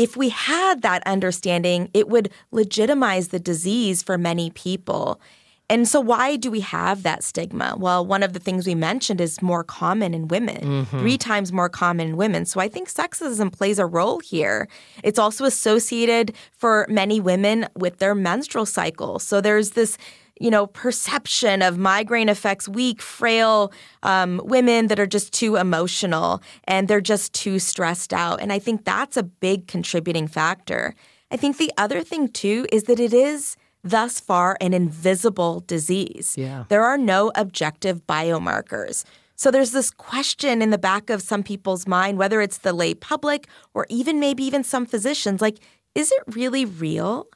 if 0.00 0.16
we 0.16 0.30
had 0.30 0.80
that 0.80 1.02
understanding, 1.04 1.90
it 1.92 2.08
would 2.08 2.30
legitimize 2.52 3.28
the 3.28 3.38
disease 3.38 4.02
for 4.02 4.16
many 4.16 4.48
people. 4.48 5.20
And 5.68 5.86
so, 5.86 6.00
why 6.00 6.36
do 6.36 6.50
we 6.50 6.60
have 6.60 7.02
that 7.02 7.22
stigma? 7.22 7.76
Well, 7.78 8.04
one 8.04 8.22
of 8.22 8.32
the 8.32 8.40
things 8.40 8.66
we 8.66 8.74
mentioned 8.74 9.20
is 9.20 9.42
more 9.42 9.62
common 9.62 10.14
in 10.14 10.26
women, 10.26 10.62
mm-hmm. 10.62 10.98
three 10.98 11.18
times 11.18 11.52
more 11.52 11.68
common 11.68 12.08
in 12.08 12.16
women. 12.16 12.46
So, 12.46 12.60
I 12.60 12.68
think 12.68 12.88
sexism 12.90 13.52
plays 13.52 13.78
a 13.78 13.84
role 13.84 14.20
here. 14.20 14.68
It's 15.04 15.18
also 15.18 15.44
associated 15.44 16.34
for 16.50 16.86
many 16.88 17.20
women 17.20 17.68
with 17.76 17.98
their 17.98 18.14
menstrual 18.14 18.66
cycle. 18.66 19.18
So, 19.18 19.42
there's 19.42 19.72
this 19.72 19.98
you 20.40 20.50
know, 20.50 20.66
perception 20.66 21.60
of 21.60 21.78
migraine 21.78 22.30
affects 22.30 22.66
weak, 22.66 23.00
frail 23.02 23.72
um, 24.02 24.40
women 24.42 24.88
that 24.88 24.98
are 24.98 25.06
just 25.06 25.32
too 25.32 25.56
emotional 25.56 26.42
and 26.64 26.88
they're 26.88 27.00
just 27.00 27.32
too 27.34 27.58
stressed 27.58 28.12
out. 28.12 28.40
And 28.40 28.52
I 28.52 28.58
think 28.58 28.84
that's 28.84 29.16
a 29.18 29.22
big 29.22 29.68
contributing 29.68 30.26
factor. 30.26 30.94
I 31.30 31.36
think 31.36 31.58
the 31.58 31.70
other 31.76 32.02
thing, 32.02 32.28
too, 32.28 32.66
is 32.72 32.84
that 32.84 32.98
it 32.98 33.12
is 33.12 33.56
thus 33.84 34.18
far 34.18 34.56
an 34.60 34.72
invisible 34.72 35.60
disease. 35.66 36.34
Yeah. 36.36 36.64
There 36.68 36.84
are 36.84 36.98
no 36.98 37.30
objective 37.34 38.06
biomarkers. 38.06 39.04
So 39.36 39.50
there's 39.50 39.72
this 39.72 39.90
question 39.90 40.60
in 40.60 40.70
the 40.70 40.78
back 40.78 41.08
of 41.08 41.22
some 41.22 41.42
people's 41.42 41.86
mind, 41.86 42.18
whether 42.18 42.40
it's 42.40 42.58
the 42.58 42.72
lay 42.72 42.94
public 42.94 43.46
or 43.74 43.86
even 43.88 44.20
maybe 44.20 44.42
even 44.44 44.64
some 44.64 44.86
physicians, 44.86 45.40
like, 45.40 45.58
is 45.94 46.12
it 46.12 46.22
really 46.34 46.64
real? 46.64 47.26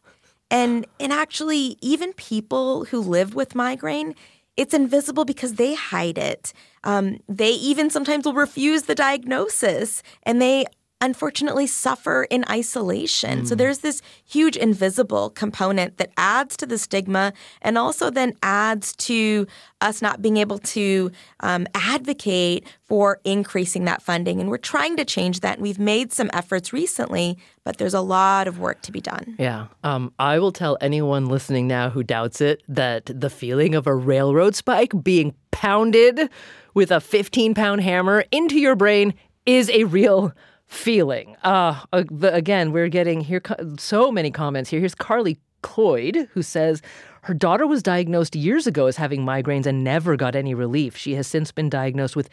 And 0.54 0.86
and 1.00 1.12
actually 1.12 1.76
even 1.80 2.12
people 2.12 2.84
who 2.84 3.00
live 3.00 3.34
with 3.34 3.56
migraine, 3.56 4.14
it's 4.56 4.72
invisible 4.72 5.24
because 5.24 5.54
they 5.54 5.74
hide 5.74 6.16
it. 6.16 6.52
Um, 6.84 7.18
they 7.28 7.50
even 7.50 7.90
sometimes 7.90 8.24
will 8.24 8.34
refuse 8.34 8.82
the 8.82 8.94
diagnosis 8.94 10.00
and 10.22 10.40
they 10.40 10.66
unfortunately 11.04 11.66
suffer 11.66 12.24
in 12.30 12.44
isolation. 12.50 13.42
Mm. 13.42 13.46
So 13.46 13.54
there's 13.54 13.80
this 13.80 14.00
huge 14.24 14.56
invisible 14.56 15.28
component 15.28 15.98
that 15.98 16.10
adds 16.16 16.56
to 16.56 16.66
the 16.66 16.78
stigma 16.78 17.34
and 17.60 17.76
also 17.76 18.08
then 18.08 18.32
adds 18.42 18.96
to 18.96 19.46
us 19.82 20.00
not 20.00 20.22
being 20.22 20.38
able 20.38 20.58
to 20.58 21.10
um, 21.40 21.66
advocate 21.74 22.66
for 22.84 23.20
increasing 23.22 23.84
that 23.84 24.00
funding. 24.00 24.40
And 24.40 24.48
we're 24.48 24.56
trying 24.56 24.96
to 24.96 25.04
change 25.04 25.40
that. 25.40 25.58
And 25.58 25.62
we've 25.62 25.78
made 25.78 26.10
some 26.10 26.30
efforts 26.32 26.72
recently, 26.72 27.36
but 27.64 27.76
there's 27.76 27.92
a 27.92 28.00
lot 28.00 28.48
of 28.48 28.58
work 28.58 28.80
to 28.82 28.92
be 28.92 29.02
done. 29.02 29.36
Yeah. 29.38 29.66
Um, 29.82 30.10
I 30.18 30.38
will 30.38 30.52
tell 30.52 30.78
anyone 30.80 31.26
listening 31.26 31.66
now 31.66 31.90
who 31.90 32.02
doubts 32.02 32.40
it 32.40 32.62
that 32.66 33.10
the 33.14 33.28
feeling 33.28 33.74
of 33.74 33.86
a 33.86 33.94
railroad 33.94 34.54
spike 34.54 34.92
being 35.02 35.34
pounded 35.50 36.30
with 36.72 36.90
a 36.90 37.00
15 37.00 37.54
pound 37.54 37.82
hammer 37.82 38.24
into 38.32 38.58
your 38.58 38.74
brain 38.74 39.12
is 39.44 39.68
a 39.68 39.84
real 39.84 40.32
feeling. 40.74 41.37
Uh, 41.42 41.80
again, 41.92 42.72
we're 42.72 42.88
getting 42.88 43.20
here 43.20 43.40
so 43.78 44.10
many 44.10 44.30
comments 44.30 44.70
here. 44.70 44.80
Here's 44.80 44.94
Carly 44.94 45.38
Cloyd, 45.62 46.28
who 46.32 46.42
says 46.42 46.82
her 47.22 47.32
daughter 47.32 47.66
was 47.66 47.82
diagnosed 47.82 48.37
years 48.37 48.66
ago 48.66 48.87
as 48.87 48.96
having 48.96 49.24
migraines 49.24 49.66
and 49.66 49.82
never 49.82 50.16
got 50.16 50.37
any 50.37 50.52
relief. 50.52 50.96
She 50.96 51.14
has 51.14 51.26
since 51.26 51.52
been 51.52 51.70
diagnosed 51.70 52.16
with 52.16 52.28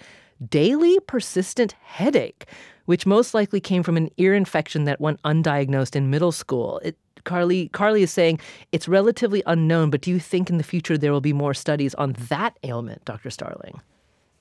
daily 0.49 0.99
persistent 1.07 1.73
headache, 1.83 2.45
which 2.85 3.05
most 3.05 3.33
likely 3.33 3.61
came 3.61 3.83
from 3.83 3.95
an 3.95 4.09
ear 4.17 4.33
infection 4.33 4.83
that 4.85 4.99
went 4.99 5.21
undiagnosed 5.21 5.95
in 5.95 6.09
middle 6.09 6.31
school. 6.31 6.79
It, 6.83 6.97
Carly 7.23 7.69
Carly 7.69 8.01
is 8.01 8.11
saying 8.11 8.39
it's 8.71 8.87
relatively 8.87 9.43
unknown, 9.45 9.91
but 9.91 10.01
do 10.01 10.09
you 10.09 10.19
think 10.19 10.49
in 10.49 10.57
the 10.57 10.63
future 10.63 10.97
there 10.97 11.11
will 11.11 11.21
be 11.21 11.33
more 11.33 11.53
studies 11.53 11.93
on 11.95 12.13
that 12.29 12.57
ailment, 12.63 13.05
Dr. 13.05 13.29
Starling? 13.29 13.79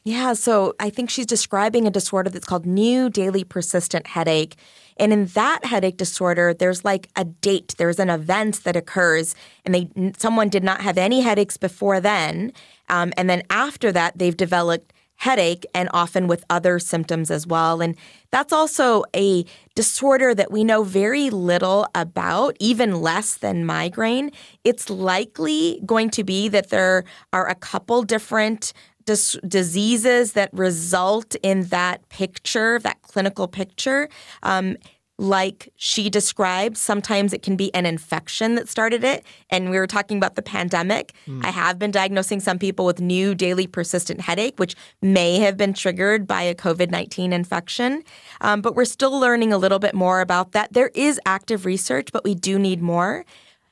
Yeah, 0.04 0.32
so 0.32 0.74
I 0.80 0.88
think 0.88 1.10
she's 1.10 1.26
describing 1.26 1.86
a 1.86 1.90
disorder 1.90 2.30
that's 2.30 2.46
called 2.46 2.64
new 2.64 3.10
daily 3.10 3.44
persistent 3.44 4.06
headache. 4.06 4.56
And 4.96 5.12
in 5.12 5.26
that 5.26 5.64
headache 5.64 5.98
disorder, 5.98 6.54
there's 6.54 6.84
like 6.84 7.08
a 7.16 7.24
date, 7.24 7.74
there's 7.76 7.98
an 7.98 8.08
event 8.08 8.64
that 8.64 8.76
occurs, 8.76 9.34
and 9.64 9.74
they 9.74 9.88
someone 10.18 10.48
did 10.48 10.64
not 10.64 10.80
have 10.80 10.96
any 10.96 11.20
headaches 11.20 11.56
before 11.58 12.00
then, 12.00 12.52
um, 12.88 13.12
and 13.16 13.28
then 13.28 13.42
after 13.50 13.92
that, 13.92 14.18
they've 14.18 14.36
developed 14.36 14.92
headache 15.16 15.66
and 15.74 15.86
often 15.92 16.26
with 16.26 16.44
other 16.48 16.78
symptoms 16.78 17.30
as 17.30 17.46
well. 17.46 17.82
And 17.82 17.94
that's 18.30 18.54
also 18.54 19.04
a 19.14 19.44
disorder 19.74 20.34
that 20.34 20.50
we 20.50 20.64
know 20.64 20.82
very 20.82 21.28
little 21.28 21.86
about, 21.94 22.56
even 22.58 23.02
less 23.02 23.36
than 23.36 23.66
migraine. 23.66 24.30
It's 24.64 24.88
likely 24.88 25.82
going 25.84 26.08
to 26.10 26.24
be 26.24 26.48
that 26.48 26.70
there 26.70 27.04
are 27.34 27.46
a 27.48 27.54
couple 27.54 28.02
different 28.02 28.72
dis- 29.10 29.36
diseases 29.46 30.32
that 30.34 30.50
result 30.52 31.34
in 31.42 31.64
that 31.64 32.08
picture, 32.08 32.78
that 32.78 33.02
clinical 33.02 33.48
picture. 33.48 34.08
Um, 34.44 34.76
like 35.18 35.68
she 35.76 36.08
described, 36.08 36.78
sometimes 36.78 37.34
it 37.34 37.42
can 37.42 37.54
be 37.54 37.74
an 37.74 37.84
infection 37.84 38.54
that 38.54 38.68
started 38.68 39.04
it. 39.04 39.22
And 39.50 39.68
we 39.68 39.78
were 39.78 39.86
talking 39.86 40.16
about 40.16 40.34
the 40.34 40.42
pandemic. 40.42 41.12
Mm. 41.26 41.44
I 41.44 41.50
have 41.50 41.78
been 41.78 41.90
diagnosing 41.90 42.40
some 42.40 42.58
people 42.58 42.86
with 42.86 43.00
new 43.00 43.34
daily 43.34 43.66
persistent 43.66 44.22
headache, 44.22 44.58
which 44.58 44.76
may 45.02 45.38
have 45.40 45.58
been 45.58 45.74
triggered 45.74 46.26
by 46.26 46.42
a 46.42 46.54
COVID 46.54 46.90
19 46.90 47.34
infection. 47.34 48.02
Um, 48.40 48.62
but 48.62 48.74
we're 48.74 48.86
still 48.86 49.18
learning 49.18 49.52
a 49.52 49.58
little 49.58 49.80
bit 49.80 49.94
more 49.94 50.20
about 50.20 50.52
that. 50.52 50.72
There 50.72 50.90
is 50.94 51.20
active 51.26 51.66
research, 51.66 52.12
but 52.12 52.24
we 52.24 52.34
do 52.34 52.58
need 52.58 52.80
more. 52.80 53.26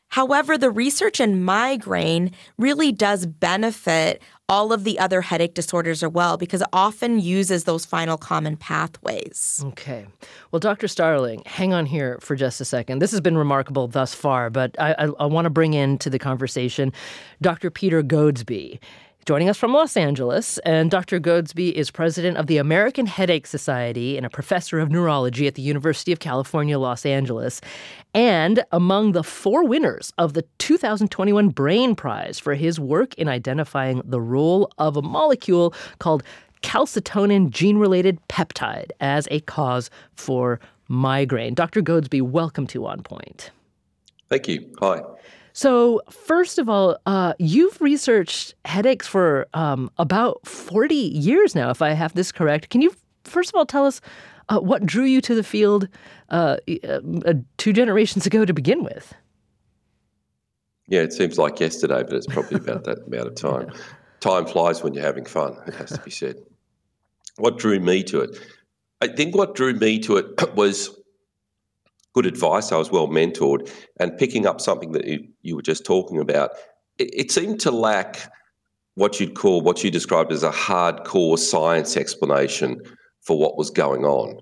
However, 0.09 0.57
the 0.57 0.71
research 0.71 1.21
in 1.21 1.45
migraine 1.45 2.33
really 2.57 2.93
does 2.93 3.27
benefit 3.27 4.23
all 4.49 4.73
of 4.73 4.85
the 4.85 4.99
other 4.99 5.21
headache 5.21 5.53
disorders 5.53 6.03
as 6.03 6.11
well 6.11 6.39
because 6.39 6.63
it 6.63 6.69
often 6.73 7.21
uses 7.21 7.65
those 7.65 7.85
final 7.85 8.17
common 8.17 8.57
pathways. 8.57 9.63
Okay. 9.67 10.07
Well, 10.51 10.61
Dr. 10.61 10.89
Starling, 10.89 11.43
hang 11.45 11.75
on 11.75 11.85
here 11.85 12.19
for 12.21 12.35
just 12.35 12.61
a 12.61 12.65
second. 12.65 13.01
This 13.01 13.11
has 13.11 13.21
been 13.21 13.37
remarkable 13.37 13.89
thus 13.89 14.15
far, 14.15 14.49
but 14.49 14.75
I, 14.81 14.95
I, 14.99 15.05
I 15.21 15.27
want 15.27 15.45
to 15.45 15.51
bring 15.51 15.75
into 15.75 16.09
the 16.09 16.19
conversation 16.19 16.93
Dr. 17.43 17.71
Peter 17.71 18.03
Goadsby 18.03 18.81
joining 19.29 19.51
us 19.51 19.59
from 19.59 19.75
Los 19.75 19.95
Angeles. 19.95 20.57
And 20.61 20.91
Dr. 20.91 21.21
Goadsby 21.21 21.77
is 21.77 21.91
president 21.91 22.39
of 22.39 22.47
the 22.47 22.57
American 22.57 23.05
Headache 23.05 23.47
Society 23.47 24.17
and 24.17 24.25
a 24.25 24.31
professor 24.31 24.79
of 24.79 24.91
neurology 24.91 25.47
at 25.47 25.55
the 25.55 25.61
University 25.61 26.13
of 26.13 26.19
California, 26.19 26.79
Los 26.79 27.05
Angeles. 27.05 27.61
And 28.15 28.65
among 28.73 29.13
the 29.13 29.23
four 29.23 29.67
winners 29.67 30.15
of 30.17 30.33
the 30.33 30.47
2021 30.61 31.51
Brain 31.51 31.95
Prize 31.95 32.39
for 32.39 32.55
his 32.55 32.81
work 32.81 33.13
in 33.17 33.29
identifying 33.29 34.01
the 34.03 34.19
role 34.19 34.71
of 34.79 34.97
a 34.97 35.03
molecule 35.03 35.75
called 35.99 36.23
calcitonin 36.63 37.51
gene 37.51 37.77
related 37.77 38.19
peptide 38.31 38.93
as 38.99 39.29
a 39.31 39.41
cause 39.41 39.91
for 40.15 40.59
migraine. 40.89 41.53
Dr. 41.53 41.83
Goadsby, 41.83 42.23
welcome 42.23 42.67
to 42.69 42.87
On 42.87 43.03
Point. 43.03 43.51
Thank 44.31 44.49
you. 44.49 44.75
Hi. 44.81 45.03
So, 45.59 46.03
first 46.09 46.61
of 46.61 46.69
all, 46.69 46.99
uh, 47.05 47.35
you've 47.41 47.81
researched 47.81 48.55
headaches 48.65 49.09
for 49.09 49.49
um, 49.55 49.91
about 49.99 50.47
40 50.47 50.95
years 50.95 51.57
now, 51.57 51.71
if 51.71 51.83
I 51.83 51.95
have 51.95 52.15
this 52.15 52.31
correct. 52.31 52.71
Can 52.71 52.81
you, 52.81 52.95
first 53.25 53.49
of 53.49 53.57
all, 53.57 53.67
tell 53.67 53.85
us 53.85 54.01
uh, 54.49 54.61
what 54.61 54.87
drew 54.87 55.03
you 55.03 55.21
to 55.23 55.35
the 55.35 55.43
field 55.43 55.89
uh, 56.29 56.59
uh 56.87 57.35
two 57.57 57.73
generations 57.73 58.25
ago 58.25 58.45
to 58.45 58.53
begin 58.53 58.85
with? 58.85 59.13
Yeah, 60.87 61.01
it 61.01 61.13
seems 61.13 61.39
like 61.39 61.59
yesterday, 61.59 62.05
but 62.05 62.13
it's 62.13 62.29
probably 62.29 62.59
about 62.59 62.85
that 62.85 62.99
amount 63.09 63.27
of 63.27 63.35
time. 63.51 63.73
Time 64.21 64.47
flies 64.47 64.85
when 64.85 64.95
you're 64.95 65.03
having 65.03 65.25
fun, 65.25 65.57
it 65.67 65.75
has 65.75 65.91
to 65.91 66.01
be 66.03 66.13
said. 66.13 66.37
What 67.37 67.59
drew 67.59 67.81
me 67.81 68.05
to 68.05 68.21
it? 68.21 68.39
I 69.01 69.09
think 69.09 69.35
what 69.35 69.57
drew 69.57 69.75
me 69.75 69.99
to 70.03 70.19
it 70.19 70.55
was 70.55 70.98
good 72.19 72.27
advice. 72.27 72.73
I 72.73 72.77
was 72.79 72.91
well 72.91 73.07
mentored, 73.07 73.73
and 74.01 74.19
picking 74.19 74.45
up 74.45 74.61
something 74.61 74.91
that 74.91 75.07
you, 75.07 75.29
you 75.43 75.55
were 75.55 75.63
just 75.63 75.87
talking 75.87 76.19
about, 76.19 76.51
it, 76.99 77.11
it, 77.13 77.31
seemed 77.31 77.61
to 77.61 77.71
lack 77.71 78.33
what 78.97 79.21
you'd 79.21 79.37
call 79.37 79.61
what 79.61 79.85
you 79.85 79.91
described 79.93 80.33
as 80.33 80.43
a 80.43 80.51
hardcore 80.51 81.39
science 81.39 81.97
explanation 81.97 82.81
for 83.21 83.39
what 83.39 83.57
was 83.57 83.71
going 83.71 84.05
on. 84.05 84.41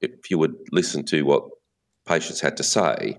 If 0.00 0.30
you 0.30 0.38
would 0.38 0.54
listen 0.70 1.04
to 1.06 1.20
what 1.26 1.44
patients 2.06 2.40
had 2.40 2.56
to 2.56 2.62
say, 2.62 3.18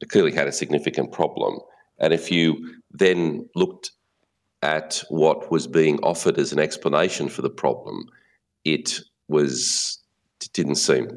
it 0.00 0.08
clearly 0.08 0.32
had 0.32 0.48
a 0.48 0.52
significant 0.52 1.12
problem. 1.12 1.58
And 1.98 2.14
if 2.14 2.30
you 2.30 2.80
then 2.92 3.46
looked 3.54 3.90
at 4.62 5.04
what 5.10 5.52
was 5.52 5.66
being 5.66 5.98
offered 5.98 6.38
as 6.38 6.50
an 6.50 6.58
explanation 6.58 7.28
for 7.28 7.42
the 7.42 7.50
problem, 7.50 8.06
it 8.64 9.00
was 9.28 10.00
it 10.40 10.48
didn't 10.54 10.76
seem 10.76 11.08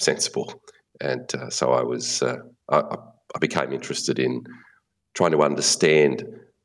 sensible 0.00 0.52
and 1.00 1.34
uh, 1.34 1.50
so 1.50 1.72
I 1.72 1.82
was 1.82 2.22
uh, 2.22 2.36
I, 2.70 2.96
I, 3.34 3.38
became 3.38 3.72
interested 3.72 4.18
in 4.18 4.44
trying 5.14 5.32
to 5.32 5.42
understand 5.42 6.24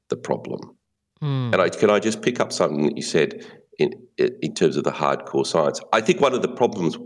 the 0.10 0.18
problem. 0.18 0.76
Mm. 1.22 1.54
And 1.54 1.62
I, 1.62 1.70
can 1.70 1.90
I 1.90 2.00
just 2.00 2.22
pick 2.22 2.40
up 2.40 2.52
something 2.52 2.84
that 2.86 2.98
you 2.98 3.04
said 3.04 3.46
in 3.78 3.94
in 4.18 4.54
terms 4.54 4.78
of 4.78 4.84
the 4.84 4.92
hardcore 4.92 5.46
science? 5.46 5.80
I 5.94 6.02
think 6.02 6.22
one 6.22 6.34
of 6.34 6.42
the 6.42 6.50
problems, 6.50 6.98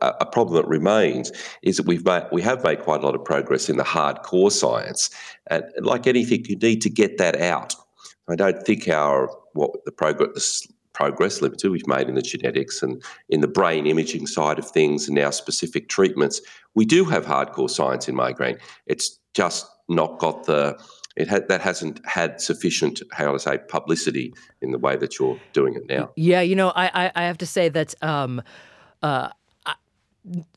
a 0.00 0.26
problem 0.26 0.56
that 0.56 0.68
remains, 0.68 1.32
is 1.62 1.76
that 1.76 1.86
we've 1.86 2.04
made, 2.04 2.24
we 2.32 2.42
have 2.42 2.62
made 2.64 2.82
quite 2.82 3.02
a 3.02 3.06
lot 3.06 3.14
of 3.14 3.24
progress 3.24 3.68
in 3.68 3.76
the 3.76 3.84
hardcore 3.84 4.52
science, 4.52 5.10
and 5.48 5.64
like 5.80 6.06
anything, 6.06 6.44
you 6.46 6.56
need 6.56 6.82
to 6.82 6.90
get 6.90 7.18
that 7.18 7.40
out. 7.40 7.74
I 8.28 8.36
don't 8.36 8.62
think 8.64 8.88
our 8.88 9.28
what 9.54 9.84
the 9.84 9.92
progress 9.92 10.66
progress 10.92 11.40
limited 11.40 11.70
we've 11.70 11.86
made 11.86 12.08
in 12.08 12.14
the 12.14 12.22
genetics 12.22 12.82
and 12.82 13.02
in 13.28 13.40
the 13.40 13.48
brain 13.48 13.86
imaging 13.86 14.26
side 14.26 14.58
of 14.58 14.68
things 14.68 15.08
and 15.08 15.14
now 15.14 15.30
specific 15.30 15.88
treatments. 15.88 16.40
We 16.74 16.84
do 16.84 17.04
have 17.04 17.24
hardcore 17.24 17.70
science 17.70 18.08
in 18.08 18.14
migraine. 18.14 18.58
It's 18.86 19.18
just 19.34 19.66
not 19.88 20.18
got 20.18 20.44
the 20.44 20.78
it 21.14 21.28
ha- 21.28 21.40
that 21.48 21.60
hasn't 21.60 22.04
had 22.06 22.40
sufficient 22.40 23.02
how 23.12 23.32
to 23.32 23.38
say 23.38 23.58
publicity 23.68 24.32
in 24.62 24.72
the 24.72 24.78
way 24.78 24.96
that 24.96 25.18
you're 25.18 25.38
doing 25.52 25.74
it 25.74 25.86
now. 25.86 26.10
Yeah, 26.16 26.40
you 26.40 26.56
know, 26.56 26.70
I 26.70 27.06
I, 27.06 27.12
I 27.14 27.22
have 27.24 27.38
to 27.38 27.46
say 27.46 27.68
that 27.68 27.94
um, 28.02 28.42
uh, 29.02 29.28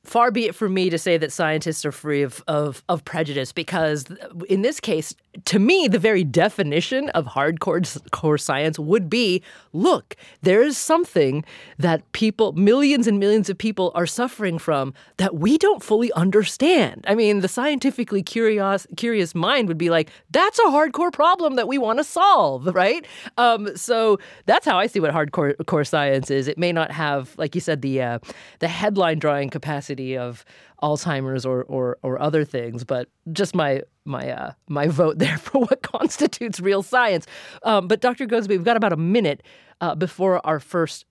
far 0.05 0.31
be 0.31 0.45
it 0.45 0.55
from 0.55 0.73
me 0.73 0.89
to 0.89 0.97
say 0.97 1.17
that 1.17 1.31
scientists 1.31 1.85
are 1.85 1.91
free 1.91 2.21
of, 2.21 2.43
of, 2.47 2.83
of, 2.89 3.03
prejudice 3.05 3.51
because 3.51 4.05
in 4.49 4.61
this 4.61 4.79
case 4.79 5.13
to 5.43 5.59
me 5.59 5.87
the 5.87 5.99
very 5.99 6.23
definition 6.23 7.09
of 7.09 7.25
hardcore 7.25 8.09
core 8.11 8.37
science 8.37 8.79
would 8.79 9.09
be 9.09 9.41
look 9.73 10.15
there 10.41 10.61
is 10.61 10.77
something 10.77 11.43
that 11.77 12.09
people 12.13 12.53
millions 12.53 13.07
and 13.07 13.19
millions 13.19 13.49
of 13.49 13.57
people 13.57 13.91
are 13.95 14.07
suffering 14.07 14.57
from 14.57 14.93
that 15.17 15.35
we 15.35 15.57
don't 15.57 15.83
fully 15.83 16.11
understand. 16.13 17.03
I 17.07 17.15
mean 17.15 17.41
the 17.41 17.47
scientifically 17.47 18.23
curious 18.23 18.87
curious 18.95 19.35
mind 19.35 19.67
would 19.67 19.77
be 19.77 19.89
like 19.89 20.09
that's 20.31 20.59
a 20.59 20.63
hardcore 20.63 21.11
problem 21.11 21.55
that 21.55 21.67
we 21.67 21.77
want 21.77 21.99
to 21.99 22.03
solve 22.03 22.65
right? 22.73 23.05
Um, 23.37 23.75
so 23.75 24.19
that's 24.45 24.65
how 24.65 24.77
i 24.77 24.87
see 24.87 24.99
what 24.99 25.11
hardcore 25.11 25.53
core 25.65 25.83
science 25.83 26.31
is. 26.31 26.47
It 26.47 26.57
may 26.57 26.71
not 26.71 26.91
have 26.91 27.37
like 27.37 27.55
you 27.55 27.61
said 27.61 27.81
the 27.81 28.01
uh, 28.01 28.19
the 28.59 28.67
headline 28.67 29.19
drawing 29.19 29.49
capacity 29.49 29.94
of 30.17 30.45
Alzheimer's 30.81 31.45
or 31.45 31.63
or, 31.63 31.97
or 32.03 32.21
other 32.21 32.43
things, 32.43 32.83
but 32.83 33.09
just 33.31 33.55
my 33.55 33.81
my 34.05 34.29
uh, 34.29 34.51
my 34.67 34.87
vote 34.87 35.17
there 35.19 35.37
for 35.37 35.61
what 35.61 35.81
constitutes 35.81 36.59
real 36.59 36.83
science. 36.83 37.25
Um, 37.63 37.87
but 37.87 38.01
Dr. 38.01 38.25
Goadsby, 38.25 38.49
we've 38.49 38.63
got 38.63 38.77
about 38.77 38.93
a 38.93 38.97
minute 38.97 39.43
uh, 39.81 39.95
before 39.95 40.45
our 40.45 40.59
first 40.59 41.05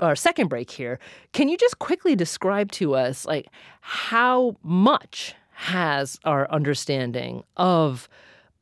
our 0.00 0.16
second 0.16 0.48
break 0.48 0.70
here. 0.70 0.98
Can 1.32 1.48
you 1.48 1.56
just 1.56 1.78
quickly 1.78 2.16
describe 2.16 2.72
to 2.72 2.94
us 2.94 3.24
like 3.26 3.46
how 3.80 4.56
much 4.62 5.34
has 5.50 6.18
our 6.24 6.50
understanding 6.50 7.42
of 7.56 8.08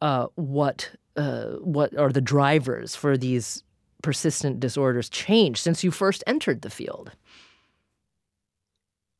uh, 0.00 0.26
what 0.34 0.90
uh, 1.16 1.52
what 1.60 1.96
are 1.96 2.10
the 2.10 2.20
drivers 2.20 2.94
for 2.94 3.16
these 3.16 3.62
persistent 4.02 4.60
disorders 4.60 5.08
changed 5.08 5.58
since 5.58 5.82
you 5.82 5.90
first 5.90 6.22
entered 6.26 6.62
the 6.62 6.70
field? 6.70 7.12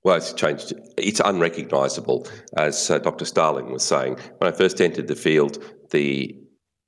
Well, 0.07 0.15
it's 0.15 0.33
changed. 0.33 0.73
It's 0.97 1.19
unrecognisable, 1.19 2.29
as 2.57 2.93
uh, 2.93 3.01
Dr. 3.01 3.25
Starling 3.25 3.73
was 3.73 3.83
saying. 3.83 4.19
When 4.39 4.47
I 4.47 4.57
first 4.57 4.81
entered 4.81 5.09
the 5.09 5.17
field, 5.17 5.59
the 5.91 6.33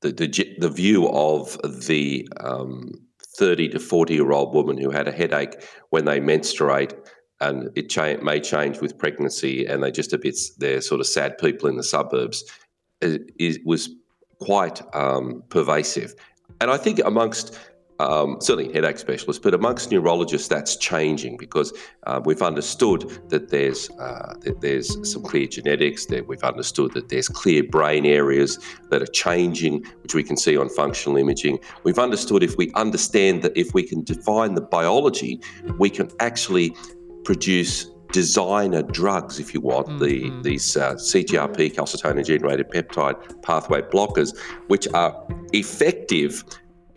the 0.03 0.13
the, 0.13 0.57
the 0.61 0.69
view 0.71 1.09
of 1.09 1.59
the 1.89 2.29
um, 2.39 2.93
30 3.37 3.71
to 3.71 3.81
40 3.81 4.15
year 4.15 4.31
old 4.31 4.55
woman 4.55 4.79
who 4.79 4.91
had 4.91 5.09
a 5.09 5.11
headache 5.11 5.57
when 5.91 6.05
they 6.05 6.21
menstruate 6.21 6.95
and 7.41 7.71
it 7.75 7.91
cha- 7.91 8.23
may 8.23 8.39
change 8.39 8.81
with 8.81 8.97
pregnancy 8.97 9.67
and 9.67 9.83
they're 9.83 9.91
just 9.91 10.13
a 10.13 10.19
bit 10.19 10.39
they're 10.59 10.81
sort 10.81 11.01
of 11.01 11.07
sad 11.09 11.39
people 11.39 11.69
in 11.69 11.77
the 11.77 11.83
suburbs 11.83 12.45
it, 13.01 13.23
it 13.37 13.61
was 13.67 13.91
quite 14.41 14.81
um, 14.95 15.43
pervasive 15.49 16.15
and 16.61 16.71
i 16.71 16.77
think 16.77 17.01
amongst 17.05 17.59
um, 18.01 18.41
certainly 18.41 18.73
headache 18.73 18.99
specialists, 18.99 19.43
but 19.43 19.55
amongst 19.55 19.91
neurologists, 19.91 20.49
that's 20.49 20.77
changing 20.77 21.37
because 21.37 21.73
uh, 22.07 22.21
we've 22.25 22.43
understood 22.43 23.21
that 23.29 23.51
there's 23.51 23.91
uh, 23.99 24.35
that 24.41 24.61
there's 24.61 25.11
some 25.11 25.23
clear 25.23 25.47
genetics. 25.47 26.07
That 26.07 26.29
we've 26.29 26.43
understood 26.43 26.93
that 26.95 27.09
there's 27.09 27.29
clear 27.29 27.63
brain 27.65 28.07
areas 28.07 28.59
that 28.91 29.03
are 29.03 29.07
changing, 29.07 29.85
which 30.03 30.15
we 30.15 30.23
can 30.23 30.37
see 30.37 30.57
on 30.57 30.69
functional 30.69 31.19
imaging. 31.19 31.59
We've 31.83 31.99
understood 31.99 32.43
if 32.43 32.57
we 32.57 32.71
understand 32.75 33.43
that 33.43 33.57
if 33.57 33.75
we 33.75 33.83
can 33.83 34.05
define 34.05 34.55
the 34.55 34.61
biology, 34.61 35.41
we 35.79 35.91
can 35.91 36.09
actually 36.21 36.77
produce 37.25 37.91
designer 38.13 38.83
drugs, 38.83 39.39
if 39.39 39.53
you 39.53 39.61
want, 39.61 39.89
mm-hmm. 39.89 39.99
the 40.43 40.43
these 40.43 40.77
uh, 40.77 40.95
CGRP 40.95 41.75
calcitonin 41.75 42.25
gene 42.25 42.43
related 42.43 42.71
peptide 42.71 43.43
pathway 43.43 43.83
blockers, 43.83 44.37
which 44.69 44.89
are 44.95 45.27
effective 45.53 46.45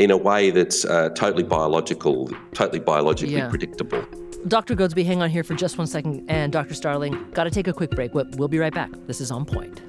in 0.02 0.10
a 0.10 0.18
way 0.18 0.50
that's 0.50 0.84
uh, 0.84 1.10
totally 1.10 1.44
biological, 1.44 2.28
totally 2.54 2.80
biologically 2.80 3.36
yeah. 3.36 3.50
predictable. 3.50 4.04
Dr. 4.48 4.74
Goadsby, 4.74 5.06
hang 5.06 5.22
on 5.22 5.30
here 5.30 5.44
for 5.44 5.54
just 5.54 5.78
one 5.78 5.86
second. 5.86 6.26
And 6.28 6.52
Dr. 6.52 6.74
Starling, 6.74 7.30
got 7.34 7.44
to 7.44 7.52
take 7.52 7.68
a 7.68 7.74
quick 7.74 7.92
break. 7.92 8.16
We'll 8.16 8.48
be 8.48 8.58
right 8.58 8.74
back. 8.74 8.90
This 9.06 9.22
is 9.22 9.30
On 9.30 9.46
Point. 9.46 9.80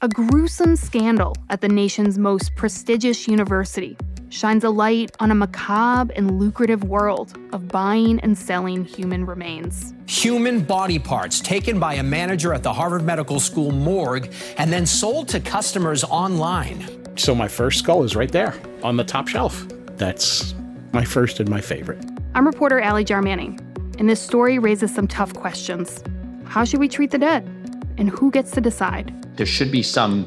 A 0.00 0.08
gruesome 0.08 0.74
scandal 0.74 1.36
at 1.50 1.60
the 1.60 1.68
nation's 1.68 2.18
most 2.18 2.56
prestigious 2.56 3.28
university 3.28 3.96
shines 4.32 4.64
a 4.64 4.70
light 4.70 5.12
on 5.20 5.30
a 5.30 5.34
macabre 5.34 6.12
and 6.16 6.40
lucrative 6.40 6.84
world 6.84 7.36
of 7.52 7.68
buying 7.68 8.18
and 8.20 8.36
selling 8.36 8.82
human 8.82 9.26
remains. 9.26 9.92
Human 10.06 10.62
body 10.64 10.98
parts 10.98 11.38
taken 11.38 11.78
by 11.78 11.94
a 11.94 12.02
manager 12.02 12.54
at 12.54 12.62
the 12.62 12.72
Harvard 12.72 13.02
Medical 13.02 13.38
School 13.38 13.70
morgue 13.70 14.32
and 14.56 14.72
then 14.72 14.86
sold 14.86 15.28
to 15.28 15.38
customers 15.38 16.02
online. 16.02 16.82
So 17.18 17.34
my 17.34 17.46
first 17.46 17.80
skull 17.80 18.04
is 18.04 18.16
right 18.16 18.32
there 18.32 18.54
on 18.82 18.96
the 18.96 19.04
top 19.04 19.28
shelf. 19.28 19.66
That's 19.96 20.54
my 20.92 21.04
first 21.04 21.38
and 21.38 21.48
my 21.48 21.60
favorite. 21.60 22.02
I'm 22.34 22.46
reporter 22.46 22.80
Ally 22.80 23.04
Jarmanning, 23.04 23.60
and 24.00 24.08
this 24.08 24.20
story 24.20 24.58
raises 24.58 24.94
some 24.94 25.06
tough 25.06 25.34
questions. 25.34 26.02
How 26.44 26.64
should 26.64 26.80
we 26.80 26.88
treat 26.88 27.10
the 27.10 27.18
dead? 27.18 27.44
And 27.98 28.08
who 28.08 28.30
gets 28.30 28.50
to 28.52 28.62
decide? 28.62 29.14
There 29.36 29.44
should 29.44 29.70
be 29.70 29.82
some 29.82 30.26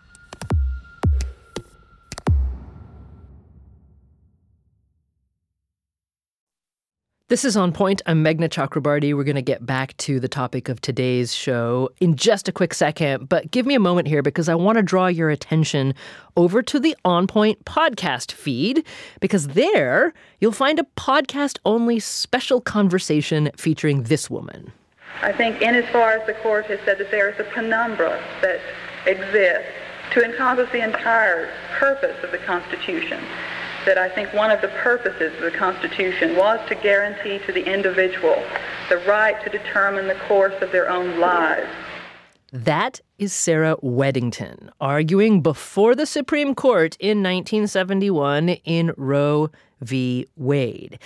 This 7.31 7.45
is 7.45 7.55
On 7.55 7.71
Point. 7.71 8.01
I'm 8.07 8.25
Meghna 8.25 8.49
Chakrabarti. 8.49 9.15
We're 9.15 9.23
going 9.23 9.37
to 9.37 9.41
get 9.41 9.65
back 9.65 9.95
to 9.99 10.19
the 10.19 10.27
topic 10.27 10.67
of 10.67 10.81
today's 10.81 11.33
show 11.33 11.89
in 12.01 12.17
just 12.17 12.49
a 12.49 12.51
quick 12.51 12.73
second, 12.73 13.29
but 13.29 13.49
give 13.51 13.65
me 13.65 13.73
a 13.73 13.79
moment 13.79 14.09
here 14.09 14.21
because 14.21 14.49
I 14.49 14.55
want 14.55 14.79
to 14.79 14.83
draw 14.83 15.07
your 15.07 15.29
attention 15.29 15.93
over 16.35 16.61
to 16.63 16.77
the 16.77 16.93
On 17.05 17.27
Point 17.27 17.63
podcast 17.63 18.33
feed 18.33 18.85
because 19.21 19.47
there 19.47 20.13
you'll 20.41 20.51
find 20.51 20.77
a 20.77 20.85
podcast 20.97 21.57
only 21.63 22.01
special 22.01 22.59
conversation 22.59 23.49
featuring 23.55 24.03
this 24.03 24.29
woman. 24.29 24.73
I 25.21 25.31
think, 25.31 25.61
in 25.61 25.73
as 25.73 25.89
far 25.89 26.11
as 26.11 26.27
the 26.27 26.33
court 26.33 26.65
has 26.65 26.81
said 26.83 26.97
that 26.97 27.11
there 27.11 27.29
is 27.29 27.39
a 27.39 27.45
penumbra 27.45 28.21
that 28.41 28.59
exists 29.07 29.71
to 30.15 30.21
encompass 30.21 30.69
the 30.73 30.83
entire 30.83 31.49
purpose 31.79 32.21
of 32.25 32.31
the 32.31 32.39
Constitution 32.39 33.23
that 33.85 33.97
I 33.97 34.09
think 34.09 34.33
one 34.33 34.51
of 34.51 34.61
the 34.61 34.67
purposes 34.67 35.33
of 35.35 35.41
the 35.41 35.57
Constitution 35.57 36.35
was 36.35 36.59
to 36.69 36.75
guarantee 36.75 37.43
to 37.45 37.51
the 37.51 37.65
individual 37.65 38.43
the 38.89 38.97
right 39.07 39.41
to 39.43 39.49
determine 39.49 40.07
the 40.07 40.19
course 40.27 40.61
of 40.61 40.71
their 40.71 40.89
own 40.89 41.19
lives. 41.19 41.67
That 42.53 42.99
is 43.17 43.31
Sarah 43.31 43.77
Weddington 43.77 44.69
arguing 44.81 45.41
before 45.41 45.95
the 45.95 46.05
Supreme 46.05 46.53
Court 46.53 46.97
in 46.99 47.19
1971 47.19 48.49
in 48.49 48.91
Roe 48.97 49.49
v. 49.79 50.27
Wade. 50.35 50.99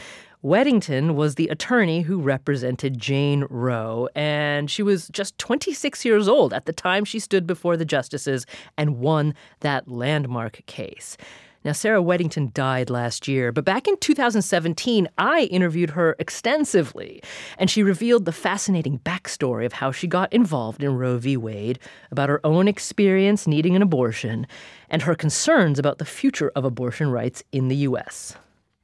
Weddington 0.44 1.16
was 1.16 1.36
the 1.36 1.48
attorney 1.48 2.02
who 2.02 2.20
represented 2.20 3.00
Jane 3.00 3.46
Roe, 3.50 4.10
and 4.14 4.70
she 4.70 4.84
was 4.84 5.08
just 5.10 5.38
26 5.38 6.06
years 6.06 6.28
old 6.28 6.54
at 6.54 6.66
the 6.66 6.74
time 6.74 7.04
she 7.06 7.20
stood 7.20 7.48
before 7.48 7.78
the 7.78 7.86
justices 7.86 8.46
and 8.78 9.00
won 9.00 9.34
that 9.62 9.88
landmark 9.88 10.64
case. 10.68 11.18
Now, 11.66 11.72
Sarah 11.72 12.04
Weddington 12.04 12.54
died 12.54 12.92
last 12.92 13.28
year, 13.28 13.52
but 13.52 13.66
back 13.66 13.88
in 13.88 13.98
2017, 13.98 15.10
I 15.18 15.46
interviewed 15.46 15.90
her 15.90 16.16
extensively, 16.20 17.24
and 17.58 17.72
she 17.72 17.82
revealed 17.82 18.26
the 18.26 18.32
fascinating 18.32 19.00
backstory 19.00 19.66
of 19.66 19.74
how 19.74 19.92
she 19.92 20.06
got 20.06 20.32
involved 20.32 20.84
in 20.84 20.96
Roe 20.96 21.18
v. 21.18 21.36
Wade, 21.36 21.80
about 22.12 22.30
her 22.30 22.40
own 22.46 22.68
experience 22.68 23.48
needing 23.48 23.76
an 23.76 23.82
abortion, 23.82 24.46
and 24.92 25.02
her 25.02 25.16
concerns 25.16 25.80
about 25.80 25.98
the 25.98 26.06
future 26.06 26.52
of 26.56 26.66
abortion 26.66 27.10
rights 27.10 27.42
in 27.52 27.68
the 27.68 27.78
U.S. 27.78 28.36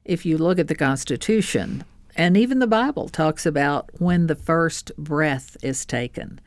If 0.04 0.26
you 0.26 0.36
look 0.36 0.58
at 0.58 0.66
the 0.66 0.74
Constitution, 0.74 1.84
and 2.16 2.36
even 2.36 2.58
the 2.58 2.66
Bible 2.66 3.08
talks 3.08 3.46
about 3.46 3.90
when 4.00 4.26
the 4.26 4.34
first 4.34 4.90
breath 4.98 5.56
is 5.62 5.86
taken, 5.86 6.40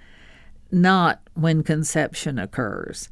not 0.69 1.21
when 1.33 1.63
conception 1.63 2.37
occurs. 2.37 3.07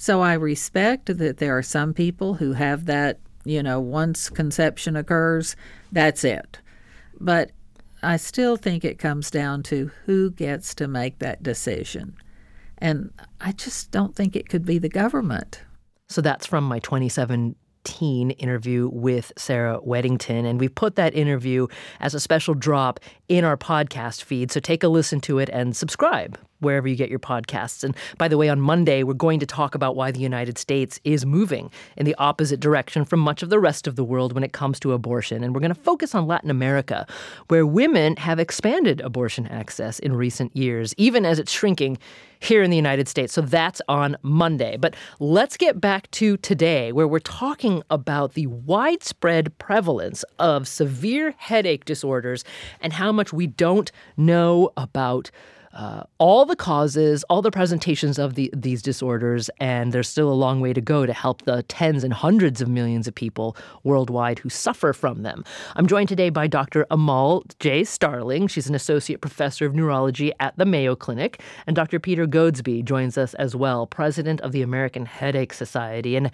So 0.00 0.20
I 0.20 0.34
respect 0.34 1.18
that 1.18 1.38
there 1.38 1.58
are 1.58 1.62
some 1.62 1.92
people 1.92 2.34
who 2.34 2.52
have 2.52 2.86
that, 2.86 3.18
you 3.44 3.60
know, 3.64 3.80
once 3.80 4.30
conception 4.30 4.94
occurs, 4.94 5.56
that's 5.90 6.22
it. 6.22 6.60
But 7.20 7.50
I 8.00 8.16
still 8.16 8.56
think 8.56 8.84
it 8.84 9.00
comes 9.00 9.28
down 9.28 9.64
to 9.64 9.90
who 10.06 10.30
gets 10.30 10.72
to 10.76 10.86
make 10.86 11.18
that 11.18 11.42
decision. 11.42 12.16
And 12.78 13.12
I 13.40 13.50
just 13.50 13.90
don't 13.90 14.14
think 14.14 14.36
it 14.36 14.48
could 14.48 14.64
be 14.64 14.78
the 14.78 14.88
government. 14.88 15.62
So 16.08 16.20
that's 16.20 16.46
from 16.46 16.62
my 16.62 16.78
27 16.78 17.56
interview 18.38 18.90
with 18.92 19.32
Sarah 19.36 19.80
Weddington. 19.80 20.44
And 20.44 20.60
we 20.60 20.68
put 20.68 20.94
that 20.96 21.14
interview 21.14 21.66
as 22.00 22.14
a 22.14 22.20
special 22.20 22.54
drop 22.54 23.00
in 23.28 23.44
our 23.44 23.56
podcast 23.56 24.22
feed. 24.22 24.52
So 24.52 24.60
take 24.60 24.84
a 24.84 24.88
listen 24.88 25.20
to 25.22 25.38
it 25.38 25.48
and 25.48 25.74
subscribe 25.74 26.38
wherever 26.60 26.88
you 26.88 26.96
get 26.96 27.10
your 27.10 27.18
podcasts. 27.18 27.84
And 27.84 27.96
by 28.18 28.28
the 28.28 28.36
way, 28.36 28.48
on 28.48 28.60
Monday, 28.60 29.02
we're 29.02 29.14
going 29.14 29.40
to 29.40 29.46
talk 29.46 29.74
about 29.74 29.96
why 29.96 30.10
the 30.10 30.20
United 30.20 30.58
States 30.58 31.00
is 31.04 31.24
moving 31.24 31.70
in 31.96 32.04
the 32.04 32.14
opposite 32.16 32.60
direction 32.60 33.04
from 33.04 33.20
much 33.20 33.42
of 33.42 33.50
the 33.50 33.58
rest 33.58 33.86
of 33.86 33.96
the 33.96 34.04
world 34.04 34.32
when 34.32 34.44
it 34.44 34.52
comes 34.52 34.80
to 34.80 34.92
abortion. 34.92 35.44
And 35.44 35.54
we're 35.54 35.60
going 35.60 35.74
to 35.74 35.80
focus 35.80 36.14
on 36.14 36.26
Latin 36.26 36.50
America, 36.50 37.06
where 37.48 37.66
women 37.66 38.16
have 38.16 38.38
expanded 38.38 39.00
abortion 39.00 39.46
access 39.46 39.98
in 39.98 40.12
recent 40.12 40.56
years, 40.56 40.94
even 40.96 41.24
as 41.24 41.38
it's 41.38 41.52
shrinking 41.52 41.98
here 42.40 42.62
in 42.62 42.70
the 42.70 42.76
United 42.76 43.08
States. 43.08 43.32
So 43.32 43.40
that's 43.40 43.82
on 43.88 44.16
Monday. 44.22 44.76
But 44.76 44.94
let's 45.18 45.56
get 45.56 45.80
back 45.80 46.10
to 46.12 46.36
today, 46.36 46.92
where 46.92 47.08
we're 47.08 47.18
talking 47.18 47.82
about 47.90 48.34
the 48.34 48.46
widespread 48.46 49.56
prevalence 49.58 50.24
of 50.38 50.68
severe 50.68 51.34
headache 51.36 51.84
disorders 51.84 52.44
and 52.80 52.92
how 52.92 53.10
much 53.10 53.32
we 53.32 53.46
don't 53.46 53.90
know 54.16 54.70
about 54.76 55.30
uh, 55.78 56.02
all 56.18 56.44
the 56.44 56.56
causes, 56.56 57.22
all 57.30 57.40
the 57.40 57.52
presentations 57.52 58.18
of 58.18 58.34
the, 58.34 58.50
these 58.52 58.82
disorders, 58.82 59.48
and 59.60 59.92
there's 59.92 60.08
still 60.08 60.28
a 60.28 60.34
long 60.34 60.60
way 60.60 60.72
to 60.72 60.80
go 60.80 61.06
to 61.06 61.12
help 61.12 61.42
the 61.42 61.62
tens 61.62 62.02
and 62.02 62.12
hundreds 62.12 62.60
of 62.60 62.68
millions 62.68 63.06
of 63.06 63.14
people 63.14 63.56
worldwide 63.84 64.40
who 64.40 64.48
suffer 64.48 64.92
from 64.92 65.22
them. 65.22 65.44
I'm 65.76 65.86
joined 65.86 66.08
today 66.08 66.30
by 66.30 66.48
Dr. 66.48 66.84
Amaal 66.90 67.44
J. 67.60 67.84
Starling. 67.84 68.48
She's 68.48 68.68
an 68.68 68.74
associate 68.74 69.20
professor 69.20 69.66
of 69.66 69.74
neurology 69.76 70.32
at 70.40 70.56
the 70.58 70.64
Mayo 70.64 70.96
Clinic, 70.96 71.40
and 71.64 71.76
Dr. 71.76 72.00
Peter 72.00 72.26
Goadsby 72.26 72.82
joins 72.82 73.16
us 73.16 73.34
as 73.34 73.54
well, 73.54 73.86
president 73.86 74.40
of 74.40 74.50
the 74.50 74.62
American 74.62 75.06
Headache 75.06 75.52
Society. 75.52 76.16
And 76.16 76.32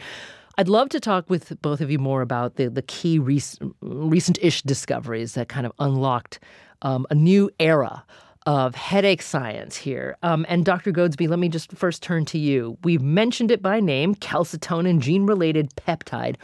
I'd 0.56 0.68
love 0.68 0.88
to 0.88 1.00
talk 1.00 1.28
with 1.28 1.60
both 1.60 1.82
of 1.82 1.90
you 1.90 1.98
more 1.98 2.22
about 2.22 2.56
the, 2.56 2.70
the 2.70 2.80
key 2.80 3.18
rec- 3.18 3.60
recent-ish 3.82 4.62
discoveries 4.62 5.34
that 5.34 5.50
kind 5.50 5.66
of 5.66 5.72
unlocked 5.78 6.38
um, 6.80 7.06
a 7.10 7.14
new 7.14 7.50
era 7.60 8.04
of 8.46 8.74
headache 8.74 9.22
science 9.22 9.76
here. 9.76 10.16
Um, 10.22 10.44
and 10.48 10.64
Dr. 10.64 10.92
Goadsby, 10.92 11.28
let 11.28 11.38
me 11.38 11.48
just 11.48 11.72
first 11.72 12.02
turn 12.02 12.24
to 12.26 12.38
you. 12.38 12.76
We've 12.84 13.02
mentioned 13.02 13.50
it 13.50 13.62
by 13.62 13.80
name 13.80 14.14
calcitonin 14.14 15.00
gene 15.00 15.26
related 15.26 15.74
peptide. 15.76 16.36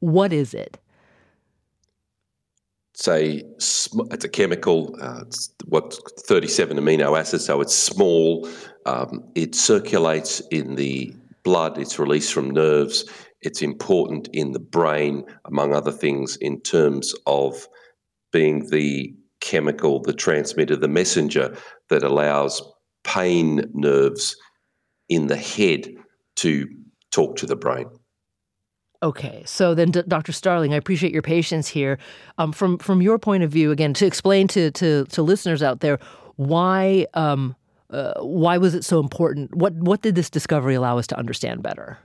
What 0.00 0.32
is 0.32 0.54
it? 0.54 0.78
It's 2.94 3.08
a, 3.08 3.42
it's 4.12 4.24
a 4.24 4.28
chemical, 4.28 4.96
uh, 5.00 5.22
it's 5.26 5.54
what 5.66 5.96
37 6.26 6.76
amino 6.78 7.18
acids, 7.18 7.44
so 7.44 7.60
it's 7.60 7.74
small. 7.74 8.48
Um, 8.86 9.24
it 9.34 9.54
circulates 9.54 10.40
in 10.50 10.74
the 10.74 11.14
blood, 11.44 11.78
it's 11.78 11.98
released 11.98 12.32
from 12.32 12.50
nerves. 12.50 13.04
It's 13.40 13.62
important 13.62 14.28
in 14.32 14.50
the 14.50 14.58
brain, 14.58 15.24
among 15.44 15.72
other 15.72 15.92
things, 15.92 16.36
in 16.36 16.60
terms 16.60 17.14
of 17.26 17.68
being 18.32 18.68
the 18.70 19.14
chemical, 19.48 20.00
the 20.00 20.12
transmitter, 20.12 20.76
the 20.76 20.88
messenger 20.88 21.56
that 21.88 22.02
allows 22.02 22.60
pain 23.02 23.62
nerves 23.72 24.36
in 25.08 25.28
the 25.28 25.36
head 25.36 25.88
to 26.36 26.68
talk 27.10 27.36
to 27.36 27.46
the 27.46 27.56
brain. 27.56 27.86
Okay, 29.02 29.42
so 29.46 29.74
then, 29.74 29.90
D- 29.90 30.02
Dr. 30.06 30.32
Starling, 30.32 30.74
I 30.74 30.76
appreciate 30.76 31.12
your 31.12 31.22
patience 31.22 31.68
here. 31.68 31.98
Um, 32.36 32.52
from 32.52 32.78
from 32.78 33.00
your 33.00 33.18
point 33.18 33.42
of 33.42 33.50
view, 33.50 33.70
again, 33.70 33.94
to 33.94 34.06
explain 34.06 34.48
to 34.48 34.70
to, 34.72 35.04
to 35.06 35.22
listeners 35.22 35.62
out 35.62 35.80
there 35.80 35.98
why 36.36 37.06
um, 37.14 37.56
uh, 37.90 38.20
why 38.20 38.58
was 38.58 38.74
it 38.74 38.84
so 38.84 39.00
important? 39.00 39.54
What 39.54 39.72
what 39.74 40.02
did 40.02 40.14
this 40.14 40.28
discovery 40.28 40.74
allow 40.74 40.98
us 40.98 41.06
to 41.08 41.18
understand 41.18 41.62
better? 41.62 41.98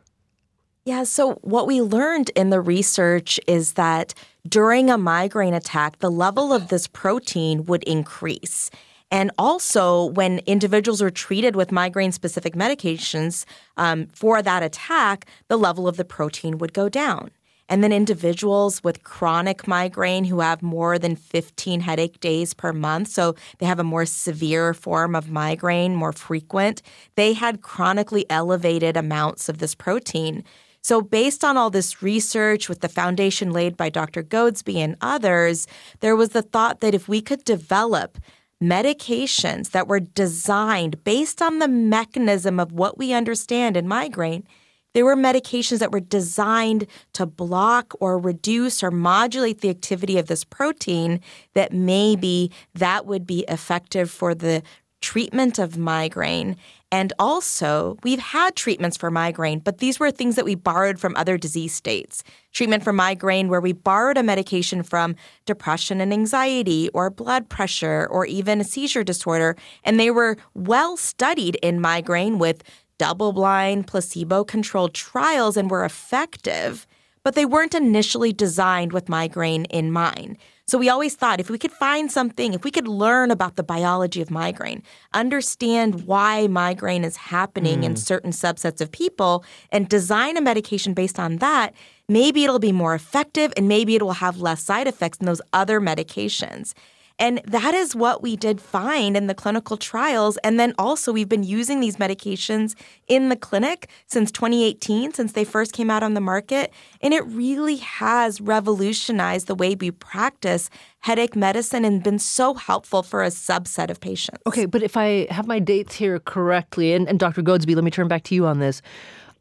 Yeah, 0.86 1.04
so 1.06 1.36
what 1.44 1.66
we 1.66 1.82
learned 1.82 2.30
in 2.36 2.50
the 2.50 2.60
research 2.60 3.40
is 3.48 3.74
that 3.74 4.14
during 4.48 4.90
a 4.90 4.98
migraine 4.98 5.54
attack, 5.54 6.00
the 6.00 6.12
level 6.12 6.52
of 6.52 6.68
this 6.68 6.88
protein 6.88 7.66
would 7.66 7.84
increase. 7.84 8.70
And 9.10 9.32
also, 9.38 10.06
when 10.06 10.40
individuals 10.40 11.02
were 11.02 11.12
treated 11.12 11.56
with 11.56 11.72
migraine 11.72 12.12
specific 12.12 12.56
medications 12.56 13.46
um, 13.78 14.08
for 14.08 14.42
that 14.42 14.62
attack, 14.62 15.26
the 15.48 15.58
level 15.58 15.88
of 15.88 15.96
the 15.96 16.04
protein 16.04 16.58
would 16.58 16.74
go 16.74 16.90
down. 16.90 17.32
And 17.70 17.82
then 17.82 17.94
individuals 17.94 18.84
with 18.84 19.04
chronic 19.04 19.68
migraine 19.68 20.26
who 20.26 20.42
have 20.42 20.62
more 20.62 21.00
than 21.00 21.16
15 21.16 21.80
headache 21.80 22.20
days 22.20 22.54
per 22.54 22.74
month, 22.74 23.08
so 23.08 23.36
they 23.60 23.66
have 23.66 23.80
a 23.80 23.86
more 23.86 24.06
severe 24.06 24.74
form 24.74 25.16
of 25.16 25.32
migraine, 25.32 25.96
more 25.96 26.12
frequent, 26.12 26.82
they 27.16 27.32
had 27.32 27.62
chronically 27.62 28.26
elevated 28.30 28.98
amounts 28.98 29.48
of 29.48 29.60
this 29.60 29.76
protein. 29.76 30.44
So, 30.84 31.02
based 31.02 31.46
on 31.46 31.56
all 31.56 31.70
this 31.70 32.04
research 32.04 32.68
with 32.68 32.82
the 32.82 32.90
foundation 32.90 33.52
laid 33.52 33.78
by 33.78 33.90
Dr. 33.90 34.22
Goadsby 34.22 34.80
and 34.80 34.98
others, 35.00 35.66
there 36.02 36.16
was 36.16 36.30
the 36.30 36.42
thought 36.42 36.82
that 36.82 36.94
if 36.94 37.08
we 37.08 37.22
could 37.22 37.46
develop 37.46 38.18
medications 38.62 39.72
that 39.72 39.88
were 39.88 40.02
designed 40.02 41.02
based 41.06 41.42
on 41.42 41.60
the 41.60 41.70
mechanism 41.70 42.60
of 42.60 42.74
what 42.74 42.98
we 42.98 43.14
understand 43.14 43.78
in 43.78 43.88
migraine, 43.88 44.46
there 44.94 45.06
were 45.06 45.16
medications 45.16 45.80
that 45.80 45.92
were 45.92 46.02
designed 46.02 46.86
to 47.14 47.26
block 47.26 47.94
or 48.02 48.20
reduce 48.20 48.84
or 48.84 48.92
modulate 48.92 49.62
the 49.62 49.70
activity 49.70 50.18
of 50.18 50.28
this 50.28 50.44
protein, 50.44 51.22
that 51.54 51.72
maybe 51.72 52.52
that 52.76 53.06
would 53.06 53.26
be 53.26 53.46
effective 53.48 54.12
for 54.12 54.36
the 54.36 54.62
treatment 55.02 55.60
of 55.60 55.78
migraine. 55.78 56.56
And 56.94 57.12
also, 57.18 57.98
we've 58.04 58.20
had 58.20 58.56
treatments 58.56 58.98
for 58.98 59.10
migraine, 59.10 59.58
but 59.58 59.80
these 59.80 60.00
were 60.00 60.12
things 60.12 60.36
that 60.36 60.46
we 60.46 60.54
borrowed 60.54 61.00
from 61.00 61.16
other 61.16 61.40
disease 61.40 61.74
states. 61.74 62.24
Treatment 62.52 62.84
for 62.84 62.94
migraine, 62.94 63.48
where 63.48 63.60
we 63.60 63.74
borrowed 63.74 64.16
a 64.16 64.22
medication 64.22 64.84
from 64.84 65.16
depression 65.48 66.00
and 66.02 66.14
anxiety, 66.14 66.90
or 66.94 67.10
blood 67.10 67.50
pressure, 67.50 68.08
or 68.12 68.28
even 68.28 68.62
a 68.62 68.64
seizure 68.64 69.04
disorder, 69.04 69.56
and 69.84 70.00
they 70.00 70.12
were 70.12 70.38
well 70.54 70.96
studied 70.96 71.56
in 71.64 71.82
migraine 71.82 72.38
with 72.38 72.62
double 73.00 73.34
blind, 73.34 73.88
placebo 73.88 74.44
controlled 74.44 74.94
trials 74.94 75.58
and 75.58 75.72
were 75.72 75.84
effective, 75.84 76.86
but 77.24 77.34
they 77.34 77.44
weren't 77.44 77.74
initially 77.74 78.32
designed 78.32 78.94
with 78.94 79.10
migraine 79.10 79.66
in 79.66 79.92
mind. 79.92 80.38
So 80.66 80.78
we 80.78 80.88
always 80.88 81.16
thought 81.16 81.42
if 81.42 81.50
we 81.50 81.58
could 81.58 81.74
find 81.74 82.10
something, 82.10 82.54
if 82.54 82.64
we 82.64 82.72
could 82.72 82.88
learn 82.88 83.32
about 83.32 83.58
the 83.58 83.64
biology 83.64 84.22
of 84.22 84.32
migraine, 84.32 84.82
understand 85.14 86.06
why 86.06 86.48
migraine 86.48 87.04
is 87.04 87.18
happening 87.18 87.82
mm. 87.82 87.84
in 87.84 87.96
certain 87.98 88.32
subsets 88.32 88.80
of 88.80 88.92
people, 88.92 89.44
and 89.72 89.90
design 89.90 90.38
a 90.38 90.42
medication 90.42 90.94
based 90.94 91.20
on 91.20 91.38
that, 91.38 91.74
maybe 92.08 92.46
it'll 92.46 92.60
be 92.60 92.72
more 92.72 92.96
effective 92.96 93.52
and 93.58 93.68
maybe 93.68 93.96
it 93.96 94.02
will 94.02 94.14
have 94.14 94.40
less 94.40 94.64
side 94.64 94.88
effects 94.88 95.18
than 95.18 95.26
those 95.26 95.42
other 95.52 95.82
medications. 95.82 96.74
And 97.20 97.42
that 97.46 97.74
is 97.74 97.96
what 97.96 98.22
we 98.22 98.36
did 98.36 98.60
find 98.60 99.16
in 99.16 99.28
the 99.28 99.36
clinical 99.36 99.78
trials. 99.78 100.38
And 100.38 100.60
then 100.60 100.74
also, 100.78 101.12
we've 101.12 101.30
been 101.30 101.44
using 101.44 101.80
these 101.80 101.98
medications 101.98 102.76
in 103.08 103.30
the 103.30 103.36
clinic 103.36 103.90
since 104.08 104.32
2018, 104.32 105.14
since 105.14 105.34
they 105.34 105.44
first 105.44 105.74
came 105.74 105.90
out 105.90 106.04
on 106.04 106.14
the 106.14 106.22
market. 106.22 106.74
And 107.02 107.14
it 107.14 107.26
really 107.28 107.78
has 107.78 108.42
revolutionized 108.42 109.48
the 109.48 109.56
way 109.56 109.76
we 109.76 109.92
practice 109.92 110.70
headache 111.00 111.36
medicine 111.36 111.84
and 111.84 112.02
been 112.02 112.20
so 112.20 112.54
helpful 112.54 113.04
for 113.04 113.24
a 113.24 113.28
subset 113.28 113.90
of 113.90 114.00
patients. 114.00 114.40
Okay, 114.48 114.66
but 114.66 114.82
if 114.82 114.96
I 114.96 115.28
have 115.30 115.48
my 115.48 115.60
dates 115.60 115.96
here 115.96 116.20
correctly, 116.20 116.94
and, 116.94 117.08
and 117.10 117.20
Dr. 117.20 117.42
Goadsby, 117.42 117.76
let 117.76 117.84
me 117.84 117.92
turn 117.92 118.08
back 118.08 118.24
to 118.24 118.36
you 118.36 118.46
on 118.46 118.60
this. 118.60 118.82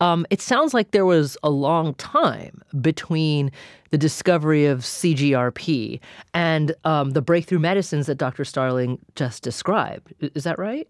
Um, 0.02 0.26
it 0.30 0.40
sounds 0.40 0.74
like 0.74 0.90
there 0.90 1.06
was 1.06 1.38
a 1.44 1.50
long 1.50 1.94
time 1.94 2.60
between 2.80 3.52
the 3.92 3.98
discovery 3.98 4.66
of 4.66 4.80
CGRP 4.80 6.00
and 6.34 6.74
um, 6.84 7.10
the 7.10 7.22
breakthrough 7.22 7.60
medicines 7.60 8.06
that 8.08 8.16
Dr. 8.16 8.44
Starling 8.44 8.98
just 9.14 9.44
described. 9.44 10.12
Is 10.34 10.42
that 10.42 10.58
right? 10.58 10.88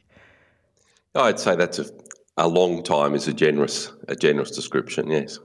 I'd 1.14 1.38
say 1.38 1.56
that's 1.56 1.78
a, 1.78 1.90
a 2.38 2.48
long 2.48 2.82
time 2.82 3.14
is 3.14 3.28
a 3.28 3.34
generous 3.34 3.92
a 4.08 4.16
generous 4.16 4.50
description. 4.50 5.10
Yes. 5.10 5.38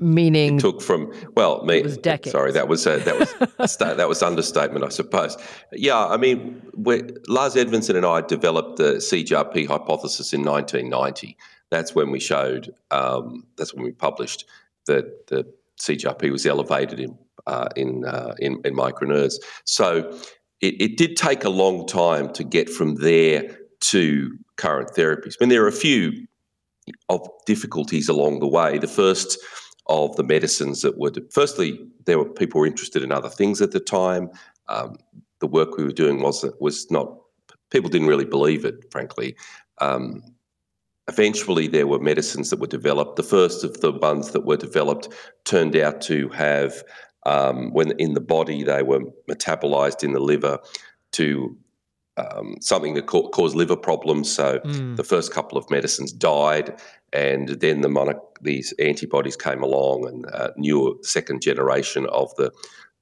Meaning 0.00 0.56
it 0.56 0.60
took 0.60 0.82
from 0.82 1.12
well, 1.36 1.64
me. 1.64 1.82
was 1.82 1.98
decades. 1.98 2.32
Sorry, 2.32 2.50
that 2.50 2.66
was 2.66 2.84
a, 2.86 2.98
that 2.98 3.16
was 3.16 3.76
that 3.78 4.08
was 4.08 4.22
understatement, 4.24 4.84
I 4.84 4.88
suppose. 4.88 5.36
Yeah, 5.72 6.04
I 6.04 6.16
mean, 6.16 6.62
Lars 7.28 7.54
Edvinsson 7.54 7.96
and 7.96 8.06
I 8.06 8.22
developed 8.22 8.78
the 8.78 8.94
CGRP 8.94 9.68
hypothesis 9.68 10.32
in 10.32 10.44
1990 10.44 11.36
that's 11.70 11.94
when 11.94 12.10
we 12.10 12.20
showed, 12.20 12.72
um, 12.90 13.44
that's 13.56 13.74
when 13.74 13.84
we 13.84 13.92
published 13.92 14.46
that 14.86 15.26
the 15.26 15.44
CGRP 15.80 16.30
was 16.30 16.46
elevated 16.46 17.00
in 17.00 17.18
uh, 17.46 17.68
in, 17.76 18.04
uh, 18.04 18.34
in, 18.38 18.60
in. 18.64 19.30
So 19.64 20.14
it, 20.60 20.80
it, 20.80 20.98
did 20.98 21.16
take 21.16 21.44
a 21.44 21.48
long 21.48 21.86
time 21.86 22.30
to 22.34 22.44
get 22.44 22.68
from 22.68 22.96
there 22.96 23.58
to 23.80 24.36
current 24.56 24.90
therapies. 24.94 25.34
I 25.40 25.44
mean, 25.44 25.48
there 25.48 25.64
are 25.64 25.68
a 25.68 25.72
few 25.72 26.26
of 27.08 27.26
difficulties 27.46 28.08
along 28.08 28.40
the 28.40 28.46
way. 28.46 28.76
The 28.76 28.86
first 28.86 29.38
of 29.86 30.14
the 30.16 30.24
medicines 30.24 30.82
that 30.82 30.98
were, 30.98 31.12
firstly, 31.32 31.80
there 32.04 32.18
were 32.18 32.28
people 32.28 32.60
were 32.60 32.66
interested 32.66 33.02
in 33.02 33.12
other 33.12 33.30
things 33.30 33.62
at 33.62 33.70
the 33.70 33.80
time. 33.80 34.28
Um, 34.68 34.98
the 35.40 35.46
work 35.46 35.78
we 35.78 35.84
were 35.84 35.92
doing 35.92 36.20
was 36.20 36.44
was 36.60 36.90
not 36.90 37.16
people 37.70 37.88
didn't 37.88 38.08
really 38.08 38.24
believe 38.24 38.64
it, 38.64 38.90
frankly. 38.90 39.36
Um, 39.80 40.22
eventually 41.08 41.66
there 41.66 41.86
were 41.86 41.98
medicines 41.98 42.50
that 42.50 42.60
were 42.60 42.66
developed. 42.66 43.16
The 43.16 43.22
first 43.22 43.64
of 43.64 43.80
the 43.80 43.92
ones 43.92 44.30
that 44.32 44.44
were 44.44 44.56
developed 44.56 45.08
turned 45.44 45.76
out 45.76 46.00
to 46.02 46.28
have, 46.30 46.84
um, 47.26 47.72
when 47.72 47.92
in 47.98 48.14
the 48.14 48.20
body, 48.20 48.62
they 48.62 48.82
were 48.82 49.00
metabolized 49.28 50.04
in 50.04 50.12
the 50.12 50.20
liver 50.20 50.58
to 51.12 51.56
um, 52.18 52.56
something 52.60 52.94
that 52.94 53.06
ca- 53.06 53.28
caused 53.28 53.56
liver 53.56 53.76
problems. 53.76 54.30
So 54.32 54.58
mm. 54.58 54.96
the 54.96 55.04
first 55.04 55.32
couple 55.32 55.56
of 55.56 55.70
medicines 55.70 56.12
died, 56.12 56.80
and 57.12 57.48
then 57.48 57.80
the 57.80 57.88
mono- 57.88 58.28
these 58.42 58.72
antibodies 58.78 59.36
came 59.36 59.62
along, 59.62 60.06
and 60.06 60.26
uh, 60.26 60.50
new 60.56 60.98
second 61.02 61.42
generation 61.42 62.06
of 62.06 62.34
the, 62.36 62.52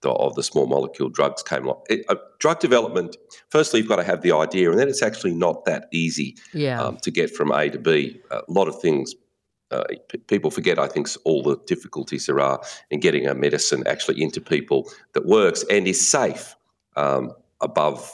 of 0.05 0.35
the 0.35 0.43
small 0.43 0.67
molecule 0.67 1.09
drugs 1.09 1.43
came 1.43 1.65
along. 1.65 1.83
It, 1.89 2.05
uh, 2.09 2.17
drug 2.39 2.61
development, 2.61 3.17
firstly, 3.49 3.81
you've 3.81 3.89
got 3.89 3.97
to 3.97 4.05
have 4.05 4.23
the 4.23 4.33
idea, 4.33 4.71
and 4.71 4.79
then 4.79 4.89
it's 4.89 5.03
actually 5.03 5.35
not 5.35 5.65
that 5.65 5.89
easy 5.93 6.37
yeah. 6.53 6.83
um, 6.83 6.99
to 6.99 7.11
get 7.11 7.35
from 7.35 7.51
A 7.51 7.71
to 7.71 7.79
B. 7.79 8.21
A 8.31 8.43
lot 8.49 8.69
of 8.69 8.81
things 8.81 9.15
uh, 9.71 9.85
p- 10.09 10.19
people 10.19 10.51
forget, 10.51 10.79
I 10.79 10.87
think, 10.87 11.09
all 11.25 11.43
the 11.43 11.57
difficulties 11.67 12.27
there 12.27 12.41
are 12.41 12.61
in 12.91 13.01
getting 13.01 13.27
a 13.27 13.35
medicine 13.35 13.83
actually 13.87 14.23
into 14.23 14.41
people 14.41 14.89
that 15.13 15.27
works 15.27 15.65
and 15.71 15.89
is 15.89 16.09
safe 16.09 16.55
um, 16.97 17.33
above 17.61 18.11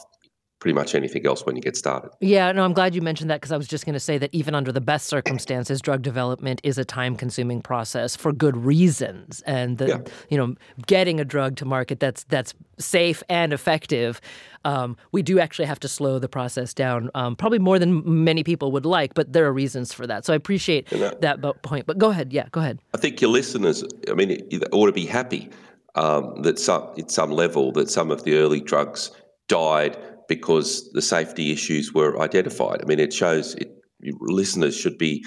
pretty 0.62 0.74
much 0.74 0.94
anything 0.94 1.26
else 1.26 1.44
when 1.44 1.56
you 1.56 1.60
get 1.60 1.76
started. 1.76 2.08
Yeah, 2.20 2.52
no, 2.52 2.64
I'm 2.64 2.72
glad 2.72 2.94
you 2.94 3.02
mentioned 3.02 3.28
that 3.30 3.40
because 3.40 3.50
I 3.50 3.56
was 3.56 3.66
just 3.66 3.84
going 3.84 3.94
to 3.94 4.00
say 4.00 4.16
that 4.18 4.30
even 4.32 4.54
under 4.54 4.70
the 4.70 4.80
best 4.80 5.08
circumstances, 5.08 5.80
drug 5.80 6.02
development 6.02 6.60
is 6.62 6.78
a 6.78 6.84
time-consuming 6.84 7.62
process 7.62 8.14
for 8.14 8.32
good 8.32 8.56
reasons, 8.56 9.42
and 9.44 9.78
the, 9.78 9.88
yeah. 9.88 9.98
you 10.30 10.38
know, 10.38 10.54
getting 10.86 11.18
a 11.18 11.24
drug 11.24 11.56
to 11.56 11.64
market 11.64 11.98
that's 11.98 12.22
that's 12.24 12.54
safe 12.78 13.24
and 13.28 13.52
effective. 13.52 14.20
Um, 14.64 14.96
we 15.10 15.22
do 15.22 15.40
actually 15.40 15.64
have 15.64 15.80
to 15.80 15.88
slow 15.88 16.20
the 16.20 16.28
process 16.28 16.72
down, 16.72 17.10
um, 17.16 17.34
probably 17.34 17.58
more 17.58 17.80
than 17.80 18.24
many 18.24 18.44
people 18.44 18.70
would 18.70 18.86
like, 18.86 19.14
but 19.14 19.32
there 19.32 19.44
are 19.46 19.52
reasons 19.52 19.92
for 19.92 20.06
that. 20.06 20.24
So 20.24 20.32
I 20.32 20.36
appreciate 20.36 20.88
that, 20.90 21.20
that 21.20 21.62
point. 21.62 21.86
But 21.86 21.98
go 21.98 22.10
ahead, 22.10 22.32
yeah, 22.32 22.46
go 22.52 22.60
ahead. 22.60 22.78
I 22.94 22.98
think 22.98 23.20
your 23.20 23.30
listeners, 23.30 23.82
I 24.08 24.14
mean, 24.14 24.48
ought 24.70 24.86
to 24.86 24.92
be 24.92 25.06
happy 25.06 25.50
um, 25.96 26.40
that 26.42 26.60
some, 26.60 26.86
at 26.96 27.10
some 27.10 27.32
level 27.32 27.72
that 27.72 27.90
some 27.90 28.12
of 28.12 28.22
the 28.22 28.36
early 28.36 28.60
drugs 28.60 29.10
died 29.48 29.98
because 30.36 30.90
the 30.92 31.02
safety 31.02 31.52
issues 31.52 31.92
were 31.92 32.20
identified. 32.20 32.80
I 32.82 32.86
mean, 32.86 32.98
it 32.98 33.12
shows 33.12 33.54
it, 33.56 33.70
listeners 34.20 34.76
should 34.76 34.98
be 34.98 35.24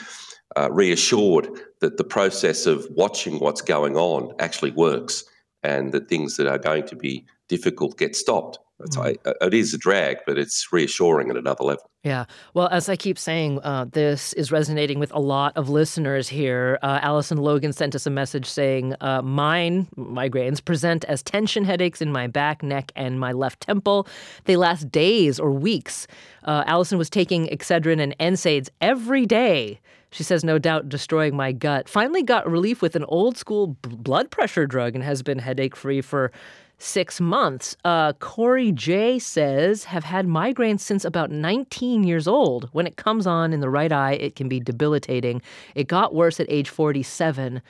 uh, 0.57 0.69
reassured 0.71 1.47
that 1.81 1.97
the 1.97 2.03
process 2.03 2.65
of 2.65 2.87
watching 2.89 3.39
what's 3.39 3.61
going 3.61 3.95
on 3.97 4.33
actually 4.39 4.71
works 4.71 5.23
and 5.63 5.91
that 5.91 6.07
things 6.07 6.37
that 6.37 6.47
are 6.47 6.57
going 6.57 6.85
to 6.87 6.95
be 6.95 7.25
difficult 7.49 7.97
get 7.97 8.15
stopped. 8.15 8.57
Mm. 8.81 9.17
it 9.41 9.53
is 9.53 9.73
a 9.73 9.77
drag, 9.77 10.17
but 10.25 10.37
it's 10.37 10.67
reassuring 10.71 11.29
at 11.29 11.37
another 11.37 11.63
level. 11.63 11.89
Yeah. 12.03 12.25
Well, 12.53 12.67
as 12.67 12.89
I 12.89 12.95
keep 12.95 13.17
saying, 13.17 13.59
uh, 13.63 13.85
this 13.91 14.33
is 14.33 14.51
resonating 14.51 14.99
with 14.99 15.11
a 15.13 15.19
lot 15.19 15.55
of 15.55 15.69
listeners 15.69 16.27
here. 16.27 16.77
Uh, 16.83 16.99
Allison 17.01 17.37
Logan 17.37 17.73
sent 17.73 17.95
us 17.95 18.05
a 18.05 18.09
message 18.09 18.45
saying, 18.45 18.93
uh, 19.01 19.21
Mine 19.21 19.87
migraines 19.97 20.63
present 20.63 21.05
as 21.05 21.23
tension 21.23 21.63
headaches 21.63 22.01
in 22.01 22.11
my 22.11 22.27
back, 22.27 22.61
neck, 22.61 22.91
and 22.95 23.19
my 23.19 23.31
left 23.31 23.61
temple. 23.61 24.07
They 24.43 24.57
last 24.57 24.91
days 24.91 25.39
or 25.39 25.51
weeks. 25.51 26.05
Uh, 26.43 26.63
Allison 26.67 26.97
was 26.97 27.09
taking 27.09 27.47
Excedrin 27.47 28.01
and 28.01 28.15
NSAIDs 28.19 28.69
every 28.81 29.25
day. 29.25 29.79
She 30.11 30.23
says, 30.23 30.43
no 30.43 30.59
doubt 30.59 30.87
destroying 30.87 31.35
my 31.35 31.51
gut. 31.51 31.89
Finally 31.89 32.23
got 32.23 32.49
relief 32.49 32.81
with 32.81 32.95
an 32.95 33.03
old 33.05 33.35
school 33.35 33.75
blood 33.81 34.31
pressure 34.31 34.65
drug 34.65 34.95
and 34.95 35.03
has 35.03 35.21
been 35.23 35.39
headache 35.39 35.75
free 35.75 36.01
for 36.01 36.31
six 36.77 37.21
months. 37.21 37.75
Uh, 37.85 38.13
Corey 38.13 38.71
J 38.71 39.19
says, 39.19 39.85
have 39.85 40.03
had 40.03 40.27
migraines 40.27 40.81
since 40.81 41.05
about 41.05 41.31
19 41.31 42.03
years 42.03 42.27
old. 42.27 42.69
When 42.73 42.87
it 42.87 42.97
comes 42.97 43.25
on 43.25 43.53
in 43.53 43.59
the 43.59 43.69
right 43.69 43.91
eye, 43.91 44.13
it 44.13 44.35
can 44.35 44.49
be 44.49 44.59
debilitating. 44.59 45.41
It 45.73 45.87
got 45.87 46.13
worse 46.13 46.39
at 46.39 46.47
age 46.49 46.69
47. 46.69 47.61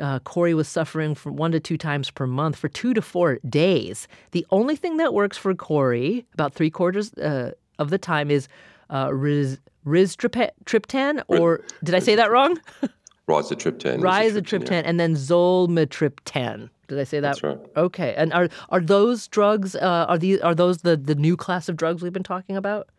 Uh, 0.00 0.18
Corey 0.20 0.54
was 0.54 0.68
suffering 0.68 1.14
from 1.14 1.36
one 1.36 1.52
to 1.52 1.60
two 1.60 1.76
times 1.76 2.10
per 2.10 2.26
month 2.26 2.56
for 2.56 2.68
two 2.68 2.94
to 2.94 3.02
four 3.02 3.38
days. 3.48 4.08
The 4.30 4.46
only 4.50 4.76
thing 4.76 4.96
that 4.96 5.12
works 5.12 5.36
for 5.36 5.54
Corey, 5.54 6.24
about 6.32 6.54
three 6.54 6.70
quarters 6.70 7.12
uh, 7.14 7.52
of 7.78 7.90
the 7.90 7.98
time, 7.98 8.30
is 8.30 8.48
uh, 8.90 9.12
riz, 9.12 9.58
rizatriptan, 9.86 11.22
or 11.28 11.62
did 11.84 11.94
I 11.94 11.98
say 11.98 12.14
that 12.14 12.30
wrong? 12.30 12.58
Rizatriptan. 13.28 14.00
Rizatriptan, 14.00 14.70
yeah. 14.70 14.82
and 14.84 14.98
then 14.98 15.14
zolmitriptan. 15.14 16.68
Did 16.92 17.00
I 17.00 17.04
say 17.04 17.20
that? 17.20 17.40
That's 17.40 17.42
right. 17.42 17.58
Okay. 17.74 18.14
And 18.18 18.34
are 18.34 18.50
are 18.68 18.80
those 18.80 19.26
drugs? 19.26 19.74
Uh, 19.74 20.04
are 20.10 20.18
these 20.18 20.40
are 20.40 20.54
those 20.54 20.82
the 20.82 20.94
the 20.94 21.14
new 21.14 21.38
class 21.38 21.70
of 21.70 21.76
drugs 21.78 22.02
we've 22.02 22.12
been 22.12 22.22
talking 22.22 22.54
about? 22.54 22.90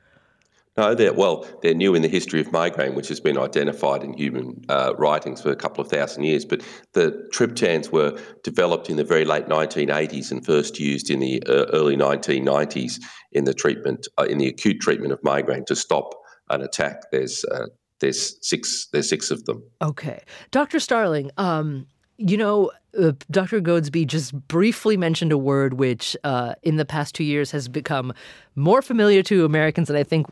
No, 0.75 0.95
they're 0.95 1.13
well, 1.13 1.45
they're 1.61 1.75
new 1.75 1.93
in 1.93 2.01
the 2.01 2.07
history 2.07 2.41
of 2.41 2.51
migraine, 2.51 2.95
which 2.95 3.07
has 3.09 3.19
been 3.19 3.37
identified 3.37 4.03
in 4.03 4.13
human 4.13 4.65
uh, 4.67 4.95
writings 4.97 5.43
for 5.43 5.51
a 5.51 5.55
couple 5.55 5.83
of 5.83 5.91
thousand 5.91 6.23
years. 6.23 6.43
But 6.43 6.63
the 6.93 7.29
triptans 7.31 7.91
were 7.91 8.19
developed 8.43 8.89
in 8.89 8.97
the 8.97 9.03
very 9.03 9.25
late 9.25 9.45
1980s 9.45 10.31
and 10.31 10.43
first 10.43 10.79
used 10.79 11.11
in 11.11 11.19
the 11.19 11.43
uh, 11.45 11.65
early 11.71 11.95
1990s 11.95 12.99
in 13.31 13.43
the 13.43 13.53
treatment, 13.53 14.07
uh, 14.17 14.23
in 14.23 14.39
the 14.39 14.47
acute 14.47 14.81
treatment 14.81 15.13
of 15.13 15.23
migraine 15.23 15.65
to 15.65 15.75
stop 15.75 16.15
an 16.49 16.63
attack. 16.63 17.11
There's 17.11 17.45
uh, 17.45 17.67
there's 17.99 18.35
six 18.41 18.87
there's 18.91 19.07
six 19.07 19.29
of 19.29 19.45
them. 19.45 19.61
Okay, 19.83 20.23
Dr. 20.49 20.79
Starling. 20.79 21.29
Um, 21.37 21.85
you 22.17 22.37
know, 22.37 22.71
uh, 22.99 23.13
Dr. 23.31 23.59
Goadsby 23.59 24.05
just 24.05 24.33
briefly 24.47 24.97
mentioned 24.97 25.31
a 25.31 25.37
word 25.37 25.75
which, 25.75 26.15
uh, 26.23 26.53
in 26.63 26.77
the 26.77 26.85
past 26.85 27.15
two 27.15 27.23
years, 27.23 27.51
has 27.51 27.67
become 27.67 28.13
more 28.55 28.81
familiar 28.81 29.23
to 29.23 29.45
Americans 29.45 29.87
than 29.87 29.97
I 29.97 30.03
think 30.03 30.27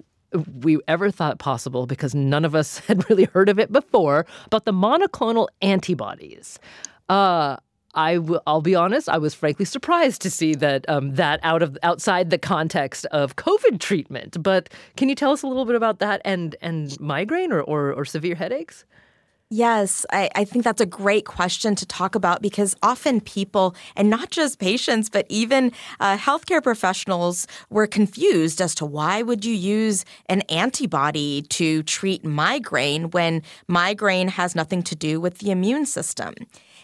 we 0.61 0.79
ever 0.87 1.11
thought 1.11 1.39
possible 1.39 1.85
because 1.85 2.15
none 2.15 2.45
of 2.45 2.55
us 2.55 2.79
had 2.87 3.09
really 3.09 3.25
heard 3.25 3.49
of 3.49 3.59
it 3.59 3.71
before. 3.71 4.25
But 4.49 4.65
the 4.65 4.73
monoclonal 4.73 5.47
antibodies. 5.61 6.59
Uh, 7.09 7.57
I 7.93 8.15
w- 8.15 8.39
I'll 8.47 8.61
be 8.61 8.75
honest. 8.75 9.09
I 9.09 9.17
was 9.17 9.33
frankly 9.33 9.65
surprised 9.65 10.21
to 10.21 10.29
see 10.29 10.55
that 10.55 10.87
um, 10.87 11.15
that 11.15 11.41
out 11.43 11.61
of 11.61 11.77
outside 11.83 12.29
the 12.29 12.37
context 12.37 13.05
of 13.07 13.35
COVID 13.35 13.79
treatment. 13.79 14.41
But 14.41 14.69
can 14.95 15.09
you 15.09 15.15
tell 15.15 15.31
us 15.31 15.43
a 15.43 15.47
little 15.47 15.65
bit 15.65 15.75
about 15.75 15.99
that 15.99 16.21
and 16.23 16.55
and 16.61 16.97
migraine 17.01 17.51
or, 17.51 17.61
or, 17.61 17.91
or 17.91 18.05
severe 18.05 18.35
headaches? 18.35 18.85
Yes, 19.53 20.05
I, 20.13 20.29
I, 20.33 20.45
think 20.45 20.63
that's 20.63 20.79
a 20.79 20.85
great 20.85 21.25
question 21.25 21.75
to 21.75 21.85
talk 21.85 22.15
about 22.15 22.41
because 22.41 22.73
often 22.81 23.19
people, 23.19 23.75
and 23.97 24.09
not 24.09 24.31
just 24.31 24.59
patients, 24.59 25.09
but 25.09 25.25
even 25.27 25.73
uh, 25.99 26.15
healthcare 26.15 26.63
professionals, 26.63 27.47
were 27.69 27.85
confused 27.85 28.61
as 28.61 28.73
to 28.75 28.85
why 28.85 29.21
would 29.21 29.43
you 29.43 29.53
use 29.53 30.05
an 30.27 30.39
antibody 30.43 31.41
to 31.49 31.83
treat 31.83 32.23
migraine 32.23 33.09
when 33.09 33.43
migraine 33.67 34.29
has 34.29 34.55
nothing 34.55 34.83
to 34.83 34.95
do 34.95 35.19
with 35.19 35.39
the 35.39 35.51
immune 35.51 35.85
system. 35.85 36.33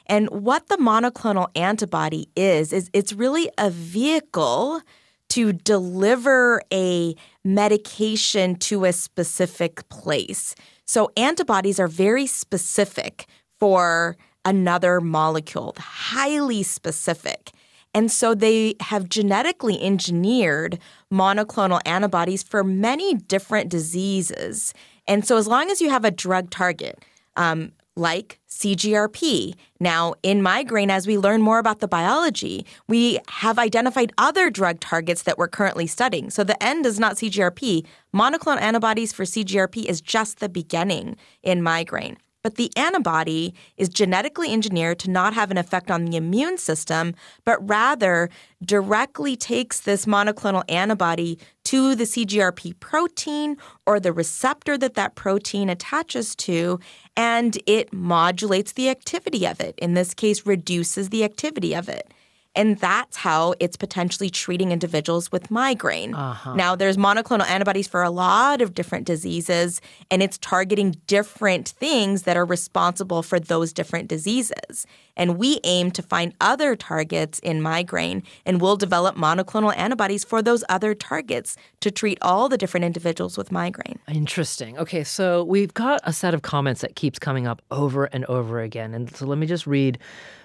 And 0.05 0.29
what 0.29 0.67
the 0.67 0.75
monoclonal 0.75 1.47
antibody 1.55 2.27
is, 2.35 2.73
is 2.73 2.89
it's 2.91 3.13
really 3.13 3.49
a 3.57 3.69
vehicle 3.69 4.81
to 5.29 5.53
deliver 5.53 6.61
a 6.73 7.15
medication 7.45 8.55
to 8.55 8.83
a 8.83 8.91
specific 8.91 9.87
place. 9.87 10.53
So 10.87 11.11
antibodies 11.17 11.79
are 11.79 11.87
very 11.87 12.25
specific 12.25 13.27
for 13.59 14.17
another 14.45 15.01
molecule, 15.01 15.75
highly 15.77 16.63
specific. 16.63 17.51
And 17.93 18.11
so 18.11 18.33
they 18.33 18.75
have 18.81 19.09
genetically 19.09 19.81
engineered 19.81 20.79
monoclonal 21.11 21.81
antibodies 21.85 22.43
for 22.43 22.63
many 22.63 23.15
different 23.15 23.69
diseases. 23.69 24.73
And 25.07 25.25
so, 25.25 25.37
as 25.37 25.47
long 25.47 25.69
as 25.69 25.81
you 25.81 25.89
have 25.89 26.05
a 26.05 26.11
drug 26.11 26.49
target, 26.49 27.03
um, 27.35 27.71
like 27.97 28.39
CGRP. 28.49 29.55
Now, 29.79 30.15
in 30.23 30.41
migraine, 30.41 30.89
as 30.89 31.07
we 31.07 31.17
learn 31.17 31.41
more 31.41 31.59
about 31.59 31.79
the 31.79 31.87
biology, 31.87 32.65
we 32.87 33.19
have 33.27 33.59
identified 33.59 34.13
other 34.17 34.49
drug 34.49 34.79
targets 34.79 35.23
that 35.23 35.37
we're 35.37 35.47
currently 35.47 35.87
studying. 35.87 36.29
So 36.29 36.43
the 36.43 36.61
end 36.63 36.85
is 36.85 36.99
not 36.99 37.15
CGRP. 37.15 37.85
Monoclonal 38.15 38.61
antibodies 38.61 39.13
for 39.13 39.23
CGRP 39.23 39.85
is 39.85 40.01
just 40.01 40.39
the 40.39 40.49
beginning 40.49 41.17
in 41.43 41.61
migraine. 41.61 42.17
But 42.43 42.55
the 42.55 42.71
antibody 42.77 43.53
is 43.75 43.89
genetically 43.89 44.53
engineered 44.53 44.99
to 44.99 45.11
not 45.11 45.33
have 45.33 45.51
an 45.51 45.57
effect 45.57 45.91
on 45.91 46.05
the 46.05 46.15
immune 46.15 46.57
system, 46.57 47.13
but 47.43 47.57
rather 47.67 48.29
directly 48.63 49.35
takes 49.35 49.81
this 49.81 50.05
monoclonal 50.05 50.63
antibody 50.69 51.39
to 51.67 51.95
the 51.95 52.05
CGRP 52.05 52.79
protein 52.79 53.57
or 53.85 53.99
the 53.99 54.13
receptor 54.13 54.77
that 54.77 54.93
that 54.93 55.15
protein 55.15 55.69
attaches 55.69 56.33
to, 56.37 56.79
and 57.17 57.57
it 57.65 57.91
modulates 57.91 58.71
the 58.71 58.89
activity 58.89 59.45
of 59.45 59.59
it. 59.59 59.75
In 59.77 59.93
this 59.93 60.13
case, 60.13 60.45
reduces 60.45 61.09
the 61.09 61.25
activity 61.25 61.75
of 61.75 61.89
it. 61.89 62.13
And 62.57 62.79
that's 62.79 63.15
how 63.17 63.53
it's 63.59 63.77
potentially 63.77 64.31
treating 64.31 64.71
individuals 64.71 65.31
with 65.31 65.51
migraine. 65.51 66.15
Uh-huh. 66.15 66.55
Now, 66.55 66.75
there's 66.75 66.97
monoclonal 66.97 67.47
antibodies 67.47 67.87
for 67.87 68.01
a 68.01 68.09
lot 68.09 68.61
of 68.61 68.73
different 68.73 69.05
diseases, 69.05 69.79
and 70.09 70.23
it's 70.23 70.39
targeting 70.39 70.95
different 71.05 71.69
things 71.69 72.23
that 72.23 72.35
are 72.35 72.45
responsible 72.45 73.21
for 73.21 73.39
those 73.39 73.71
different 73.71 74.09
diseases. 74.09 74.87
And 75.15 75.37
we 75.37 75.59
aim 75.63 75.91
to 75.91 76.01
find 76.01 76.33
other 76.41 76.75
targets 76.75 77.37
in 77.39 77.61
migraine, 77.61 78.23
and 78.45 78.59
we'll 78.59 78.75
develop 78.75 79.15
monoclonal 79.15 79.75
antibodies 79.77 80.23
for 80.23 80.41
those 80.41 80.63
other 80.67 80.95
targets 80.95 81.57
to 81.81 81.91
treat 81.91 82.17
all 82.23 82.49
the 82.49 82.57
different 82.57 82.85
individuals 82.85 83.37
with 83.37 83.51
migraine. 83.51 83.99
Interesting. 84.07 84.77
Okay, 84.79 85.03
so 85.03 85.43
we've 85.43 85.75
got 85.75 86.01
a 86.03 86.13
set 86.13 86.33
of 86.33 86.41
comments 86.41 86.81
that 86.81 86.95
keeps 86.95 87.19
coming 87.19 87.45
up 87.45 87.61
over 87.69 88.05
and 88.05 88.25
over 88.25 88.61
again. 88.61 88.95
And 88.95 89.15
so 89.15 89.27
let 89.27 89.37
me 89.37 89.45
just 89.45 89.67
read 89.67 89.99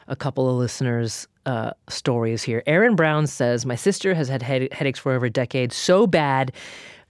a 0.09 0.17
couple 0.17 0.49
of 0.49 0.57
listeners' 0.57 1.27
uh, 1.47 1.73
stories 1.89 2.43
here. 2.43 2.63
Aaron 2.67 2.97
Brown 2.97 3.27
says, 3.27 3.67
My 3.67 3.75
sister 3.77 4.15
has 4.15 4.29
had 4.29 4.43
head- 4.43 4.73
headaches 4.73 4.99
for 4.99 5.13
over 5.13 5.27
a 5.27 5.31
decade, 5.31 5.73
so 5.73 6.07
bad, 6.07 6.53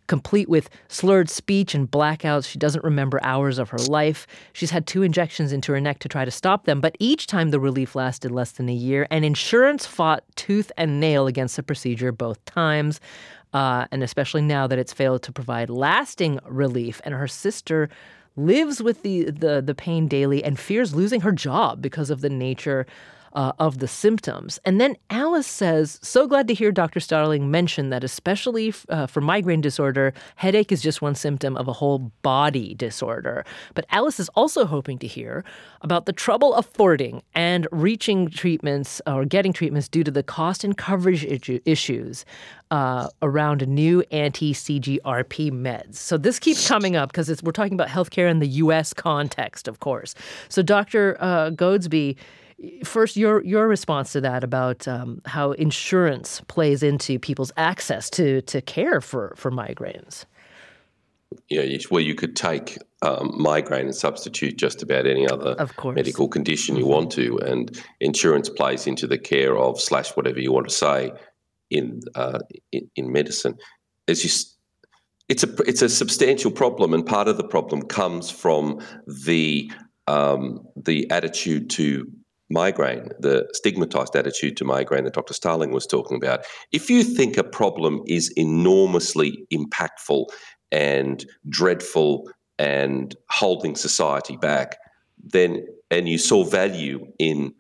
complete 0.07 0.49
with 0.49 0.69
slurred 0.89 1.31
speech 1.31 1.75
and 1.75 1.91
blackouts. 1.91 2.47
She 2.47 2.59
doesn't 2.59 2.85
remember 2.85 3.19
hours 3.23 3.59
of 3.59 3.71
her 3.71 3.79
life. 3.79 4.27
She's 4.53 4.71
had 4.71 4.87
two 4.87 5.03
injections 5.03 5.53
into 5.53 5.73
her 5.73 5.81
neck 5.81 6.01
to 6.01 6.09
try 6.09 6.25
to 6.25 6.31
stop 6.31 6.65
them, 6.65 6.81
but 6.81 6.97
each 6.99 7.27
time 7.27 7.51
the 7.51 7.61
relief 7.61 7.95
lasted 7.95 8.31
less 8.31 8.53
than 8.53 8.69
a 8.69 8.75
year, 8.75 9.07
and 9.11 9.25
insurance 9.25 9.87
fought 9.87 10.25
tooth 10.37 10.73
and 10.77 11.01
nail 11.01 11.27
against 11.27 11.57
the 11.57 11.63
procedure 11.63 12.13
both 12.13 12.45
times. 12.45 13.01
Uh, 13.53 13.87
and 13.93 14.03
especially 14.03 14.41
now 14.41 14.67
that 14.67 14.79
it's 14.79 14.95
failed 14.95 15.23
to 15.23 15.31
provide 15.31 15.69
lasting 15.69 16.39
relief, 16.47 17.03
and 17.05 17.15
her 17.15 17.29
sister 17.29 17.91
lives 18.37 18.83
with 18.83 19.03
the, 19.03 19.25
the, 19.31 19.61
the 19.61 19.75
pain 19.75 20.09
daily 20.09 20.43
and 20.43 20.59
fears 20.59 20.95
losing 20.95 21.21
her 21.21 21.33
job 21.33 21.83
because 21.83 22.11
of 22.11 22.21
the 22.21 22.31
nature 22.31 22.87
uh, 23.35 23.53
of 23.59 23.79
the 23.79 23.89
symptoms. 23.89 24.59
And 24.65 24.81
then 24.81 24.97
Alice 25.11 25.47
says, 25.47 25.99
So 26.03 26.27
glad 26.27 26.49
to 26.49 26.55
hear 26.55 26.73
Dr. 26.73 27.01
Starling 27.01 27.51
mention 27.51 27.91
that, 27.91 28.05
especially 28.05 28.75
uh, 28.89 29.07
for 29.07 29.21
migraine 29.21 29.61
disorder, 29.61 30.13
headache 30.37 30.73
is 30.73 30.83
just 30.83 31.03
one 31.03 31.15
symptom 31.15 31.57
of 31.57 31.69
a 31.69 31.73
whole 31.73 32.13
body 32.23 32.75
disorder. 32.75 33.45
But 33.75 33.87
Alice 33.91 34.21
is 34.21 34.29
also 34.31 34.65
hoping 34.65 34.99
to 34.99 35.07
hear 35.07 35.45
about 35.81 36.07
the 36.07 36.13
trouble 36.13 36.55
affording 36.55 37.23
and 37.35 37.67
reaching 37.73 38.29
treatments 38.29 39.01
or 39.07 39.25
getting 39.25 39.53
treatments 39.53 39.89
due 39.89 40.05
to 40.05 40.11
the 40.11 40.23
cost 40.23 40.65
and 40.65 40.77
coverage 40.77 41.25
issues 41.65 42.25
uh, 42.71 43.09
around 43.21 43.67
new 43.69 44.03
anti 44.11 44.55
CGRP 44.55 45.51
meds. 45.51 45.97
So 45.97 46.17
this 46.17 46.39
keeps 46.39 46.67
coming 46.67 46.97
up 46.97 47.13
because 47.13 47.43
we're 47.43 47.53
talking 47.53 47.75
about 47.75 47.89
healthcare 47.89 48.31
in 48.31 48.39
the 48.39 48.49
U.S. 48.49 48.95
context, 48.95 49.69
of 49.69 49.81
course. 49.81 50.15
So, 50.49 50.63
Dr. 50.63 51.17
Uh, 51.21 51.51
Goadsby, 51.51 52.17
first 52.85 53.17
your 53.17 53.43
your 53.45 53.69
response 53.69 54.13
to 54.13 54.21
that 54.21 54.45
about 54.45 54.87
um, 54.87 55.21
how 55.27 55.53
insurance 55.53 56.41
plays 56.49 56.83
into 56.83 57.19
people's 57.19 57.53
access 57.57 58.11
to 58.11 58.43
to 58.43 58.61
care 58.61 59.01
for 59.01 59.35
for 59.37 59.51
migraines. 59.51 60.25
Yeah, 61.49 61.79
well, 61.91 62.03
you 62.03 62.15
could 62.15 62.37
take 62.37 62.79
um, 63.01 63.35
migraine 63.39 63.87
and 63.87 63.95
substitute 63.95 64.57
just 64.57 64.83
about 64.83 65.07
any 65.07 65.27
other 65.27 65.57
medical 65.85 66.29
condition 66.29 66.77
you 66.77 66.87
want 66.87 67.11
to, 67.13 67.39
and 67.39 67.83
insurance 68.01 68.49
plays 68.49 68.87
into 68.87 69.07
the 69.07 69.19
care 69.19 69.57
of 69.57 69.81
slash 69.81 70.11
whatever 70.11 70.41
you 70.41 70.53
want 70.53 70.69
to 70.69 70.75
say 70.75 71.13
in 71.71 72.01
uh, 72.15 72.41
in, 72.71 72.91
in, 72.97 73.13
medicine. 73.13 73.57
As 74.09 74.25
you, 74.25 74.31
it's 75.29 75.43
a 75.43 75.55
it's 75.67 75.83
a 75.83 75.89
substantial 75.89 76.51
problem, 76.51 76.93
and 76.93 77.05
part 77.05 77.29
of 77.29 77.39
the 77.39 77.45
problem 77.45 77.83
comes 77.83 78.31
from 78.31 78.81
the 79.07 79.71
um, 80.07 80.67
the 80.77 81.11
attitude 81.11 81.71
to 81.71 82.11
migraine, 82.53 83.09
the 83.19 83.49
stigmatized 83.53 84.15
attitude 84.15 84.57
to 84.59 84.65
migraine 84.65 85.05
that 85.05 85.15
Dr. 85.15 85.35
Starling 85.35 85.73
was 85.73 85.87
talking 85.87 86.17
about. 86.17 86.45
If 86.71 86.91
you 86.91 87.03
think 87.03 87.37
a 87.37 87.45
problem 87.45 88.03
is 88.07 88.31
enormously 88.37 89.47
impactful 89.53 90.27
and 90.71 91.25
dreadful 91.49 92.31
and 92.59 93.17
holding 93.31 93.75
society 93.75 94.37
back, 94.37 94.77
then 95.25 95.67
and 95.91 96.09
you 96.09 96.19
saw 96.19 96.45
value 96.45 97.07
in 97.19 97.55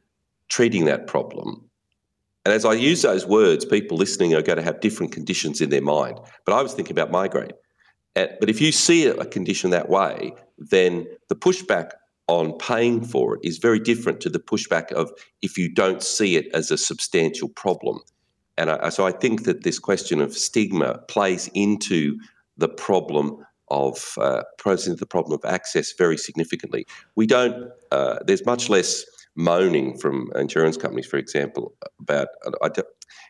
treating 0.49 0.84
that 0.86 1.07
problem. 1.07 1.68
And 2.45 2.53
as 2.53 2.64
I 2.64 2.72
use 2.72 3.03
those 3.03 3.26
words, 3.26 3.64
people 3.64 3.97
listening 3.97 4.34
are 4.34 4.43
going 4.43 4.57
to 4.57 4.64
have 4.64 4.80
different 4.80 5.12
conditions 5.12 5.61
in 5.61 5.70
their 5.70 5.82
mind. 5.82 6.18
But 6.45 6.55
I 6.55 6.62
was 6.62 6.74
thinking 6.74 6.93
about 6.93 7.11
migraine. 7.11 7.53
But 8.14 8.51
if 8.51 8.61
you 8.61 8.72
see 8.72 9.07
a 9.07 9.24
condition 9.24 9.70
that 9.70 9.88
way, 9.88 10.34
then 10.59 11.07
the 11.28 11.36
pushback 11.36 11.93
on 12.29 12.57
paying 12.59 13.03
for 13.05 13.35
it 13.35 13.41
is 13.43 13.59
very 13.59 13.79
different 13.79 14.20
to 14.20 14.31
the 14.31 14.39
pushback 14.39 14.93
of 14.93 15.11
if 15.43 15.59
you 15.59 15.68
don't 15.68 16.03
see 16.03 16.37
it 16.37 16.47
as 16.55 16.70
a 16.70 16.79
substantial 16.79 17.49
problem. 17.49 18.01
And 18.57 18.70
I, 18.70 18.91
so 18.91 19.07
I 19.07 19.12
think 19.12 19.45
that 19.45 19.64
this 19.64 19.79
question 19.79 20.20
of 20.20 20.37
stigma 20.37 20.99
plays 21.09 21.51
into 21.55 22.18
the 22.57 22.68
problem 22.68 23.45
of 23.68 24.14
uh, 24.18 24.43
the 24.62 25.07
problem 25.09 25.33
of 25.33 25.51
access 25.51 25.93
very 25.93 26.18
significantly. 26.18 26.87
We 27.16 27.27
don't. 27.27 27.70
Uh, 27.91 28.18
there's 28.27 28.45
much 28.45 28.68
less 28.68 29.05
moaning 29.35 29.97
from 29.97 30.31
insurance 30.35 30.77
companies, 30.77 31.07
for 31.07 31.16
example, 31.16 31.75
about. 31.99 32.29
I, 32.62 32.68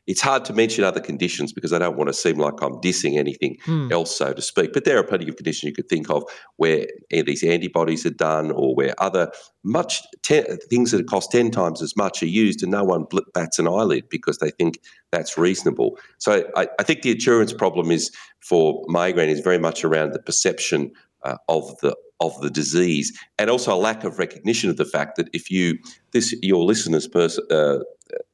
it's 0.07 0.21
hard 0.21 0.45
to 0.47 0.53
mention 0.53 0.85
other 0.85 1.01
conditions 1.01 1.53
because 1.53 1.73
I 1.73 1.79
don't 1.79 1.97
want 1.97 2.09
to 2.09 2.15
seem 2.15 2.39
like 2.39 2.61
I'm 2.61 2.81
dissing 2.81 3.19
anything 3.19 3.57
mm. 3.67 3.93
else, 3.93 4.17
so 4.17 4.33
to 4.33 4.43
speak. 4.43 4.73
But 4.73 4.85
there 4.85 4.99
are 4.99 5.05
plenty 5.05 5.29
of 5.29 5.37
conditions 5.37 5.69
you 5.69 5.75
could 5.75 5.89
think 5.89 6.11
of 6.11 6.25
where 6.57 6.87
these 7.11 7.45
antibodies 7.45 8.05
are 8.05 8.11
done, 8.11 8.51
or 8.51 8.75
where 8.75 8.95
other 8.99 9.31
much 9.63 10.03
ten, 10.23 10.45
things 10.71 10.91
that 10.91 11.07
cost 11.07 11.31
ten 11.31 11.51
times 11.51 11.83
as 11.83 11.97
much 11.97 12.23
are 12.23 12.27
used, 12.27 12.63
and 12.63 12.73
no 12.73 12.85
one 12.85 13.07
bats 13.33 13.59
an 13.59 13.69
eyelid 13.69 14.09
because 14.09 14.39
they 14.39 14.51
think 14.51 14.79
that's 15.13 15.39
reasonable. 15.39 15.99
So 16.19 16.45
I, 16.57 16.69
I 16.79 16.83
think 16.83 17.03
the 17.03 17.13
insurance 17.13 17.53
problem 17.53 17.91
is 17.91 18.11
for 18.41 18.85
migraine 18.89 19.31
is 19.31 19.41
very 19.41 19.59
much 19.59 19.85
around 19.85 20.13
the 20.13 20.19
perception 20.19 20.91
uh, 21.23 21.37
of 21.49 21.79
the 21.81 21.97
of 22.21 22.41
the 22.41 22.51
disease, 22.51 23.17
and 23.39 23.51
also 23.51 23.75
a 23.75 23.77
lack 23.77 24.05
of 24.05 24.19
recognition 24.19 24.71
of 24.71 24.77
the 24.77 24.85
fact 24.85 25.17
that 25.17 25.29
if 25.33 25.51
you 25.51 25.79
this 26.13 26.35
your 26.43 26.65
listener's 26.65 27.09
person 27.09 27.45
uh, 27.51 27.79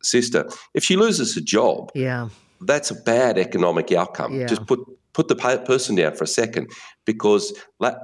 sister, 0.03 0.49
if 0.75 0.85
she 0.85 0.97
loses 0.97 1.37
a 1.37 1.41
job, 1.41 1.91
yeah, 1.95 2.29
that's 2.61 2.91
a 2.91 2.95
bad 2.95 3.39
economic 3.39 3.93
outcome. 3.93 4.33
Yeah. 4.35 4.47
Just 4.47 4.67
put 4.67 4.81
put 5.19 5.27
the 5.27 5.35
person 5.67 5.97
down 5.97 6.15
for 6.15 6.23
a 6.23 6.29
second 6.29 6.71
because 7.05 7.53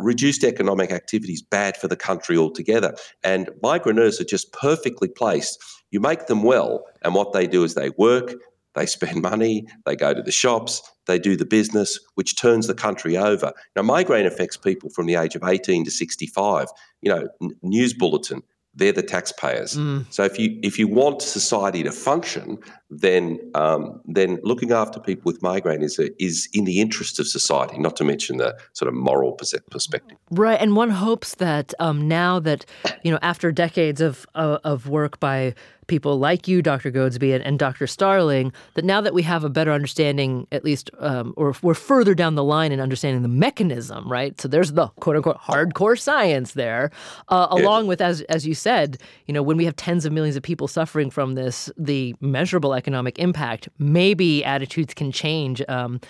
reduced 0.00 0.42
economic 0.42 0.90
activity 0.90 1.32
is 1.32 1.42
bad 1.42 1.76
for 1.76 1.86
the 1.86 1.94
country 1.94 2.36
altogether. 2.36 2.92
And 3.22 3.50
migraineurs 3.62 4.20
are 4.20 4.24
just 4.24 4.52
perfectly 4.52 5.06
placed. 5.06 5.62
You 5.92 6.00
make 6.00 6.26
them 6.26 6.42
well, 6.42 6.84
and 7.02 7.14
what 7.14 7.32
they 7.32 7.46
do 7.46 7.62
is 7.62 7.74
they 7.74 7.90
work, 7.90 8.34
they 8.74 8.86
spend 8.86 9.22
money, 9.22 9.64
they 9.86 9.94
go 9.94 10.12
to 10.12 10.22
the 10.22 10.32
shops, 10.32 10.82
they 11.06 11.20
do 11.20 11.36
the 11.36 11.44
business, 11.44 12.00
which 12.16 12.36
turns 12.36 12.66
the 12.66 12.74
country 12.74 13.16
over. 13.16 13.52
Now, 13.76 13.82
migraine 13.82 14.26
affects 14.26 14.56
people 14.56 14.90
from 14.90 15.06
the 15.06 15.14
age 15.14 15.36
of 15.36 15.44
18 15.44 15.84
to 15.84 15.92
65. 15.92 16.66
You 17.00 17.14
know, 17.14 17.28
news 17.62 17.94
bulletin, 17.94 18.42
they're 18.76 18.92
the 18.92 19.02
taxpayers. 19.02 19.76
Mm. 19.76 20.06
So 20.10 20.24
if 20.24 20.38
you 20.38 20.58
if 20.62 20.78
you 20.78 20.88
want 20.88 21.22
society 21.22 21.82
to 21.82 21.92
function, 21.92 22.58
then 22.90 23.38
um, 23.54 24.00
then 24.04 24.40
looking 24.42 24.72
after 24.72 25.00
people 25.00 25.30
with 25.30 25.42
migraine 25.42 25.82
is 25.82 25.98
a, 25.98 26.10
is 26.22 26.48
in 26.52 26.64
the 26.64 26.80
interest 26.80 27.20
of 27.20 27.26
society. 27.26 27.78
Not 27.78 27.96
to 27.96 28.04
mention 28.04 28.38
the 28.38 28.56
sort 28.72 28.88
of 28.88 28.94
moral 28.94 29.32
perspective. 29.32 30.18
Right, 30.30 30.60
and 30.60 30.76
one 30.76 30.90
hopes 30.90 31.36
that 31.36 31.72
um, 31.78 32.08
now 32.08 32.40
that 32.40 32.66
you 33.02 33.10
know 33.10 33.18
after 33.22 33.52
decades 33.52 34.00
of 34.00 34.26
uh, 34.34 34.58
of 34.64 34.88
work 34.88 35.20
by 35.20 35.54
people 35.86 36.18
like 36.18 36.48
you, 36.48 36.62
Dr. 36.62 36.90
Goadsby, 36.90 37.34
and, 37.34 37.44
and, 37.44 37.58
Dr. 37.58 37.86
Starling, 37.86 38.52
that 38.74 38.84
now 38.84 39.00
that 39.00 39.14
we 39.14 39.22
have 39.22 39.44
a 39.44 39.48
better 39.48 39.72
understanding, 39.72 40.46
at 40.52 40.64
least, 40.64 40.90
um, 40.98 41.34
or 41.36 41.54
we're 41.62 41.74
further 41.74 42.14
down 42.14 42.34
the 42.34 42.44
line 42.44 42.72
in 42.72 42.80
understanding 42.80 43.22
the 43.22 43.28
mechanism, 43.28 44.10
right? 44.10 44.40
So 44.40 44.48
there's 44.48 44.72
the 44.72 44.88
quote 45.00 45.16
unquote 45.16 45.38
hardcore 45.38 45.98
science 45.98 46.52
there, 46.52 46.90
uh, 47.28 47.46
along 47.50 47.86
with, 47.86 48.00
as, 48.00 48.22
as 48.22 48.46
you 48.46 48.54
said, 48.54 48.98
you 49.26 49.34
know, 49.34 49.42
when 49.42 49.56
we 49.56 49.64
have 49.64 49.76
tens 49.76 50.04
of 50.04 50.12
millions 50.12 50.36
of 50.36 50.42
people 50.42 50.68
suffering 50.68 51.10
from 51.10 51.34
this, 51.34 51.70
the 51.76 52.14
measurable 52.20 52.74
economic 52.74 53.18
impact, 53.18 53.68
maybe 53.78 54.44
attitudes 54.44 54.94
can 54.94 55.12
change. 55.12 55.62
Um, 55.68 56.00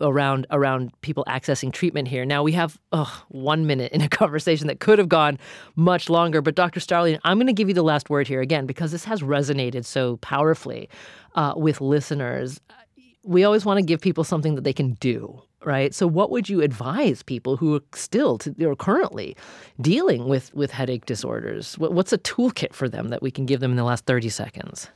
around 0.00 0.46
around 0.50 0.92
people 1.00 1.24
accessing 1.28 1.72
treatment 1.72 2.08
here. 2.08 2.24
Now 2.24 2.42
we 2.42 2.52
have 2.52 2.78
one 3.28 3.66
minute 3.66 3.92
in 3.92 4.00
a 4.00 4.08
conversation 4.20 4.66
that 4.66 4.80
could 4.80 4.98
have 4.98 5.08
gone 5.08 5.38
much 5.76 6.10
longer, 6.10 6.42
but 6.42 6.54
Dr. 6.54 6.80
Starling, 6.80 7.18
I'm 7.24 7.38
going 7.38 7.46
to 7.46 7.52
give 7.52 7.68
you 7.68 7.74
the 7.74 7.82
last 7.82 8.10
word 8.10 8.26
here 8.28 8.40
again 8.40 8.66
because 8.66 8.92
this 8.92 9.04
has 9.04 9.22
resonated 9.22 9.84
so 9.84 10.16
powerfully 10.18 10.88
uh, 11.34 11.54
with 11.56 11.80
listeners. 11.80 12.60
We 13.22 13.44
always 13.44 13.64
want 13.64 13.78
to 13.78 13.84
give 13.84 14.00
people 14.00 14.24
something 14.24 14.54
that 14.54 14.64
they 14.64 14.72
can 14.72 14.94
do, 14.94 15.42
right? 15.64 15.94
So, 15.94 16.06
what 16.06 16.30
would 16.30 16.48
you 16.48 16.62
advise 16.62 17.22
people 17.22 17.56
who 17.56 17.76
are 17.76 17.82
still 17.94 18.38
to, 18.38 18.64
or 18.64 18.74
currently 18.74 19.36
dealing 19.80 20.26
with 20.26 20.52
with 20.54 20.70
headache 20.70 21.06
disorders? 21.06 21.76
What's 21.78 22.12
a 22.12 22.18
toolkit 22.18 22.72
for 22.72 22.88
them 22.88 23.08
that 23.08 23.22
we 23.22 23.30
can 23.30 23.46
give 23.46 23.60
them 23.60 23.70
in 23.70 23.76
the 23.76 23.84
last 23.84 24.06
30 24.06 24.30
seconds? 24.30 24.88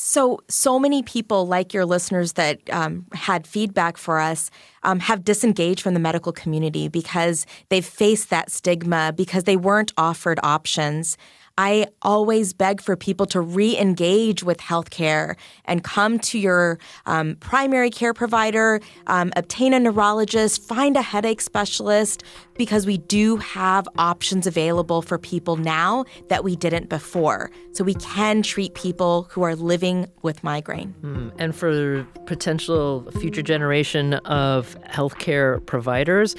So, 0.00 0.38
so 0.48 0.78
many 0.78 1.02
people, 1.02 1.48
like 1.48 1.74
your 1.74 1.84
listeners 1.84 2.34
that 2.34 2.60
um, 2.70 3.04
had 3.12 3.48
feedback 3.48 3.96
for 3.96 4.20
us, 4.20 4.48
um, 4.84 5.00
have 5.00 5.24
disengaged 5.24 5.80
from 5.80 5.92
the 5.92 5.98
medical 5.98 6.30
community 6.30 6.86
because 6.86 7.46
they've 7.68 7.84
faced 7.84 8.30
that 8.30 8.48
stigma 8.48 9.12
because 9.16 9.42
they 9.42 9.56
weren't 9.56 9.92
offered 9.98 10.38
options. 10.44 11.18
I 11.58 11.88
always 12.02 12.52
beg 12.52 12.80
for 12.80 12.96
people 12.96 13.26
to 13.26 13.40
re 13.40 13.76
engage 13.76 14.44
with 14.44 14.58
healthcare 14.58 15.34
and 15.64 15.82
come 15.82 16.20
to 16.20 16.38
your 16.38 16.78
um, 17.04 17.34
primary 17.40 17.90
care 17.90 18.14
provider, 18.14 18.80
um, 19.08 19.32
obtain 19.34 19.74
a 19.74 19.80
neurologist, 19.80 20.62
find 20.62 20.96
a 20.96 21.02
headache 21.02 21.40
specialist, 21.40 22.22
because 22.56 22.86
we 22.86 22.96
do 22.96 23.38
have 23.38 23.88
options 23.98 24.46
available 24.46 25.02
for 25.02 25.18
people 25.18 25.56
now 25.56 26.04
that 26.28 26.44
we 26.44 26.54
didn't 26.54 26.88
before. 26.88 27.50
So 27.72 27.82
we 27.82 27.94
can 27.94 28.42
treat 28.42 28.74
people 28.74 29.26
who 29.30 29.42
are 29.42 29.56
living 29.56 30.06
with 30.22 30.44
migraine. 30.44 30.94
Mm. 31.02 31.32
And 31.38 31.56
for 31.56 32.04
potential 32.26 33.10
future 33.18 33.42
generation 33.42 34.14
of 34.14 34.78
healthcare 34.82 35.64
providers, 35.66 36.36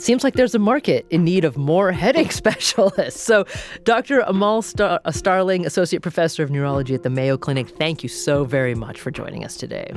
seems 0.00 0.24
like 0.24 0.34
there's 0.34 0.54
a 0.54 0.58
market 0.58 1.06
in 1.10 1.24
need 1.24 1.44
of 1.44 1.56
more 1.56 1.92
headache 2.04 2.32
specialists. 2.32 3.20
So, 3.20 3.44
Dr. 3.84 4.20
Amaal 4.22 4.62
Star- 4.62 5.00
uh, 5.04 5.12
Starling, 5.12 5.66
Associate 5.66 6.02
Professor 6.02 6.42
of 6.42 6.50
Neurology 6.50 6.94
at 6.94 7.02
the 7.02 7.10
Mayo 7.10 7.36
Clinic, 7.36 7.68
thank 7.68 8.02
you 8.02 8.08
so 8.08 8.44
very 8.44 8.74
much 8.74 9.00
for 9.00 9.10
joining 9.10 9.44
us 9.44 9.56
today. 9.56 9.92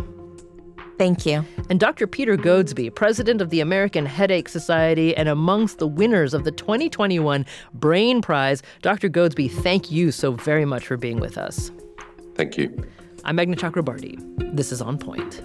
Thank 0.98 1.26
you. 1.26 1.44
And 1.72 1.80
Dr. 1.80 2.06
Peter 2.06 2.38
Goadsby, 2.38 2.94
President 2.94 3.42
of 3.42 3.50
the 3.50 3.60
American 3.60 4.06
Headache 4.06 4.48
Society 4.48 5.18
and 5.18 5.28
amongst 5.28 5.80
the 5.80 5.88
winners 5.88 6.36
of 6.36 6.44
the 6.44 6.52
2021 6.52 7.44
Brain 7.74 8.22
Prize. 8.22 8.62
Dr. 8.84 9.10
Goadsby, 9.10 9.50
thank 9.50 9.90
you 9.90 10.12
so 10.12 10.34
very 10.34 10.64
much 10.64 10.86
for 10.86 10.98
being 10.98 11.20
with 11.20 11.40
us. 11.40 11.72
Thank 12.36 12.56
you. 12.56 12.86
I'm 13.26 13.38
Meghna 13.38 13.56
Chakrabarti. 13.56 14.56
This 14.56 14.72
is 14.72 14.80
On 14.80 14.98
Point. 14.98 15.42